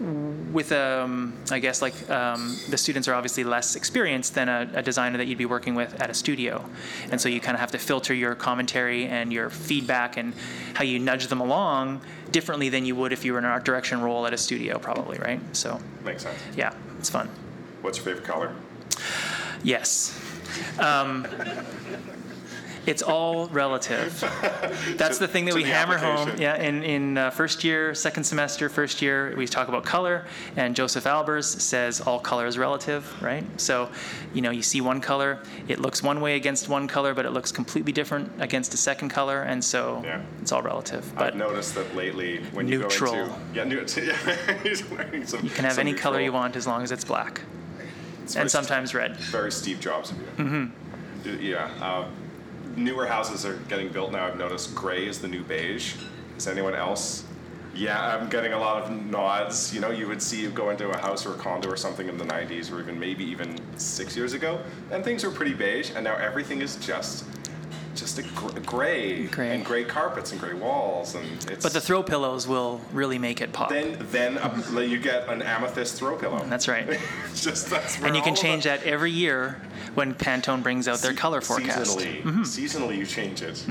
with 0.00 0.72
um, 0.72 1.34
I 1.50 1.58
guess 1.58 1.82
like 1.82 2.08
um, 2.10 2.56
the 2.70 2.78
students 2.78 3.06
are 3.06 3.14
obviously 3.14 3.44
less 3.44 3.76
experienced 3.76 4.34
than 4.34 4.48
a, 4.48 4.68
a 4.74 4.82
designer 4.82 5.18
that 5.18 5.26
you'd 5.26 5.38
be 5.38 5.46
working 5.46 5.74
with 5.74 6.00
at 6.00 6.08
a 6.08 6.14
studio, 6.14 6.64
and 7.10 7.20
so 7.20 7.28
you 7.28 7.40
kind 7.40 7.54
of 7.54 7.60
have 7.60 7.70
to 7.72 7.78
filter 7.78 8.14
your 8.14 8.34
commentary 8.34 9.06
and 9.06 9.32
your 9.32 9.50
feedback 9.50 10.16
and 10.16 10.32
how 10.74 10.84
you 10.84 10.98
nudge 10.98 11.26
them 11.26 11.40
along 11.40 12.00
differently 12.30 12.68
than 12.68 12.86
you 12.86 12.96
would 12.96 13.12
if 13.12 13.24
you 13.24 13.32
were 13.32 13.38
in 13.38 13.44
an 13.44 13.50
art 13.50 13.64
direction 13.64 14.00
role 14.00 14.26
at 14.26 14.32
a 14.32 14.38
studio, 14.38 14.78
probably, 14.78 15.18
right? 15.18 15.40
So 15.54 15.78
Makes 16.04 16.22
sense. 16.22 16.38
yeah, 16.56 16.72
it's 16.98 17.10
fun. 17.10 17.28
What's 17.82 17.98
your 17.98 18.06
favorite 18.06 18.24
color? 18.24 18.54
Yes. 19.62 20.18
Um, 20.78 21.26
it's 22.86 23.02
all 23.02 23.46
relative. 23.48 24.18
That's 24.96 25.18
the 25.18 25.28
thing 25.28 25.44
that 25.44 25.54
we 25.54 25.64
hammer 25.64 25.98
home. 25.98 26.30
Yeah, 26.38 26.56
in, 26.56 26.82
in 26.82 27.18
uh, 27.18 27.30
first 27.30 27.62
year, 27.62 27.94
second 27.94 28.24
semester, 28.24 28.68
first 28.68 29.02
year, 29.02 29.34
we 29.36 29.46
talk 29.46 29.68
about 29.68 29.84
color, 29.84 30.24
and 30.56 30.74
Josef 30.74 31.04
Albers 31.04 31.44
says 31.60 32.00
all 32.00 32.18
color 32.18 32.46
is 32.46 32.56
relative, 32.56 33.04
right? 33.22 33.44
So, 33.60 33.90
you 34.32 34.40
know, 34.40 34.50
you 34.50 34.62
see 34.62 34.80
one 34.80 35.00
color, 35.00 35.40
it 35.68 35.78
looks 35.78 36.02
one 36.02 36.20
way 36.20 36.36
against 36.36 36.68
one 36.68 36.88
color, 36.88 37.12
but 37.14 37.26
it 37.26 37.30
looks 37.30 37.52
completely 37.52 37.92
different 37.92 38.30
against 38.40 38.72
a 38.74 38.78
second 38.78 39.10
color, 39.10 39.42
and 39.42 39.62
so 39.62 40.00
Yeah. 40.04 40.22
it's 40.40 40.50
all 40.52 40.62
relative. 40.62 41.12
But 41.16 41.28
I've 41.28 41.36
noticed 41.36 41.74
that 41.74 41.94
lately 41.94 42.38
when 42.52 42.66
Neutral. 42.66 43.14
you 43.14 43.26
go 43.26 43.32
into 43.34 43.54
yeah, 43.54 43.64
neut- 43.64 44.06
yeah 44.48 44.58
he's 44.62 44.88
wearing 44.90 45.26
some. 45.26 45.44
you 45.44 45.50
can 45.50 45.64
have 45.64 45.78
any 45.78 45.92
color 45.92 46.20
you 46.20 46.32
want 46.32 46.56
as 46.56 46.66
long 46.66 46.82
as 46.82 46.92
it's 46.92 47.04
black. 47.04 47.42
and 48.36 48.50
sometimes 48.50 48.94
red. 48.94 49.16
Very 49.16 49.52
Steve 49.52 49.80
Jobs 49.80 50.12
of 50.12 50.18
you. 50.18 50.26
Mm-hmm. 50.38 51.42
Yeah. 51.42 51.70
Uh, 51.80 52.08
newer 52.76 53.06
houses 53.06 53.44
are 53.44 53.56
getting 53.68 53.88
built 53.88 54.12
now. 54.12 54.26
I've 54.26 54.38
noticed 54.38 54.74
gray 54.74 55.06
is 55.06 55.20
the 55.20 55.28
new 55.28 55.42
beige. 55.42 55.94
Is 56.36 56.46
anyone 56.46 56.74
else? 56.74 57.24
Yeah, 57.74 58.16
I'm 58.16 58.28
getting 58.28 58.52
a 58.52 58.58
lot 58.58 58.82
of 58.82 58.90
nods. 58.90 59.72
You 59.74 59.80
know, 59.80 59.90
you 59.90 60.08
would 60.08 60.20
see 60.20 60.40
you 60.40 60.50
go 60.50 60.70
into 60.70 60.90
a 60.90 60.98
house 60.98 61.24
or 61.24 61.34
a 61.34 61.38
condo 61.38 61.68
or 61.68 61.76
something 61.76 62.08
in 62.08 62.18
the 62.18 62.24
90s, 62.24 62.72
or 62.72 62.80
even 62.80 62.98
maybe 62.98 63.24
even 63.24 63.58
six 63.78 64.16
years 64.16 64.32
ago, 64.32 64.60
and 64.90 65.04
things 65.04 65.24
were 65.24 65.30
pretty 65.30 65.54
beige, 65.54 65.92
and 65.94 66.04
now 66.04 66.16
everything 66.16 66.62
is 66.62 66.76
just 66.76 67.24
just 67.94 68.18
a 68.18 68.22
gr- 68.22 68.58
gray, 68.60 69.24
Gray. 69.26 69.50
and 69.54 69.64
gray 69.64 69.84
carpets 69.84 70.32
and 70.32 70.40
gray 70.40 70.54
walls, 70.54 71.14
and 71.14 71.26
it's. 71.50 71.62
But 71.62 71.72
the 71.72 71.80
throw 71.80 72.02
pillows 72.02 72.46
will 72.46 72.80
really 72.92 73.18
make 73.18 73.40
it 73.40 73.52
pop. 73.52 73.68
then 73.70 73.96
then 74.10 74.38
um, 74.38 74.62
you 74.78 74.98
get 74.98 75.28
an 75.28 75.42
amethyst 75.42 75.96
throw 75.98 76.16
pillow. 76.16 76.44
That's 76.48 76.68
right. 76.68 76.86
Just 77.34 77.68
that's 77.70 78.00
And 78.02 78.14
you 78.16 78.22
can 78.22 78.34
change 78.36 78.64
that 78.64 78.82
every 78.84 79.10
year 79.10 79.60
when 79.94 80.14
Pantone 80.14 80.62
brings 80.62 80.86
out 80.88 80.98
their 81.00 81.12
Se- 81.12 81.16
color 81.16 81.40
forecast. 81.40 81.98
Seasonally, 81.98 82.22
Mm-hmm. 82.22 82.42
seasonally 82.42 82.96
you 82.96 83.06
change 83.06 83.42
it. 83.42 83.64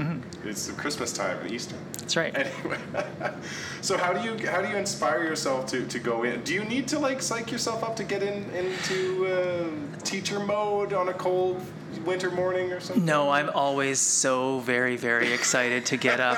It's 0.44 0.70
Christmas 0.72 1.14
time 1.14 1.38
and 1.40 1.52
Easter. 1.52 1.76
That's 2.00 2.16
right. 2.18 2.36
Anyway, 2.36 2.78
so 3.82 3.98
how 3.98 4.12
do 4.14 4.22
you 4.28 4.48
how 4.50 4.62
do 4.62 4.68
you 4.70 4.76
inspire 4.76 5.24
yourself 5.24 5.66
to, 5.68 5.86
to 5.88 6.00
go 6.00 6.24
in? 6.24 6.42
Do 6.44 6.54
you 6.54 6.64
need 6.66 6.88
to 6.90 7.00
like 7.00 7.22
psych 7.22 7.52
yourself 7.52 7.84
up 7.84 7.96
to 7.98 8.04
get 8.04 8.22
in 8.24 8.44
into 8.52 9.28
uh, 9.28 10.00
teacher 10.04 10.40
mode 10.40 10.94
on 10.94 11.10
a 11.10 11.14
cold 11.14 11.62
winter 12.06 12.30
morning 12.32 12.72
or 12.72 12.80
something? 12.80 13.06
No, 13.06 13.30
I'm 13.30 13.50
always 13.50 14.00
so 14.00 14.60
very, 14.60 14.96
very 14.96 15.34
excited 15.34 15.86
to 15.88 15.98
get 15.98 16.20
up 16.20 16.38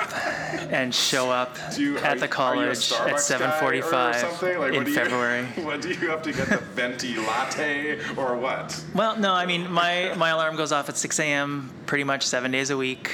and 0.72 0.94
show 0.94 1.30
up 1.30 1.56
you, 1.76 1.98
at 1.98 2.02
the 2.02 2.08
are 2.10 2.16
you 2.18 2.24
a 2.24 2.28
college 2.28 2.92
at 2.92 3.16
Starbucks 3.16 3.38
guy 3.38 3.46
or 3.78 3.82
7:45 3.82 4.14
something? 4.16 4.58
Like, 4.58 4.74
in 4.74 4.84
do 4.84 4.90
you- 4.90 4.96
February. 4.96 5.46
What 5.64 5.80
do 5.82 5.88
you 5.88 6.08
have 6.10 6.22
to 6.22 6.32
get 6.32 6.48
the 6.48 6.58
venti 6.58 7.16
latte 7.16 7.98
or 8.16 8.36
what? 8.36 8.82
Well, 8.94 9.16
no, 9.18 9.32
I 9.32 9.46
mean 9.46 9.70
my 9.70 10.14
my 10.16 10.30
alarm 10.30 10.56
goes 10.56 10.72
off 10.72 10.88
at 10.88 10.96
6 10.96 11.18
a.m. 11.20 11.70
pretty 11.86 12.04
much 12.04 12.26
seven 12.26 12.50
days 12.50 12.70
a 12.70 12.76
week, 12.76 13.10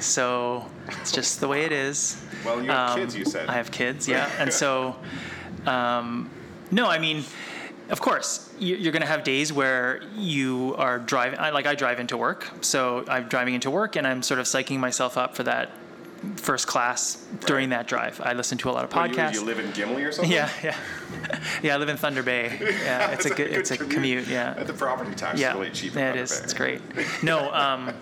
so 0.00 0.66
it's 1.00 1.12
just 1.12 1.40
the 1.40 1.48
way 1.48 1.64
it 1.64 1.72
is. 1.72 2.16
Well, 2.44 2.62
you 2.62 2.70
have 2.70 2.90
Um, 2.90 2.98
kids, 3.00 3.16
you 3.16 3.24
said. 3.24 3.48
I 3.48 3.54
have 3.54 3.70
kids, 3.70 4.06
yeah, 4.08 4.30
and 4.38 4.52
so, 4.52 4.94
um, 5.66 6.30
no, 6.70 6.86
I 6.88 6.98
mean, 6.98 7.24
of 7.88 8.00
course, 8.00 8.50
you- 8.58 8.76
you're 8.76 8.92
going 8.92 9.02
to 9.02 9.08
have 9.08 9.22
days 9.24 9.52
where 9.52 10.00
you 10.16 10.74
are 10.78 10.98
driving. 10.98 11.38
Like 11.38 11.66
I 11.66 11.74
drive 11.74 12.00
into 12.00 12.16
work, 12.16 12.48
so 12.60 13.04
I'm 13.08 13.24
driving 13.28 13.54
into 13.54 13.70
work, 13.70 13.96
and 13.96 14.06
I'm 14.06 14.22
sort 14.22 14.40
of 14.40 14.46
psyching 14.46 14.78
myself 14.78 15.16
up 15.16 15.36
for 15.36 15.42
that 15.44 15.70
first 16.36 16.66
class 16.66 17.24
during 17.44 17.68
that 17.68 17.86
drive. 17.86 18.20
I 18.24 18.32
listen 18.32 18.56
to 18.58 18.70
a 18.70 18.72
lot 18.72 18.84
of 18.84 18.90
podcasts. 18.90 19.34
you, 19.34 19.40
you 19.40 19.46
live 19.46 19.58
in 19.60 19.70
Gimli 19.72 20.02
or 20.02 20.10
something? 20.12 20.32
yeah, 20.32 20.48
yeah, 20.64 20.76
yeah. 21.62 21.74
I 21.74 21.76
live 21.76 21.88
in 21.90 21.96
Thunder 21.96 22.22
Bay. 22.22 22.56
Yeah, 22.84 23.10
it's 23.12 23.26
a 23.26 23.30
good, 23.30 23.50
it's 23.50 23.70
a 23.70 23.76
commute. 23.76 24.26
Yeah, 24.26 24.54
The 24.54 24.72
property 24.72 25.14
tax 25.14 25.38
yeah, 25.38 25.50
is 25.52 25.58
really 25.58 25.70
cheap. 25.70 25.94
yeah, 25.94 26.10
it 26.10 26.16
is. 26.16 26.32
Bay. 26.38 26.44
It's 26.44 26.54
great. 26.54 26.80
No, 27.22 27.52
um, 27.52 27.92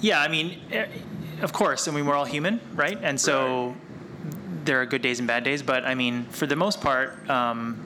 yeah, 0.00 0.20
I 0.20 0.28
mean, 0.28 0.60
eh, 0.72 0.86
of 1.42 1.52
course. 1.52 1.86
I 1.88 1.92
mean, 1.92 2.06
we're 2.06 2.16
all 2.16 2.24
human, 2.24 2.60
right? 2.74 2.98
And 3.02 3.18
so 3.20 3.74
there 4.64 4.80
are 4.82 4.86
good 4.86 5.00
days 5.02 5.18
and 5.20 5.28
bad 5.28 5.44
days. 5.44 5.62
But 5.62 5.84
I 5.86 5.94
mean, 5.94 6.24
for 6.30 6.46
the 6.46 6.56
most 6.56 6.80
part, 6.80 7.28
um, 7.30 7.78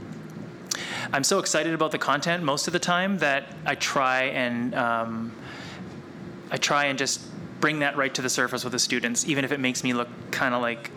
I'm 1.12 1.24
so 1.24 1.38
excited 1.38 1.74
about 1.74 1.90
the 1.90 1.98
content 1.98 2.42
most 2.42 2.66
of 2.66 2.72
the 2.72 2.78
time 2.78 3.18
that 3.18 3.44
I 3.64 3.74
try 3.74 4.24
and 4.24 4.74
um, 4.74 5.32
I 6.50 6.56
try 6.56 6.86
and 6.86 6.98
just 6.98 7.20
bring 7.60 7.80
that 7.80 7.96
right 7.96 8.14
to 8.14 8.22
the 8.22 8.28
surface 8.28 8.64
with 8.64 8.72
the 8.72 8.78
students, 8.78 9.26
even 9.26 9.44
if 9.44 9.52
it 9.52 9.60
makes 9.60 9.82
me 9.82 9.94
look 9.94 10.08
kind 10.30 10.54
of 10.54 10.62
like 10.62 10.90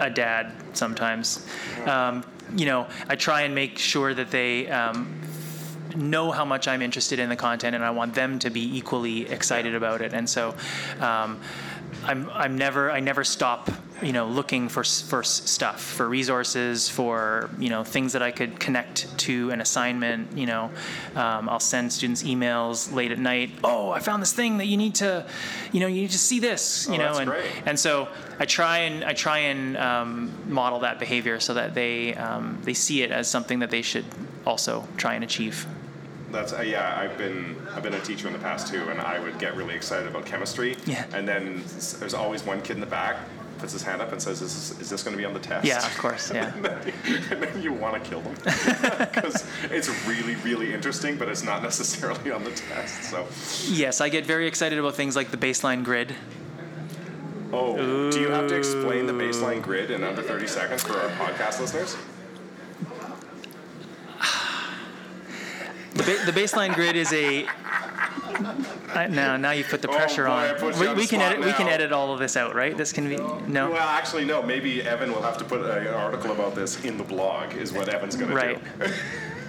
a 0.00 0.10
dad 0.10 0.52
sometimes. 0.74 1.46
Um, 1.86 2.24
you 2.54 2.66
know, 2.66 2.86
I 3.08 3.16
try 3.16 3.42
and 3.42 3.54
make 3.54 3.78
sure 3.78 4.14
that 4.14 4.30
they 4.30 4.68
um, 4.68 5.20
know 5.96 6.30
how 6.30 6.44
much 6.44 6.68
I'm 6.68 6.82
interested 6.82 7.18
in 7.18 7.28
the 7.28 7.36
content, 7.36 7.74
and 7.74 7.84
I 7.84 7.90
want 7.90 8.14
them 8.14 8.38
to 8.40 8.50
be 8.50 8.76
equally 8.76 9.28
excited 9.28 9.74
about 9.74 10.02
it. 10.02 10.12
And 10.12 10.28
so, 10.28 10.54
um, 11.00 11.40
I'm 12.04 12.30
I'm 12.30 12.58
never 12.58 12.90
I 12.90 13.00
never 13.00 13.24
stop 13.24 13.70
you 14.02 14.12
know 14.12 14.26
looking 14.26 14.68
for 14.68 14.84
for 14.84 15.22
stuff 15.22 15.80
for 15.82 16.08
resources 16.08 16.88
for 16.88 17.48
you 17.58 17.70
know 17.70 17.82
things 17.84 18.12
that 18.12 18.22
I 18.22 18.30
could 18.30 18.60
connect 18.60 19.16
to 19.20 19.50
an 19.50 19.60
assignment. 19.60 20.36
You 20.36 20.46
know, 20.46 20.70
um, 21.14 21.48
I'll 21.48 21.60
send 21.60 21.92
students 21.92 22.22
emails 22.22 22.92
late 22.92 23.10
at 23.12 23.18
night. 23.18 23.50
Oh, 23.64 23.90
I 23.90 24.00
found 24.00 24.20
this 24.22 24.32
thing 24.32 24.58
that 24.58 24.66
you 24.66 24.76
need 24.76 24.96
to, 24.96 25.26
you 25.72 25.80
know, 25.80 25.86
you 25.86 26.02
need 26.02 26.10
to 26.10 26.18
see 26.18 26.40
this. 26.40 26.86
You 26.88 26.94
Oh, 26.94 26.96
know, 26.98 27.04
that's 27.04 27.18
and 27.20 27.30
great. 27.30 27.50
and 27.64 27.78
so 27.78 28.08
I 28.38 28.44
try 28.44 28.78
and 28.78 29.02
I 29.04 29.12
try 29.14 29.38
and 29.38 29.76
um, 29.76 30.32
model 30.52 30.80
that 30.80 30.98
behavior 30.98 31.40
so 31.40 31.54
that 31.54 31.74
they 31.74 32.14
um, 32.14 32.58
they 32.64 32.74
see 32.74 33.02
it 33.02 33.10
as 33.10 33.28
something 33.28 33.60
that 33.60 33.70
they 33.70 33.82
should 33.82 34.04
also 34.46 34.86
try 34.96 35.14
and 35.14 35.24
achieve. 35.24 35.66
That's 36.32 36.52
uh, 36.52 36.60
yeah. 36.62 36.98
I've 36.98 37.16
been 37.16 37.56
I've 37.74 37.82
been 37.82 37.94
a 37.94 38.00
teacher 38.00 38.26
in 38.26 38.32
the 38.32 38.38
past 38.40 38.66
too, 38.68 38.82
and 38.90 39.00
I 39.00 39.18
would 39.20 39.38
get 39.38 39.56
really 39.56 39.74
excited 39.74 40.06
about 40.08 40.26
chemistry. 40.26 40.76
Yeah. 40.84 41.06
And 41.14 41.26
then 41.26 41.62
there's 41.98 42.14
always 42.14 42.42
one 42.44 42.60
kid 42.62 42.72
in 42.74 42.80
the 42.80 42.86
back 42.86 43.16
puts 43.58 43.72
his 43.72 43.82
hand 43.82 44.00
up 44.02 44.12
and 44.12 44.20
says, 44.20 44.42
"Is 44.42 44.54
this, 44.70 44.80
is 44.80 44.90
this 44.90 45.02
going 45.02 45.16
to 45.16 45.18
be 45.18 45.24
on 45.24 45.34
the 45.34 45.40
test?" 45.40 45.66
Yeah, 45.66 45.84
of 45.84 45.96
course. 45.98 46.30
Yeah. 46.32 46.52
and 47.30 47.42
then 47.42 47.62
you 47.62 47.72
want 47.72 48.02
to 48.02 48.08
kill 48.10 48.20
them 48.20 48.34
because 48.34 49.44
it's 49.70 49.88
really 50.06 50.36
really 50.36 50.72
interesting, 50.74 51.16
but 51.16 51.28
it's 51.28 51.42
not 51.42 51.62
necessarily 51.62 52.30
on 52.30 52.44
the 52.44 52.50
test. 52.52 53.04
So, 53.04 53.26
Yes, 53.72 54.00
I 54.00 54.08
get 54.08 54.24
very 54.26 54.46
excited 54.46 54.78
about 54.78 54.94
things 54.94 55.16
like 55.16 55.30
the 55.30 55.36
baseline 55.36 55.84
grid. 55.84 56.14
oh, 57.52 58.10
do 58.10 58.20
you 58.20 58.30
have 58.30 58.48
to 58.48 58.56
explain 58.56 59.06
the 59.06 59.12
baseline 59.12 59.62
grid 59.62 59.90
in 59.90 60.02
under 60.04 60.22
30 60.22 60.46
seconds 60.46 60.82
for 60.82 60.94
our 60.94 61.08
podcast 61.10 61.60
listeners? 61.60 61.96
The, 65.94 66.02
ba- 66.02 66.30
the 66.30 66.38
baseline 66.38 66.74
grid 66.74 66.94
is 66.96 67.12
a. 67.12 67.46
I, 68.94 69.06
now, 69.08 69.36
now 69.36 69.50
you 69.52 69.64
put 69.64 69.82
the 69.82 69.88
Oh, 69.88 69.96
pressure 69.96 70.24
boy, 70.24 70.30
on. 70.30 70.78
We, 70.78 70.86
on 70.86 70.96
we 70.96 71.06
can 71.06 71.20
edit. 71.20 71.44
We 71.44 71.52
can 71.52 71.68
edit 71.68 71.92
all 71.92 72.12
of 72.12 72.18
this 72.18 72.36
out, 72.36 72.54
right? 72.54 72.76
This 72.76 72.92
can 72.92 73.08
be 73.08 73.16
no. 73.46 73.70
Well, 73.70 73.88
actually, 73.88 74.24
no. 74.24 74.42
Maybe 74.42 74.82
Evan 74.82 75.12
will 75.12 75.22
have 75.22 75.38
to 75.38 75.44
put 75.44 75.60
an 75.62 75.88
article 75.88 76.32
about 76.32 76.54
this 76.54 76.84
in 76.84 76.98
the 76.98 77.04
blog. 77.04 77.54
Is 77.54 77.72
what 77.72 77.88
Evan's 77.88 78.16
going 78.16 78.34
to 78.34 78.34
do. 78.34 78.38
Right. 78.38 78.60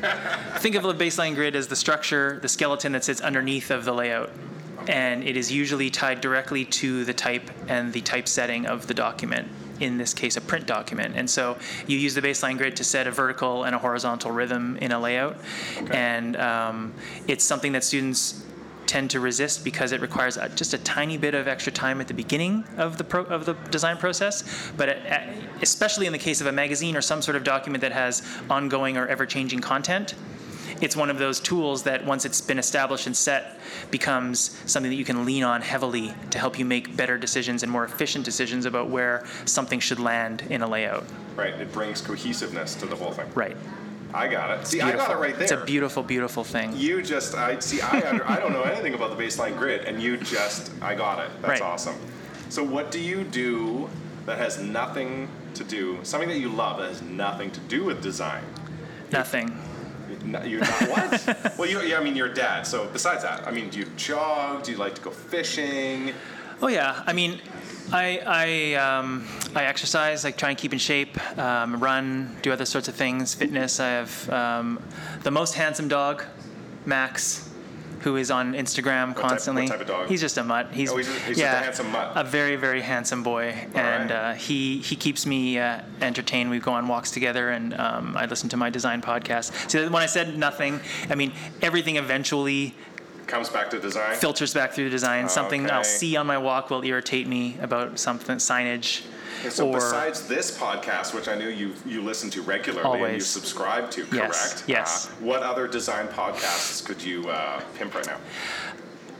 Think 0.59 0.75
of 0.75 0.83
the 0.83 0.93
baseline 0.93 1.33
grid 1.35 1.55
as 1.55 1.67
the 1.67 1.75
structure, 1.75 2.39
the 2.41 2.49
skeleton 2.49 2.91
that 2.91 3.03
sits 3.03 3.19
underneath 3.21 3.71
of 3.71 3.83
the 3.85 3.93
layout. 3.93 4.31
And 4.87 5.23
it 5.23 5.35
is 5.35 5.51
usually 5.51 5.89
tied 5.89 6.21
directly 6.21 6.63
to 6.65 7.03
the 7.03 7.13
type 7.13 7.49
and 7.67 7.91
the 7.91 8.01
type 8.01 8.27
setting 8.27 8.67
of 8.67 8.87
the 8.87 8.93
document, 8.93 9.49
in 9.81 9.97
this 9.97 10.13
case, 10.13 10.37
a 10.37 10.41
print 10.41 10.65
document. 10.65 11.15
And 11.17 11.29
so 11.29 11.57
you 11.87 11.97
use 11.97 12.13
the 12.13 12.21
baseline 12.21 12.57
grid 12.57 12.75
to 12.77 12.83
set 12.85 13.05
a 13.05 13.11
vertical 13.11 13.63
and 13.65 13.75
a 13.75 13.79
horizontal 13.79 14.31
rhythm 14.31 14.77
in 14.77 14.91
a 14.93 14.99
layout. 14.99 15.37
And 15.91 16.37
um, 16.37 16.93
it's 17.27 17.43
something 17.43 17.73
that 17.73 17.83
students 17.83 18.45
tend 18.87 19.11
to 19.11 19.19
resist 19.19 19.63
because 19.63 19.91
it 19.91 20.01
requires 20.01 20.37
just 20.55 20.73
a 20.73 20.77
tiny 20.79 21.17
bit 21.17 21.35
of 21.35 21.47
extra 21.47 21.71
time 21.71 22.01
at 22.01 22.07
the 22.07 22.13
beginning 22.13 22.63
of 22.77 22.97
the 22.97 23.03
pro, 23.03 23.23
of 23.23 23.45
the 23.45 23.53
design 23.69 23.97
process. 23.97 24.71
But 24.75 24.89
at, 24.89 25.33
especially 25.61 26.05
in 26.05 26.13
the 26.13 26.19
case 26.19 26.41
of 26.41 26.47
a 26.47 26.51
magazine 26.51 26.95
or 26.95 27.01
some 27.01 27.21
sort 27.21 27.35
of 27.35 27.43
document 27.43 27.81
that 27.81 27.91
has 27.91 28.23
ongoing 28.49 28.97
or 28.97 29.07
ever-changing 29.07 29.59
content, 29.59 30.15
it's 30.79 30.95
one 30.95 31.09
of 31.09 31.17
those 31.17 31.39
tools 31.39 31.83
that 31.83 32.05
once 32.05 32.23
it's 32.23 32.39
been 32.39 32.59
established 32.59 33.07
and 33.07 33.17
set 33.17 33.59
becomes 33.89 34.61
something 34.71 34.91
that 34.91 34.97
you 34.97 35.05
can 35.05 35.25
lean 35.25 35.43
on 35.43 35.61
heavily 35.61 36.13
to 36.29 36.37
help 36.37 36.59
you 36.59 36.65
make 36.65 36.95
better 36.95 37.17
decisions 37.17 37.63
and 37.63 37.71
more 37.71 37.83
efficient 37.83 38.23
decisions 38.23 38.65
about 38.65 38.89
where 38.89 39.25
something 39.45 39.79
should 39.79 39.99
land 39.99 40.43
in 40.49 40.61
a 40.61 40.67
layout. 40.67 41.05
Right. 41.35 41.53
It 41.53 41.71
brings 41.71 42.01
cohesiveness 42.01 42.75
to 42.75 42.85
the 42.85 42.95
whole 42.95 43.11
thing. 43.11 43.27
Right. 43.33 43.57
I 44.13 44.27
got 44.27 44.57
it. 44.57 44.65
See, 44.67 44.81
I 44.81 44.93
got 44.95 45.11
it 45.11 45.15
right 45.17 45.33
there. 45.33 45.43
It's 45.43 45.51
a 45.51 45.63
beautiful, 45.65 46.01
beautiful 46.03 46.43
thing. 46.43 46.73
You 46.75 47.01
just, 47.01 47.35
I 47.35 47.59
see. 47.59 47.81
I 47.81 48.07
under, 48.09 48.27
I 48.27 48.39
don't 48.39 48.53
know 48.53 48.63
anything 48.63 48.93
about 48.93 49.15
the 49.15 49.21
baseline 49.21 49.57
grid, 49.57 49.81
and 49.85 50.01
you 50.01 50.17
just, 50.17 50.71
I 50.81 50.95
got 50.95 51.19
it. 51.19 51.29
That's 51.41 51.59
Right. 51.59 51.61
awesome. 51.61 51.95
So, 52.49 52.63
what 52.63 52.91
do 52.91 52.99
you 52.99 53.23
do 53.23 53.89
that 54.25 54.37
has 54.37 54.59
nothing 54.59 55.27
to 55.55 55.63
do, 55.63 55.99
something 56.03 56.29
that 56.29 56.39
you 56.39 56.49
love 56.49 56.77
that 56.79 56.89
has 56.89 57.01
nothing 57.01 57.51
to 57.51 57.59
do 57.61 57.83
with 57.83 58.01
design? 58.01 58.43
Nothing. 59.11 59.57
No, 60.23 60.41
You're 60.43 60.61
not 60.61 60.89
what? 60.89 61.53
well, 61.57 61.69
you, 61.69 61.81
yeah, 61.81 61.99
I 61.99 62.03
mean, 62.03 62.15
you're 62.15 62.31
a 62.31 62.33
dad. 62.33 62.65
So, 62.65 62.87
besides 62.91 63.23
that, 63.23 63.45
I 63.47 63.51
mean, 63.51 63.69
do 63.69 63.79
you 63.79 63.85
jog? 63.97 64.63
Do 64.63 64.71
you 64.71 64.77
like 64.77 64.95
to 64.95 65.01
go 65.01 65.11
fishing? 65.11 66.13
Oh 66.61 66.67
yeah, 66.67 67.03
I 67.05 67.13
mean, 67.13 67.39
I 67.91 68.19
I 68.25 68.73
um, 68.75 69.25
I 69.55 69.63
exercise, 69.65 70.23
like 70.23 70.37
try 70.37 70.49
and 70.49 70.57
keep 70.57 70.73
in 70.73 70.79
shape, 70.79 71.17
um, 71.37 71.79
run, 71.79 72.35
do 72.41 72.51
other 72.51 72.65
sorts 72.65 72.87
of 72.87 72.95
things, 72.95 73.33
fitness. 73.33 73.79
I 73.79 73.87
have 73.89 74.29
um, 74.29 74.81
the 75.23 75.31
most 75.31 75.53
handsome 75.55 75.87
dog, 75.87 76.23
Max, 76.85 77.49
who 78.01 78.17
is 78.17 78.29
on 78.29 78.53
Instagram 78.53 79.07
type- 79.13 79.15
constantly. 79.15 79.63
what 79.63 79.71
type 79.71 79.81
of 79.81 79.87
dog? 79.87 80.07
He's 80.09 80.19
just 80.19 80.37
a 80.37 80.43
mutt. 80.43 80.71
He's, 80.73 80.91
Oh, 80.91 80.97
he's 80.97 81.07
just- 81.07 81.19
he's 81.25 81.37
just 81.37 81.53
a 81.53 81.63
handsome 81.63 81.91
mutt. 81.91 82.11
A 82.15 82.23
very 82.25 82.57
very 82.57 82.81
handsome 82.81 83.23
boy, 83.23 83.55
and 83.73 84.09
right. 84.11 84.31
uh, 84.31 84.33
he 84.33 84.79
he 84.79 84.95
keeps 84.97 85.25
me 85.25 85.57
uh, 85.57 85.81
entertained. 86.01 86.49
We 86.49 86.59
go 86.59 86.71
on 86.73 86.87
walks 86.89 87.11
together, 87.11 87.49
and 87.51 87.73
um, 87.73 88.17
I 88.17 88.25
listen 88.25 88.49
to 88.49 88.57
my 88.57 88.69
design 88.69 89.01
podcast. 89.01 89.69
So 89.71 89.83
when 89.89 90.03
I 90.03 90.07
said 90.07 90.37
nothing, 90.37 90.81
I 91.09 91.15
mean 91.15 91.31
everything 91.61 91.95
eventually 91.95 92.75
Comes 93.27 93.49
back 93.49 93.69
to 93.71 93.79
design. 93.79 94.15
filters 94.15 94.53
back 94.53 94.71
through 94.73 94.85
the 94.85 94.89
design. 94.89 95.27
Something 95.29 95.69
I'll 95.69 95.83
see 95.83 96.15
on 96.15 96.25
my 96.25 96.37
walk 96.37 96.69
will 96.69 96.83
irritate 96.83 97.27
me 97.27 97.57
about 97.61 97.99
something 97.99 98.37
signage. 98.37 99.03
So 99.49 99.67
or 99.67 99.73
besides 99.75 100.27
this 100.27 100.57
podcast, 100.57 101.13
which 101.13 101.27
I 101.27 101.35
know 101.35 101.47
you 101.47 101.73
you 101.85 102.01
listen 102.01 102.29
to 102.31 102.41
regularly 102.41 103.03
and 103.03 103.13
you 103.13 103.19
subscribe 103.19 103.91
to, 103.91 104.05
correct? 104.05 104.63
yes. 104.67 105.07
Uh, 105.07 105.09
what 105.25 105.43
other 105.43 105.67
design 105.67 106.07
podcasts 106.07 106.83
could 106.83 107.03
you 107.03 107.29
uh, 107.29 107.61
pimp 107.77 107.93
right 107.93 108.07
now? 108.07 108.17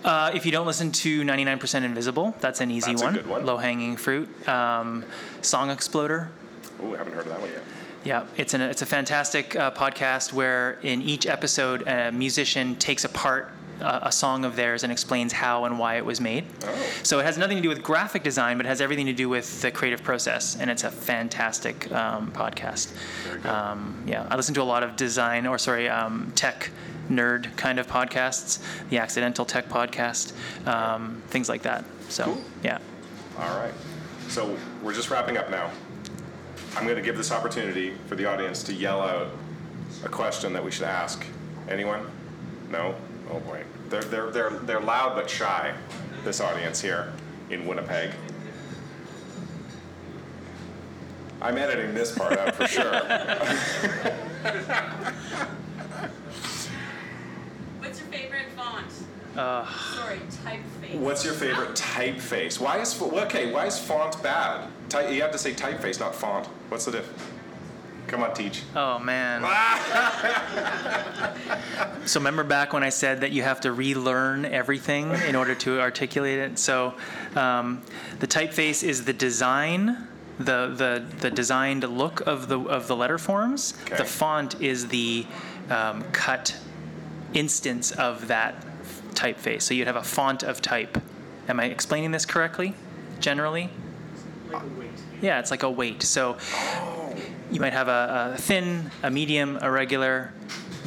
uh, 0.04 0.32
if 0.34 0.46
you 0.46 0.52
don't 0.52 0.66
listen 0.66 0.92
to 0.92 1.22
99% 1.24 1.84
Invisible, 1.84 2.34
that's 2.40 2.62
an 2.62 2.72
easy 2.72 2.92
That's 2.92 3.02
a 3.02 3.06
one. 3.06 3.14
good 3.14 3.28
one. 3.28 3.46
Low 3.46 3.58
hanging 3.58 3.98
fruit. 3.98 4.28
Um, 4.48 5.04
Song 5.42 5.70
Exploder. 5.70 6.30
Oh, 6.82 6.94
I 6.94 6.98
haven't 6.98 7.14
heard 7.14 7.26
of 7.26 7.32
that 7.34 7.42
one 7.42 7.50
yet. 7.52 7.62
Yeah, 8.06 8.26
it's 8.38 8.54
an 8.54 8.62
it's 8.62 8.82
a 8.82 8.86
fantastic 8.86 9.56
uh, 9.56 9.72
podcast 9.72 10.32
where 10.32 10.80
in 10.82 11.02
each 11.02 11.26
episode 11.28 11.86
a 11.88 12.12
musician 12.12 12.76
takes 12.78 13.04
apart 13.04 13.52
a 13.80 14.12
song 14.12 14.46
of 14.46 14.56
theirs 14.56 14.84
and 14.84 14.92
explains 14.92 15.34
how 15.34 15.66
and 15.66 15.78
why 15.78 15.96
it 15.98 16.06
was 16.06 16.20
made. 16.20 16.46
Oh. 16.64 16.76
So 17.04 17.20
it 17.20 17.24
has 17.24 17.38
nothing 17.38 17.58
to 17.58 17.64
do 17.64 17.70
with 17.70 17.84
graphic 17.84 18.24
design, 18.24 18.58
but 18.58 18.66
it 18.66 18.70
has 18.70 18.82
everything 18.82 19.06
to 19.08 19.14
do 19.14 19.30
with 19.30 19.62
the 19.62 19.72
creative 19.72 20.04
process, 20.04 20.56
and 20.60 20.70
it's 20.70 20.84
a 20.84 20.92
fantastic 20.92 21.92
um, 21.92 22.32
podcast. 22.32 22.94
Um, 23.46 24.04
yeah, 24.08 24.28
I 24.30 24.36
listen 24.36 24.54
to 24.56 24.62
a 24.62 24.64
lot 24.64 24.84
of 24.84 24.96
design 24.96 25.46
or 25.48 25.58
sorry, 25.58 25.88
um, 25.90 26.32
tech 26.36 26.72
nerd 27.10 27.56
kind 27.56 27.80
of 27.80 27.88
podcasts, 27.88 28.60
the 28.90 28.98
Accidental 28.98 29.46
Tech 29.46 29.70
Podcast, 29.70 30.34
um, 30.68 31.22
things 31.28 31.48
like 31.48 31.62
that. 31.62 31.86
So 32.10 32.26
Cool. 32.26 32.42
yeah. 32.64 32.80
All 33.40 33.58
right. 33.58 33.74
So 34.28 34.58
we're 34.84 34.94
just 34.94 35.10
wrapping 35.10 35.38
up 35.38 35.50
now. 35.50 35.72
I'm 36.76 36.84
going 36.84 36.98
to 36.98 37.02
give 37.02 37.18
this 37.18 37.32
opportunity 37.32 37.94
for 38.08 38.16
the 38.16 38.26
audience 38.26 38.62
to 38.64 38.74
yell 38.74 39.02
out 39.02 39.30
a 40.04 40.10
question 40.10 40.54
that 40.54 40.64
we 40.64 40.70
should 40.72 40.86
ask. 40.86 41.26
Anyone? 41.70 42.06
No? 42.70 42.94
Oh 43.30 43.40
boy. 43.42 43.64
They're, 43.90 44.02
they're, 44.04 44.32
they're, 44.32 44.50
they're 44.50 44.80
loud 44.80 45.16
but 45.16 45.30
shy, 45.30 45.74
this 46.24 46.40
audience 46.42 46.82
here 46.82 47.12
in 47.50 47.66
Winnipeg. 47.66 48.12
I'm 51.42 51.58
editing 51.58 51.94
this 51.94 52.18
part 52.18 52.38
out 52.38 52.56
for 52.56 52.68
sure. 52.68 52.84
What's 57.80 58.00
your 58.00 58.08
favorite 58.10 58.48
font? 58.56 58.88
Uh, 59.36 59.66
Sorry, 59.96 60.20
typeface. 60.44 60.96
What's 61.00 61.24
your 61.24 61.36
favorite 61.36 61.76
typeface? 61.76 62.60
Why 62.60 62.80
is 62.80 63.00
okay? 63.02 63.52
Why 63.52 63.68
is 63.68 63.78
font 63.78 64.22
bad? 64.24 64.68
Ty- 64.90 65.10
you 65.10 65.22
have 65.22 65.32
to 65.32 65.38
say 65.38 65.54
typeface, 65.54 66.00
not 66.00 66.16
font. 66.16 66.48
What's 66.70 66.86
the 66.86 66.92
diff? 66.94 67.37
Come 68.08 68.24
on, 68.24 68.34
teach. 68.34 68.64
oh 68.76 69.00
man. 69.00 69.44
So 72.06 72.22
remember 72.22 72.46
back 72.46 72.72
when 72.72 72.84
I 72.84 72.90
said 72.90 73.20
that 73.22 73.34
you 73.34 73.44
have 73.44 73.60
to 73.62 73.74
relearn 73.74 74.46
everything 74.46 75.12
in 75.28 75.36
order 75.36 75.54
to 75.56 75.82
articulate 75.82 76.40
it. 76.40 76.58
So 76.58 76.94
um, 77.36 77.82
the 78.20 78.28
typeface 78.28 78.82
is 78.82 79.04
the 79.04 79.12
design, 79.12 80.08
the 80.40 80.68
the 80.68 81.04
the 81.20 81.30
designed 81.30 81.84
look 81.84 82.22
of 82.26 82.48
the 82.48 82.62
of 82.62 82.88
the 82.88 82.96
letter 82.96 83.18
forms. 83.18 83.74
Okay. 83.84 83.98
The 83.98 84.06
font 84.06 84.62
is 84.62 84.88
the 84.88 85.26
um, 85.70 86.04
cut 86.14 86.58
instance 87.34 87.92
of 87.92 88.30
that 88.30 88.56
typeface. 89.14 89.64
So 89.64 89.74
you'd 89.74 89.88
have 89.88 89.98
a 89.98 90.04
font 90.04 90.44
of 90.44 90.62
type. 90.62 90.98
Am 91.50 91.60
I 91.60 91.66
explaining 91.66 92.12
this 92.12 92.26
correctly? 92.26 92.74
Generally. 93.20 93.70
Yeah, 95.22 95.40
it's 95.40 95.52
like 95.52 95.64
a 95.64 95.70
weight. 95.70 96.04
So 96.04 96.38
you 97.52 97.60
might 97.60 97.74
have 97.74 97.88
a, 97.88 98.34
a 98.36 98.38
thin, 98.38 98.92
a 99.04 99.12
medium, 99.12 99.58
a 99.62 99.70
regular, 99.72 100.34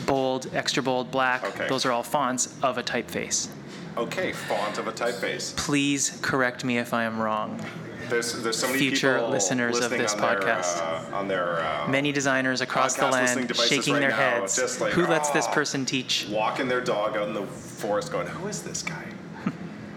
bold, 0.07 0.49
extra 0.55 0.83
bold, 0.83 1.11
black. 1.11 1.45
Okay. 1.45 1.69
Those 1.69 1.85
are 1.87 1.93
all 1.93 2.03
fonts 2.03 2.55
of 2.63 2.79
a 2.79 2.83
typeface. 2.83 3.49
Okay, 3.97 4.33
font 4.33 4.79
of 4.79 4.87
a 4.87 4.93
typeface. 4.93 5.57
Please 5.57 6.19
correct 6.23 6.65
me 6.65 6.79
if 6.79 6.95
I 6.95 7.05
am 7.05 7.21
wrong. 7.21 7.61
There's 8.09 8.43
there's 8.43 8.59
so 8.59 8.67
many 8.67 8.79
Future 8.79 9.15
people 9.17 9.31
listeners 9.31 9.79
of 9.79 9.91
this 9.91 10.15
on 10.15 10.21
their, 10.21 10.41
podcast. 10.41 11.13
uh, 11.13 11.17
on 11.17 11.29
their 11.29 11.61
uh, 11.61 11.87
Many 11.89 12.11
designers 12.13 12.61
across 12.61 12.97
the 12.97 13.07
land 13.09 13.55
shaking 13.57 13.95
right 13.95 14.01
their 14.01 14.11
now, 14.11 14.17
heads. 14.17 14.81
like, 14.81 14.93
Who 14.95 15.07
lets 15.07 15.31
this 15.31 15.47
"Oh." 15.49 15.53
person 15.53 15.85
teach? 15.85 16.27
walking 16.29 16.67
their 16.67 16.81
dog 16.81 17.17
out 17.17 17.29
in 17.29 17.35
the 17.35 17.47
forest, 17.47 18.11
going, 18.11 18.27
"Who 18.27 18.49
is 18.49 18.63
this 18.63 18.83
guy?" 18.83 19.05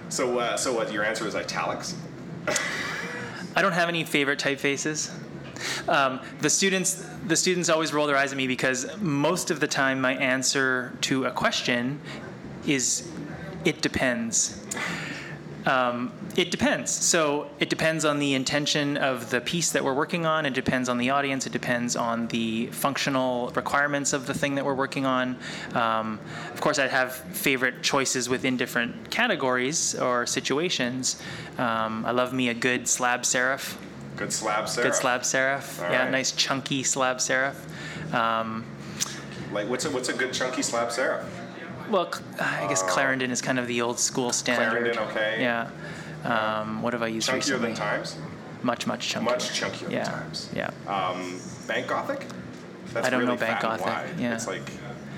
so 0.09 0.37
uh, 0.37 0.57
so 0.57 0.73
what? 0.73 0.91
Your 0.93 1.03
answer 1.03 1.25
is 1.27 1.35
italics. 1.35 1.95
I 3.55 3.61
don't 3.61 3.71
have 3.73 3.89
any 3.89 4.03
favorite 4.03 4.39
typefaces. 4.39 5.11
Um, 5.87 6.19
the 6.41 6.49
students, 6.49 7.05
the 7.27 7.35
students 7.35 7.69
always 7.69 7.93
roll 7.93 8.07
their 8.07 8.17
eyes 8.17 8.31
at 8.31 8.37
me 8.37 8.47
because 8.47 8.87
most 8.99 9.51
of 9.51 9.59
the 9.59 9.67
time 9.67 10.01
my 10.01 10.15
answer 10.15 10.97
to 11.01 11.25
a 11.25 11.31
question 11.31 11.99
is, 12.65 13.07
"It 13.65 13.81
depends." 13.81 14.59
Um, 15.65 16.11
it 16.35 16.51
depends. 16.51 16.91
So 16.91 17.47
it 17.59 17.69
depends 17.69 18.05
on 18.05 18.19
the 18.19 18.33
intention 18.33 18.97
of 18.97 19.29
the 19.29 19.39
piece 19.39 19.71
that 19.71 19.83
we're 19.83 19.93
working 19.93 20.25
on. 20.25 20.45
It 20.45 20.53
depends 20.53 20.89
on 20.89 20.97
the 20.97 21.11
audience. 21.11 21.45
It 21.45 21.53
depends 21.53 21.95
on 21.95 22.27
the 22.27 22.67
functional 22.67 23.51
requirements 23.55 24.13
of 24.13 24.27
the 24.27 24.33
thing 24.33 24.55
that 24.55 24.65
we're 24.65 24.73
working 24.73 25.05
on. 25.05 25.37
Um, 25.73 26.19
of 26.53 26.59
course, 26.59 26.79
I'd 26.79 26.89
have 26.89 27.15
favorite 27.15 27.81
choices 27.81 28.27
within 28.27 28.57
different 28.57 29.09
categories 29.09 29.95
or 29.95 30.25
situations. 30.25 31.21
Um, 31.57 32.03
I 32.05 32.11
love 32.11 32.33
me 32.33 32.49
a 32.49 32.53
good 32.53 32.87
slab 32.87 33.21
serif. 33.21 33.77
Good 34.15 34.31
slab 34.31 34.65
serif. 34.65 34.83
Good 34.83 34.95
slab 34.95 35.21
serif. 35.21 35.83
All 35.83 35.91
yeah, 35.91 36.03
right. 36.03 36.11
nice 36.11 36.31
chunky 36.31 36.83
slab 36.83 37.17
serif. 37.17 37.55
Um, 38.13 38.65
Like 39.51 39.69
what's 39.69 39.85
a 39.85 39.91
what's 39.91 40.09
a 40.09 40.13
good 40.13 40.33
chunky 40.33 40.61
slab 40.61 40.89
serif? 40.89 41.23
well, 41.89 42.11
I 42.39 42.65
guess 42.67 42.81
Clarendon 42.83 43.31
is 43.31 43.41
kind 43.41 43.59
of 43.59 43.67
the 43.67 43.81
old 43.81 43.99
school 43.99 44.31
standard. 44.31 44.93
Clarendon, 44.93 44.97
okay. 45.09 45.37
Yeah. 45.41 45.69
Um, 46.23 46.81
what 46.81 46.93
have 46.93 47.03
I 47.03 47.07
used 47.07 47.29
Chunkier 47.29 47.35
recently? 47.35 47.67
than 47.67 47.75
Times. 47.75 48.15
Much, 48.61 48.87
much 48.87 49.13
chunkier. 49.13 49.23
Much 49.23 49.59
chunkier 49.59 49.91
yeah. 49.91 50.03
than 50.05 50.13
Times. 50.13 50.49
Yeah. 50.55 50.69
Um, 50.87 51.39
Bank 51.67 51.87
Gothic. 51.87 52.25
That's 52.93 53.07
I 53.07 53.09
don't 53.09 53.19
really 53.21 53.33
know 53.33 53.39
Bank 53.39 53.59
Gothic, 53.61 53.85
wide. 53.85 54.19
yeah. 54.19 54.35
It's 54.35 54.47
like, 54.47 54.61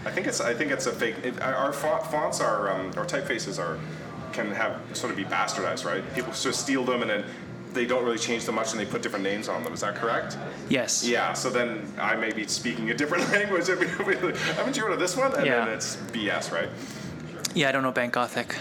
I 0.05 0.11
think 0.11 0.25
it's 0.27 0.41
I 0.41 0.53
think 0.53 0.71
it's 0.71 0.87
a 0.87 0.91
fake. 0.91 1.15
It, 1.23 1.39
our 1.41 1.71
font, 1.73 2.05
fonts 2.07 2.41
are 2.41 2.71
um, 2.71 2.87
our 2.97 3.05
typefaces 3.05 3.59
are 3.59 3.77
can 4.33 4.51
have 4.51 4.79
sort 4.93 5.11
of 5.11 5.17
be 5.17 5.23
bastardized, 5.23 5.85
right? 5.85 6.03
People 6.13 6.33
sort 6.33 6.55
of 6.55 6.59
steal 6.59 6.83
them 6.83 7.01
and 7.01 7.09
then 7.09 7.23
they 7.75 7.85
don't 7.85 8.03
really 8.03 8.17
change 8.17 8.45
them 8.45 8.55
much 8.55 8.71
and 8.71 8.79
they 8.79 8.85
put 8.85 9.03
different 9.03 9.23
names 9.23 9.47
on 9.47 9.63
them. 9.63 9.73
Is 9.73 9.81
that 9.81 9.93
correct? 9.95 10.37
Yes. 10.69 11.07
Yeah. 11.07 11.33
So 11.33 11.49
then 11.51 11.85
I 11.99 12.15
may 12.15 12.31
be 12.31 12.47
speaking 12.47 12.89
a 12.89 12.93
different 12.95 13.29
language. 13.31 13.67
Haven't 13.67 14.75
you 14.77 14.83
heard 14.83 14.93
of 14.93 14.99
this 14.99 15.15
one? 15.15 15.35
And 15.35 15.45
Yeah. 15.45 15.65
then 15.65 15.73
it's 15.75 15.97
BS, 16.11 16.51
right? 16.51 16.69
Yeah, 17.53 17.69
I 17.69 17.71
don't 17.71 17.83
know 17.83 17.91
Bank 17.91 18.13
Gothic. 18.13 18.55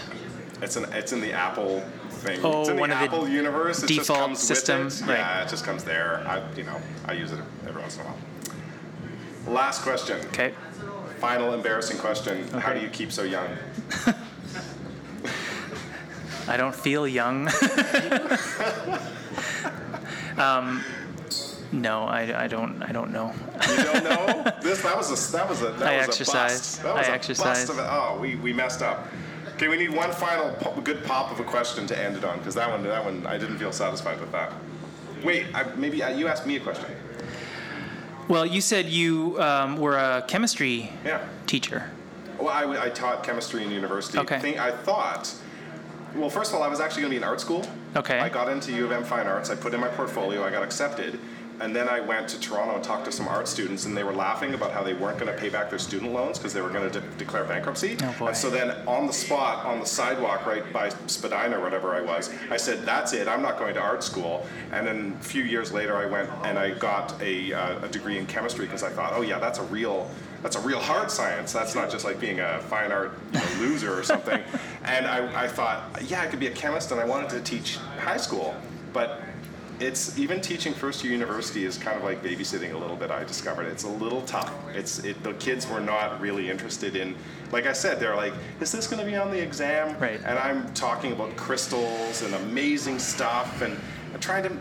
It's 0.61 0.75
an 0.75 0.85
it's 0.93 1.11
in 1.13 1.21
the 1.21 1.33
Apple 1.33 1.79
thing. 2.09 2.39
Oh, 2.43 2.61
it's 2.61 2.69
in 2.69 2.75
the 2.75 2.79
one 2.81 2.91
of 2.91 2.99
the 2.99 3.05
Apple 3.05 3.27
universe. 3.27 3.83
It 3.83 3.87
just 3.87 3.99
default 4.01 4.19
comes 4.19 4.39
system, 4.39 4.87
it. 4.87 5.01
right. 5.01 5.17
Yeah, 5.17 5.43
it 5.43 5.49
just 5.49 5.65
comes 5.65 5.83
there. 5.83 6.23
I 6.27 6.41
you 6.55 6.63
know 6.63 6.79
I 7.05 7.13
use 7.13 7.31
it 7.31 7.39
every 7.67 7.81
once 7.81 7.95
in 7.95 8.01
a 8.01 8.05
while. 8.05 8.17
Last 9.53 9.81
question. 9.81 10.19
Okay. 10.27 10.53
Final 11.19 11.53
embarrassing 11.53 11.97
question. 11.97 12.43
Okay. 12.49 12.59
How 12.59 12.73
do 12.73 12.79
you 12.81 12.89
keep 12.89 13.11
so 13.11 13.23
young? 13.23 13.47
I 16.47 16.57
don't 16.57 16.75
feel 16.75 17.07
young. 17.07 17.47
um, 20.37 20.83
no, 21.71 22.03
I, 22.03 22.43
I 22.43 22.47
don't. 22.47 22.81
I 22.83 22.91
don't 22.91 23.11
know. 23.11 23.33
You 23.69 23.83
don't 23.83 24.03
know? 24.03 24.43
this 24.61 24.81
that 24.83 24.95
was 24.95 25.09
a 25.11 25.31
that 25.31 25.49
was 25.49 25.61
a 25.61 25.71
that 25.71 25.93
I 25.93 25.97
was 25.97 26.07
exercise. 26.07 26.51
a 26.51 26.57
bust. 26.57 26.83
That 26.83 26.95
was 26.95 27.07
I 27.07 27.11
a 27.11 27.13
exercise. 27.15 27.67
bust 27.67 27.69
of 27.69 27.79
it. 27.79 27.85
Oh, 27.89 28.17
we, 28.19 28.35
we 28.35 28.53
messed 28.53 28.81
up. 28.81 29.07
Okay, 29.55 29.67
we 29.67 29.77
need 29.77 29.93
one 29.93 30.11
final 30.11 30.51
po- 30.53 30.79
good 30.81 31.03
pop 31.05 31.31
of 31.31 31.39
a 31.39 31.43
question 31.43 31.87
to 31.87 31.97
end 31.97 32.17
it 32.17 32.23
on 32.23 32.37
because 32.39 32.55
that 32.55 32.69
one 32.69 32.83
that 32.83 33.03
one 33.03 33.25
I 33.25 33.37
didn't 33.37 33.57
feel 33.57 33.71
satisfied 33.71 34.19
with 34.19 34.31
that. 34.31 34.53
Wait, 35.23 35.45
I, 35.55 35.63
maybe 35.75 36.03
I, 36.03 36.11
you 36.11 36.27
asked 36.27 36.45
me 36.45 36.57
a 36.57 36.59
question. 36.59 36.85
Well, 38.27 38.45
you 38.45 38.59
said 38.61 38.87
you 38.87 39.41
um, 39.41 39.77
were 39.77 39.97
a 39.97 40.23
chemistry 40.27 40.91
Yeah. 41.03 41.25
teacher. 41.47 41.89
Well, 42.39 42.49
I, 42.49 42.85
I 42.85 42.89
taught 42.89 43.23
chemistry 43.23 43.63
in 43.63 43.71
university. 43.71 44.17
Okay. 44.19 44.39
Think- 44.39 44.59
I 44.59 44.71
thought, 44.71 45.33
well, 46.15 46.29
first 46.29 46.51
of 46.51 46.57
all, 46.57 46.63
I 46.63 46.67
was 46.67 46.79
actually 46.79 47.03
going 47.03 47.11
to 47.11 47.19
be 47.19 47.23
in 47.23 47.23
art 47.23 47.41
school. 47.41 47.65
Okay. 47.95 48.19
I 48.19 48.29
got 48.29 48.49
into 48.49 48.71
U 48.73 48.85
of 48.85 48.91
M 48.91 49.03
Fine 49.03 49.27
Arts. 49.27 49.49
I 49.49 49.55
put 49.55 49.73
in 49.73 49.79
my 49.79 49.87
portfolio. 49.87 50.43
I 50.43 50.51
got 50.51 50.63
accepted. 50.63 51.19
And 51.59 51.75
then 51.75 51.87
I 51.87 52.01
went 52.01 52.27
to 52.29 52.39
Toronto 52.39 52.75
and 52.75 52.83
talked 52.83 53.05
to 53.05 53.11
some 53.11 53.27
art 53.27 53.47
students, 53.47 53.85
and 53.85 53.95
they 53.95 54.03
were 54.03 54.13
laughing 54.13 54.53
about 54.53 54.71
how 54.71 54.83
they 54.83 54.93
weren't 54.93 55.17
going 55.17 55.31
to 55.33 55.39
pay 55.39 55.49
back 55.49 55.69
their 55.69 55.79
student 55.79 56.11
loans 56.11 56.37
because 56.37 56.53
they 56.53 56.61
were 56.61 56.69
going 56.69 56.89
to 56.89 56.99
de- 56.99 57.07
declare 57.17 57.45
bankruptcy. 57.45 57.97
Oh, 58.03 58.15
boy. 58.19 58.27
And 58.27 58.37
so 58.37 58.49
then 58.49 58.71
on 58.87 59.07
the 59.07 59.13
spot, 59.13 59.65
on 59.65 59.79
the 59.79 59.85
sidewalk 59.85 60.45
right 60.45 60.71
by 60.73 60.89
Spadina 61.07 61.57
or 61.57 61.61
whatever 61.61 61.95
I 61.95 62.01
was, 62.01 62.29
I 62.49 62.57
said, 62.57 62.85
that's 62.85 63.13
it, 63.13 63.27
I'm 63.27 63.41
not 63.41 63.57
going 63.57 63.73
to 63.75 63.81
art 63.81 64.03
school. 64.03 64.45
And 64.71 64.85
then 64.85 65.17
a 65.19 65.23
few 65.23 65.43
years 65.43 65.71
later, 65.71 65.95
I 65.95 66.05
went 66.05 66.29
and 66.43 66.59
I 66.59 66.71
got 66.71 67.19
a, 67.21 67.53
uh, 67.53 67.85
a 67.85 67.87
degree 67.87 68.17
in 68.17 68.25
chemistry 68.25 68.65
because 68.65 68.83
I 68.83 68.89
thought, 68.89 69.13
oh 69.13 69.21
yeah, 69.21 69.39
that's 69.39 69.59
a 69.59 69.63
real, 69.63 70.09
that's 70.41 70.57
a 70.57 70.61
real 70.61 70.79
hard 70.79 71.09
science. 71.09 71.53
That's 71.53 71.73
not 71.73 71.89
just 71.89 72.03
like 72.03 72.19
being 72.19 72.41
a 72.41 72.59
fine 72.63 72.91
art 72.91 73.17
you 73.33 73.39
know, 73.39 73.45
loser 73.59 73.97
or 73.97 74.03
something. 74.03 74.41
and 74.83 75.07
I, 75.07 75.45
I 75.45 75.47
thought, 75.47 76.01
yeah, 76.07 76.21
I 76.21 76.27
could 76.27 76.39
be 76.39 76.47
a 76.47 76.51
chemist, 76.51 76.91
and 76.91 76.99
I 76.99 77.05
wanted 77.05 77.29
to 77.31 77.41
teach 77.41 77.77
high 77.97 78.17
school. 78.17 78.55
But 78.93 79.21
it's 79.79 80.17
even 80.17 80.41
teaching 80.41 80.73
first 80.73 81.03
year 81.03 81.11
university 81.11 81.65
is 81.65 81.77
kind 81.77 81.97
of 81.97 82.03
like 82.03 82.23
babysitting 82.23 82.73
a 82.73 82.77
little 82.77 82.95
bit. 82.95 83.11
I 83.11 83.23
discovered 83.23 83.67
it's 83.67 83.83
a 83.83 83.89
little 83.89 84.21
tough. 84.23 84.53
It's 84.73 84.99
it, 84.99 85.21
the 85.23 85.33
kids 85.33 85.67
were 85.67 85.79
not 85.79 86.21
really 86.21 86.49
interested 86.49 86.95
in. 86.95 87.15
Like 87.51 87.65
I 87.65 87.73
said, 87.73 87.99
they're 87.99 88.15
like, 88.15 88.33
"Is 88.61 88.71
this 88.71 88.87
going 88.87 89.03
to 89.03 89.09
be 89.09 89.15
on 89.15 89.31
the 89.31 89.41
exam?" 89.41 89.97
Right. 89.99 90.19
And 90.25 90.39
I'm 90.39 90.73
talking 90.73 91.11
about 91.11 91.35
crystals 91.35 92.21
and 92.21 92.33
amazing 92.35 92.99
stuff 92.99 93.61
and 93.61 93.77
I'm 94.13 94.19
trying 94.19 94.43
to 94.43 94.57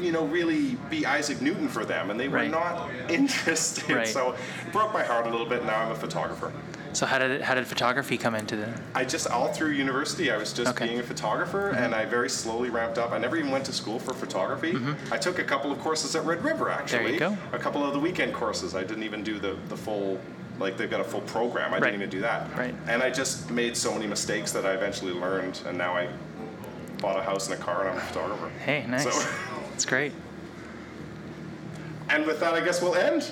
you 0.00 0.12
know, 0.12 0.26
really 0.26 0.76
be 0.90 1.06
Isaac 1.06 1.40
Newton 1.40 1.68
for 1.68 1.86
them, 1.86 2.10
and 2.10 2.20
they 2.20 2.28
were 2.28 2.36
Right. 2.36 2.50
not 2.50 2.90
interested. 3.08 3.88
Right. 3.96 4.06
So 4.06 4.32
it 4.32 4.72
broke 4.72 4.92
my 4.92 5.02
heart 5.02 5.26
a 5.26 5.30
little 5.30 5.46
bit. 5.46 5.64
Now 5.64 5.82
I'm 5.84 5.90
a 5.90 5.94
photographer. 5.94 6.52
So 6.96 7.04
how 7.04 7.18
did 7.18 7.42
how 7.42 7.54
did 7.54 7.66
photography 7.66 8.16
come 8.16 8.34
into 8.34 8.56
the? 8.56 8.72
I 8.94 9.04
just 9.04 9.26
all 9.26 9.48
through 9.48 9.72
university, 9.72 10.30
I 10.30 10.38
was 10.38 10.54
just 10.54 10.70
Okay. 10.70 10.86
being 10.86 10.98
a 10.98 11.02
photographer, 11.02 11.70
mm-hmm. 11.70 11.84
and 11.84 11.94
I 11.94 12.06
very 12.06 12.30
slowly 12.30 12.70
ramped 12.70 12.96
up. 12.96 13.12
I 13.12 13.18
never 13.18 13.36
even 13.36 13.50
went 13.50 13.66
to 13.66 13.72
school 13.74 13.98
for 13.98 14.14
photography. 14.14 14.72
Mm-hmm. 14.72 15.12
I 15.12 15.18
took 15.18 15.38
a 15.38 15.44
couple 15.44 15.70
of 15.70 15.78
courses 15.78 16.16
at 16.16 16.24
Red 16.24 16.42
River, 16.42 16.70
actually. 16.70 17.18
go. 17.18 17.36
A 17.52 17.58
couple 17.58 17.84
of 17.84 17.92
the 17.92 17.98
weekend 17.98 18.32
courses. 18.32 18.74
I 18.74 18.82
didn't 18.82 19.02
even 19.02 19.22
do 19.22 19.38
the 19.38 19.58
the 19.68 19.76
full. 19.76 20.18
Like 20.58 20.78
they've 20.78 20.90
got 20.90 21.02
a 21.02 21.04
full 21.04 21.20
program. 21.20 21.68
I 21.68 21.74
Right. 21.74 21.80
didn't 21.90 21.96
even 21.96 22.08
do 22.08 22.20
that. 22.22 22.56
Right. 22.56 22.74
And 22.88 23.02
I 23.02 23.10
just 23.10 23.50
made 23.50 23.76
so 23.76 23.92
many 23.92 24.06
mistakes 24.06 24.52
that 24.52 24.64
I 24.64 24.72
eventually 24.72 25.12
learned, 25.12 25.60
and 25.66 25.76
now 25.76 25.94
I 25.94 26.08
bought 27.02 27.18
a 27.18 27.22
house 27.22 27.50
and 27.50 27.60
a 27.60 27.62
car, 27.62 27.82
and 27.82 27.90
I'm 27.90 27.96
a 27.98 28.00
photographer. 28.00 28.48
Hey, 28.64 28.86
nice. 28.88 29.04
So, 29.04 29.10
That's 29.70 29.84
great. 29.84 30.12
and 32.08 32.24
with 32.24 32.40
that, 32.40 32.54
I 32.54 32.64
guess 32.64 32.80
we'll 32.80 32.94
end. 32.94 33.30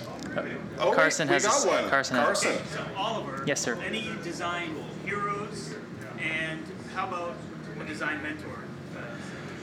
Oh, 0.79 0.93
Carson 0.93 1.29
we 1.29 1.35
has 1.35 1.45
a 1.45 1.49
got 1.49 1.57
s- 1.57 1.67
one. 1.67 1.89
Carson 1.89 2.17
has- 2.17 2.25
Carson. 2.25 2.59
So 2.73 2.85
Oliver. 2.97 3.43
Yes, 3.47 3.61
sir. 3.61 3.77
Any 3.85 4.11
design 4.23 4.75
heroes, 5.05 5.75
and 6.19 6.61
how 6.95 7.07
about 7.09 7.35
a 7.81 7.85
design 7.85 8.23
mentor? 8.23 8.51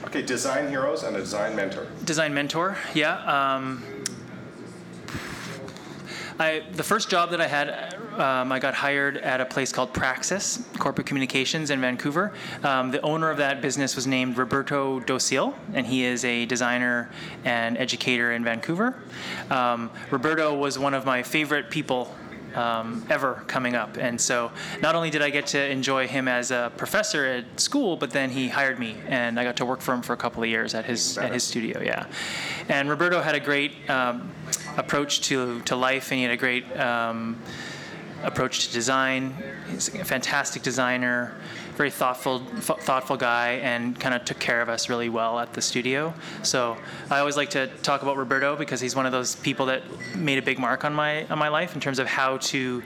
Okay, 0.06 0.22
design 0.24 0.70
heroes 0.70 1.04
and 1.04 1.16
a 1.16 1.20
design 1.20 1.56
mentor. 1.56 1.88
Design 2.06 2.34
mentor, 2.34 2.76
yeah. 2.94 3.18
Um, 3.26 3.84
I 6.40 6.64
the 6.74 6.84
first 6.84 7.10
job 7.10 7.30
that 7.32 7.42
I 7.42 7.48
had, 7.48 7.96
um, 8.20 8.52
I 8.52 8.60
got 8.60 8.74
hired 8.74 9.18
at 9.18 9.42
a 9.42 9.46
place 9.46 9.72
called 9.72 9.94
Praxis 9.94 10.64
Corporate 10.78 11.08
Communications 11.08 11.70
in 11.70 11.82
Vancouver. 11.82 12.34
Um, 12.64 12.92
the 12.92 13.02
owner 13.02 13.30
of 13.30 13.38
that 13.38 13.62
business 13.62 13.96
was 13.96 14.08
named 14.08 14.38
Roberto 14.38 15.00
Dosil, 15.00 15.54
and 15.74 15.86
he 15.86 16.04
is 16.04 16.26
a 16.26 16.46
designer 16.46 17.10
and 17.46 17.78
educator 17.78 18.32
in 18.34 18.44
Vancouver. 18.44 19.02
Um, 19.50 19.90
Roberto 20.10 20.54
was 20.56 20.78
one 20.78 20.94
of 20.94 21.06
my 21.06 21.24
favorite 21.24 21.70
people 21.70 22.14
um, 22.56 23.06
ever 23.10 23.44
coming 23.48 23.76
up. 23.76 23.98
And 23.98 24.20
so 24.20 24.52
not 24.82 24.96
only 24.96 25.10
did 25.10 25.22
I 25.22 25.30
get 25.30 25.48
to 25.48 25.70
enjoy 25.70 26.08
him 26.08 26.28
as 26.28 26.52
a 26.52 26.72
professor 26.78 27.26
at 27.26 27.60
school, 27.60 27.96
but 27.96 28.12
then 28.12 28.30
he 28.30 28.50
hired 28.50 28.80
me 28.80 28.96
and 29.08 29.40
I 29.40 29.44
got 29.44 29.56
to 29.58 29.66
work 29.66 29.82
for 29.82 29.94
him 29.94 30.02
for 30.02 30.14
a 30.14 30.18
couple 30.18 30.44
of 30.44 30.50
years 30.50 30.74
at 30.76 30.86
his 30.86 31.18
at 31.18 31.32
his 31.32 31.44
studio. 31.44 31.82
Yeah, 31.82 32.08
and 32.70 32.90
Roberto 32.90 33.22
had 33.22 33.36
a 33.36 33.40
great 33.40 33.90
um, 33.90 34.32
approach 34.78 35.22
to 35.22 35.62
to 35.62 35.76
life, 35.76 36.12
and 36.12 36.18
he 36.18 36.24
had 36.24 36.34
a 36.34 36.38
great. 36.38 36.78
Um, 36.78 37.42
approach 38.24 38.68
to 38.68 38.74
design. 38.74 39.36
He's 39.70 39.94
a 39.94 40.06
fantastic 40.06 40.62
designer, 40.62 41.34
very 41.76 41.92
thoughtful, 41.92 42.40
th- 42.40 42.80
thoughtful 42.80 43.18
guy, 43.18 43.54
and 43.64 44.00
kind 44.00 44.14
of 44.14 44.26
took 44.26 44.40
care 44.40 44.62
of 44.62 44.70
us 44.70 44.90
really 44.90 45.10
well 45.10 45.40
at 45.40 45.54
the 45.54 45.62
studio. 45.62 46.14
So 46.44 46.78
I 47.10 47.20
always 47.20 47.38
like 47.38 47.50
to 47.52 47.68
talk 47.84 48.02
about 48.02 48.18
Roberto 48.18 48.56
because 48.56 48.80
he's 48.82 48.96
one 48.96 49.06
of 49.06 49.12
those 49.12 49.36
people 49.36 49.66
that 49.68 49.84
made 50.16 50.38
a 50.38 50.42
big 50.42 50.60
mark 50.60 50.86
on 50.86 50.94
my 50.94 51.26
on 51.28 51.40
my 51.40 51.48
life 51.48 51.76
in 51.76 51.82
terms 51.82 52.00
of 52.00 52.08
how 52.08 52.38
to 52.38 52.84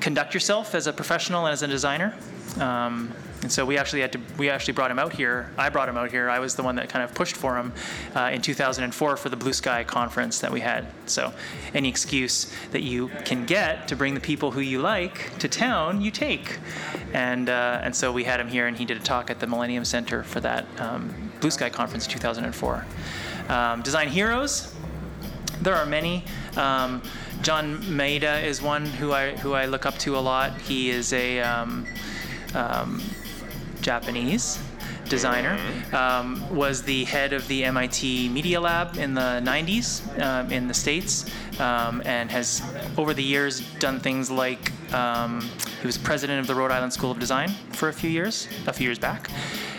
conduct 0.00 0.34
yourself 0.34 0.74
as 0.74 0.86
a 0.86 0.92
professional 0.92 1.46
and 1.46 1.52
as 1.52 1.62
a 1.62 1.66
designer. 1.66 2.14
Um, 2.60 3.12
and 3.44 3.52
so 3.52 3.66
we 3.66 3.76
actually 3.76 4.00
had 4.00 4.12
to 4.12 4.20
we 4.38 4.48
actually 4.48 4.72
brought 4.72 4.90
him 4.90 4.98
out 4.98 5.12
here. 5.12 5.50
I 5.58 5.68
brought 5.68 5.86
him 5.88 5.98
out 5.98 6.10
here. 6.10 6.30
I 6.30 6.38
was 6.38 6.54
the 6.54 6.62
one 6.62 6.76
that 6.76 6.88
kind 6.88 7.04
of 7.04 7.14
pushed 7.14 7.36
for 7.36 7.58
him 7.58 7.74
uh, 8.16 8.30
in 8.32 8.40
2004 8.40 9.16
for 9.18 9.28
the 9.28 9.36
Blue 9.36 9.52
Sky 9.52 9.84
conference 9.84 10.38
that 10.38 10.50
we 10.50 10.60
had. 10.60 10.86
So 11.04 11.30
any 11.74 11.90
excuse 11.90 12.50
that 12.72 12.82
you 12.82 13.08
can 13.26 13.44
get 13.44 13.86
to 13.88 13.96
bring 13.96 14.14
the 14.14 14.20
people 14.20 14.50
who 14.50 14.60
you 14.60 14.80
like 14.80 15.38
to 15.40 15.48
town, 15.48 16.00
you 16.00 16.10
take. 16.10 16.58
And 17.12 17.50
uh, 17.50 17.80
and 17.82 17.94
so 17.94 18.10
we 18.10 18.24
had 18.24 18.40
him 18.40 18.48
here, 18.48 18.66
and 18.66 18.78
he 18.78 18.86
did 18.86 18.96
a 18.96 19.00
talk 19.00 19.30
at 19.30 19.40
the 19.40 19.46
Millennium 19.46 19.84
Center 19.84 20.22
for 20.22 20.40
that 20.40 20.64
um, 20.80 21.30
Blue 21.40 21.50
Sky 21.50 21.68
conference 21.68 22.06
in 22.06 22.12
2004. 22.12 22.86
Um, 23.50 23.82
Design 23.82 24.08
heroes. 24.08 24.74
There 25.60 25.74
are 25.74 25.86
many. 25.86 26.24
Um, 26.56 27.02
John 27.42 27.82
Maeda 27.82 28.42
is 28.42 28.62
one 28.62 28.86
who 28.86 29.12
I 29.12 29.36
who 29.36 29.52
I 29.52 29.66
look 29.66 29.84
up 29.84 29.98
to 29.98 30.16
a 30.16 30.20
lot. 30.20 30.58
He 30.62 30.88
is 30.88 31.12
a 31.12 31.40
um, 32.54 33.02
Japanese 33.80 34.58
designer. 35.08 35.58
Um, 35.92 36.42
was 36.54 36.82
the 36.82 37.04
head 37.04 37.32
of 37.32 37.46
the 37.48 37.64
MIT 37.64 38.28
Media 38.30 38.60
Lab 38.60 38.96
in 38.96 39.14
the 39.14 39.42
90s 39.44 40.20
um, 40.20 40.50
in 40.50 40.66
the 40.66 40.74
states, 40.74 41.30
um, 41.60 42.02
and 42.04 42.30
has 42.30 42.62
over 42.96 43.12
the 43.12 43.22
years 43.22 43.60
done 43.78 44.00
things 44.00 44.30
like 44.30 44.72
um, 44.94 45.40
he 45.80 45.86
was 45.86 45.98
president 45.98 46.40
of 46.40 46.46
the 46.46 46.54
Rhode 46.54 46.70
Island 46.70 46.92
School 46.92 47.10
of 47.10 47.18
Design 47.18 47.50
for 47.72 47.88
a 47.88 47.92
few 47.92 48.10
years, 48.10 48.48
a 48.66 48.72
few 48.72 48.86
years 48.86 48.98
back. 48.98 49.30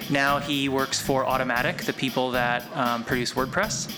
Now 0.10 0.38
he 0.38 0.70
works 0.70 1.02
for 1.02 1.26
Automattic, 1.26 1.86
the 1.86 1.94
people 1.94 2.30
that 2.32 2.64
um, 2.78 3.04
produce 3.04 3.34
WordPress 3.34 3.92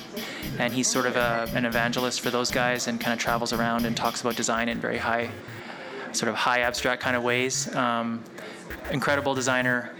and 0.59 0.73
he's 0.73 0.87
sort 0.87 1.05
of 1.05 1.15
a, 1.15 1.49
an 1.53 1.65
evangelist 1.65 2.21
for 2.21 2.29
those 2.29 2.51
guys 2.51 2.87
and 2.87 2.99
kind 2.99 3.13
of 3.13 3.19
travels 3.19 3.53
around 3.53 3.85
and 3.85 3.95
talks 3.95 4.21
about 4.21 4.35
design 4.35 4.69
in 4.69 4.79
very 4.79 4.97
high 4.97 5.29
sort 6.13 6.29
of 6.29 6.35
high 6.35 6.61
abstract 6.61 7.01
kind 7.01 7.15
of 7.15 7.23
ways 7.23 7.73
um, 7.75 8.23
incredible 8.91 9.33
designer 9.35 9.91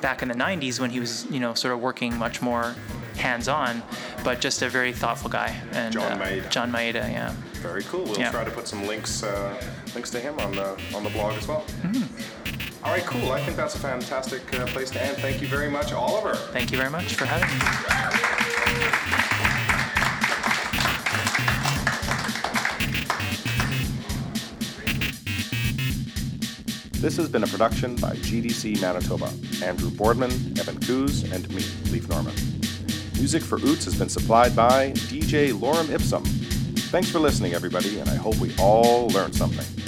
back 0.00 0.22
in 0.22 0.28
the 0.28 0.34
90s 0.34 0.80
when 0.80 0.90
he 0.90 1.00
was 1.00 1.24
you 1.30 1.40
know 1.40 1.54
sort 1.54 1.72
of 1.72 1.80
working 1.80 2.16
much 2.18 2.42
more 2.42 2.74
hands-on 3.16 3.82
but 4.24 4.40
just 4.40 4.60
a 4.62 4.68
very 4.68 4.92
thoughtful 4.92 5.30
guy 5.30 5.56
and 5.72 5.92
John 5.94 6.12
uh, 6.12 6.24
Maeda. 6.24 6.50
john 6.50 6.72
maeda 6.72 6.94
yeah 6.94 7.32
Very 7.62 7.82
cool. 7.84 8.04
We'll 8.04 8.18
Yeah. 8.18 8.30
try 8.30 8.44
to 8.44 8.50
put 8.50 8.66
some 8.68 8.86
links 8.86 9.22
uh, 9.22 9.54
links 9.94 10.10
to 10.10 10.20
him 10.20 10.38
on 10.40 10.52
the 10.52 10.76
on 10.94 11.02
the 11.04 11.10
blog 11.10 11.34
as 11.38 11.46
well. 11.48 11.64
Mm-hmm. 11.82 12.84
All 12.84 12.92
right, 12.92 13.06
cool. 13.06 13.32
I 13.32 13.40
think 13.40 13.56
that's 13.56 13.74
a 13.76 13.78
fantastic 13.78 14.42
uh, 14.60 14.66
place 14.66 14.90
to 14.90 15.02
end. 15.02 15.16
Thank 15.16 15.40
you 15.40 15.48
very 15.48 15.70
much, 15.70 15.92
Oliver. 15.94 16.34
thank 16.52 16.70
you 16.70 16.76
very 16.76 16.90
much 16.90 17.14
for 17.14 17.24
having 17.24 17.48
me 17.48 19.33
This 27.04 27.18
has 27.18 27.28
been 27.28 27.44
a 27.44 27.46
production 27.46 27.96
by 27.96 28.12
GDC 28.16 28.80
Manitoba. 28.80 29.30
Andrew 29.62 29.90
Boardman, 29.90 30.30
Evan 30.58 30.80
Coos, 30.80 31.30
and 31.30 31.46
me, 31.50 31.62
Leif 31.92 32.08
Norman. 32.08 32.32
Music 33.16 33.42
for 33.42 33.58
Oots 33.58 33.84
has 33.84 33.94
been 33.94 34.08
supplied 34.08 34.56
by 34.56 34.92
DJ 34.92 35.52
Lorem 35.52 35.90
Ipsum. 35.90 36.24
Thanks 36.88 37.10
for 37.10 37.18
listening, 37.18 37.52
everybody, 37.52 37.98
and 37.98 38.08
I 38.08 38.14
hope 38.14 38.38
we 38.38 38.56
all 38.58 39.08
learned 39.08 39.34
something. 39.34 39.83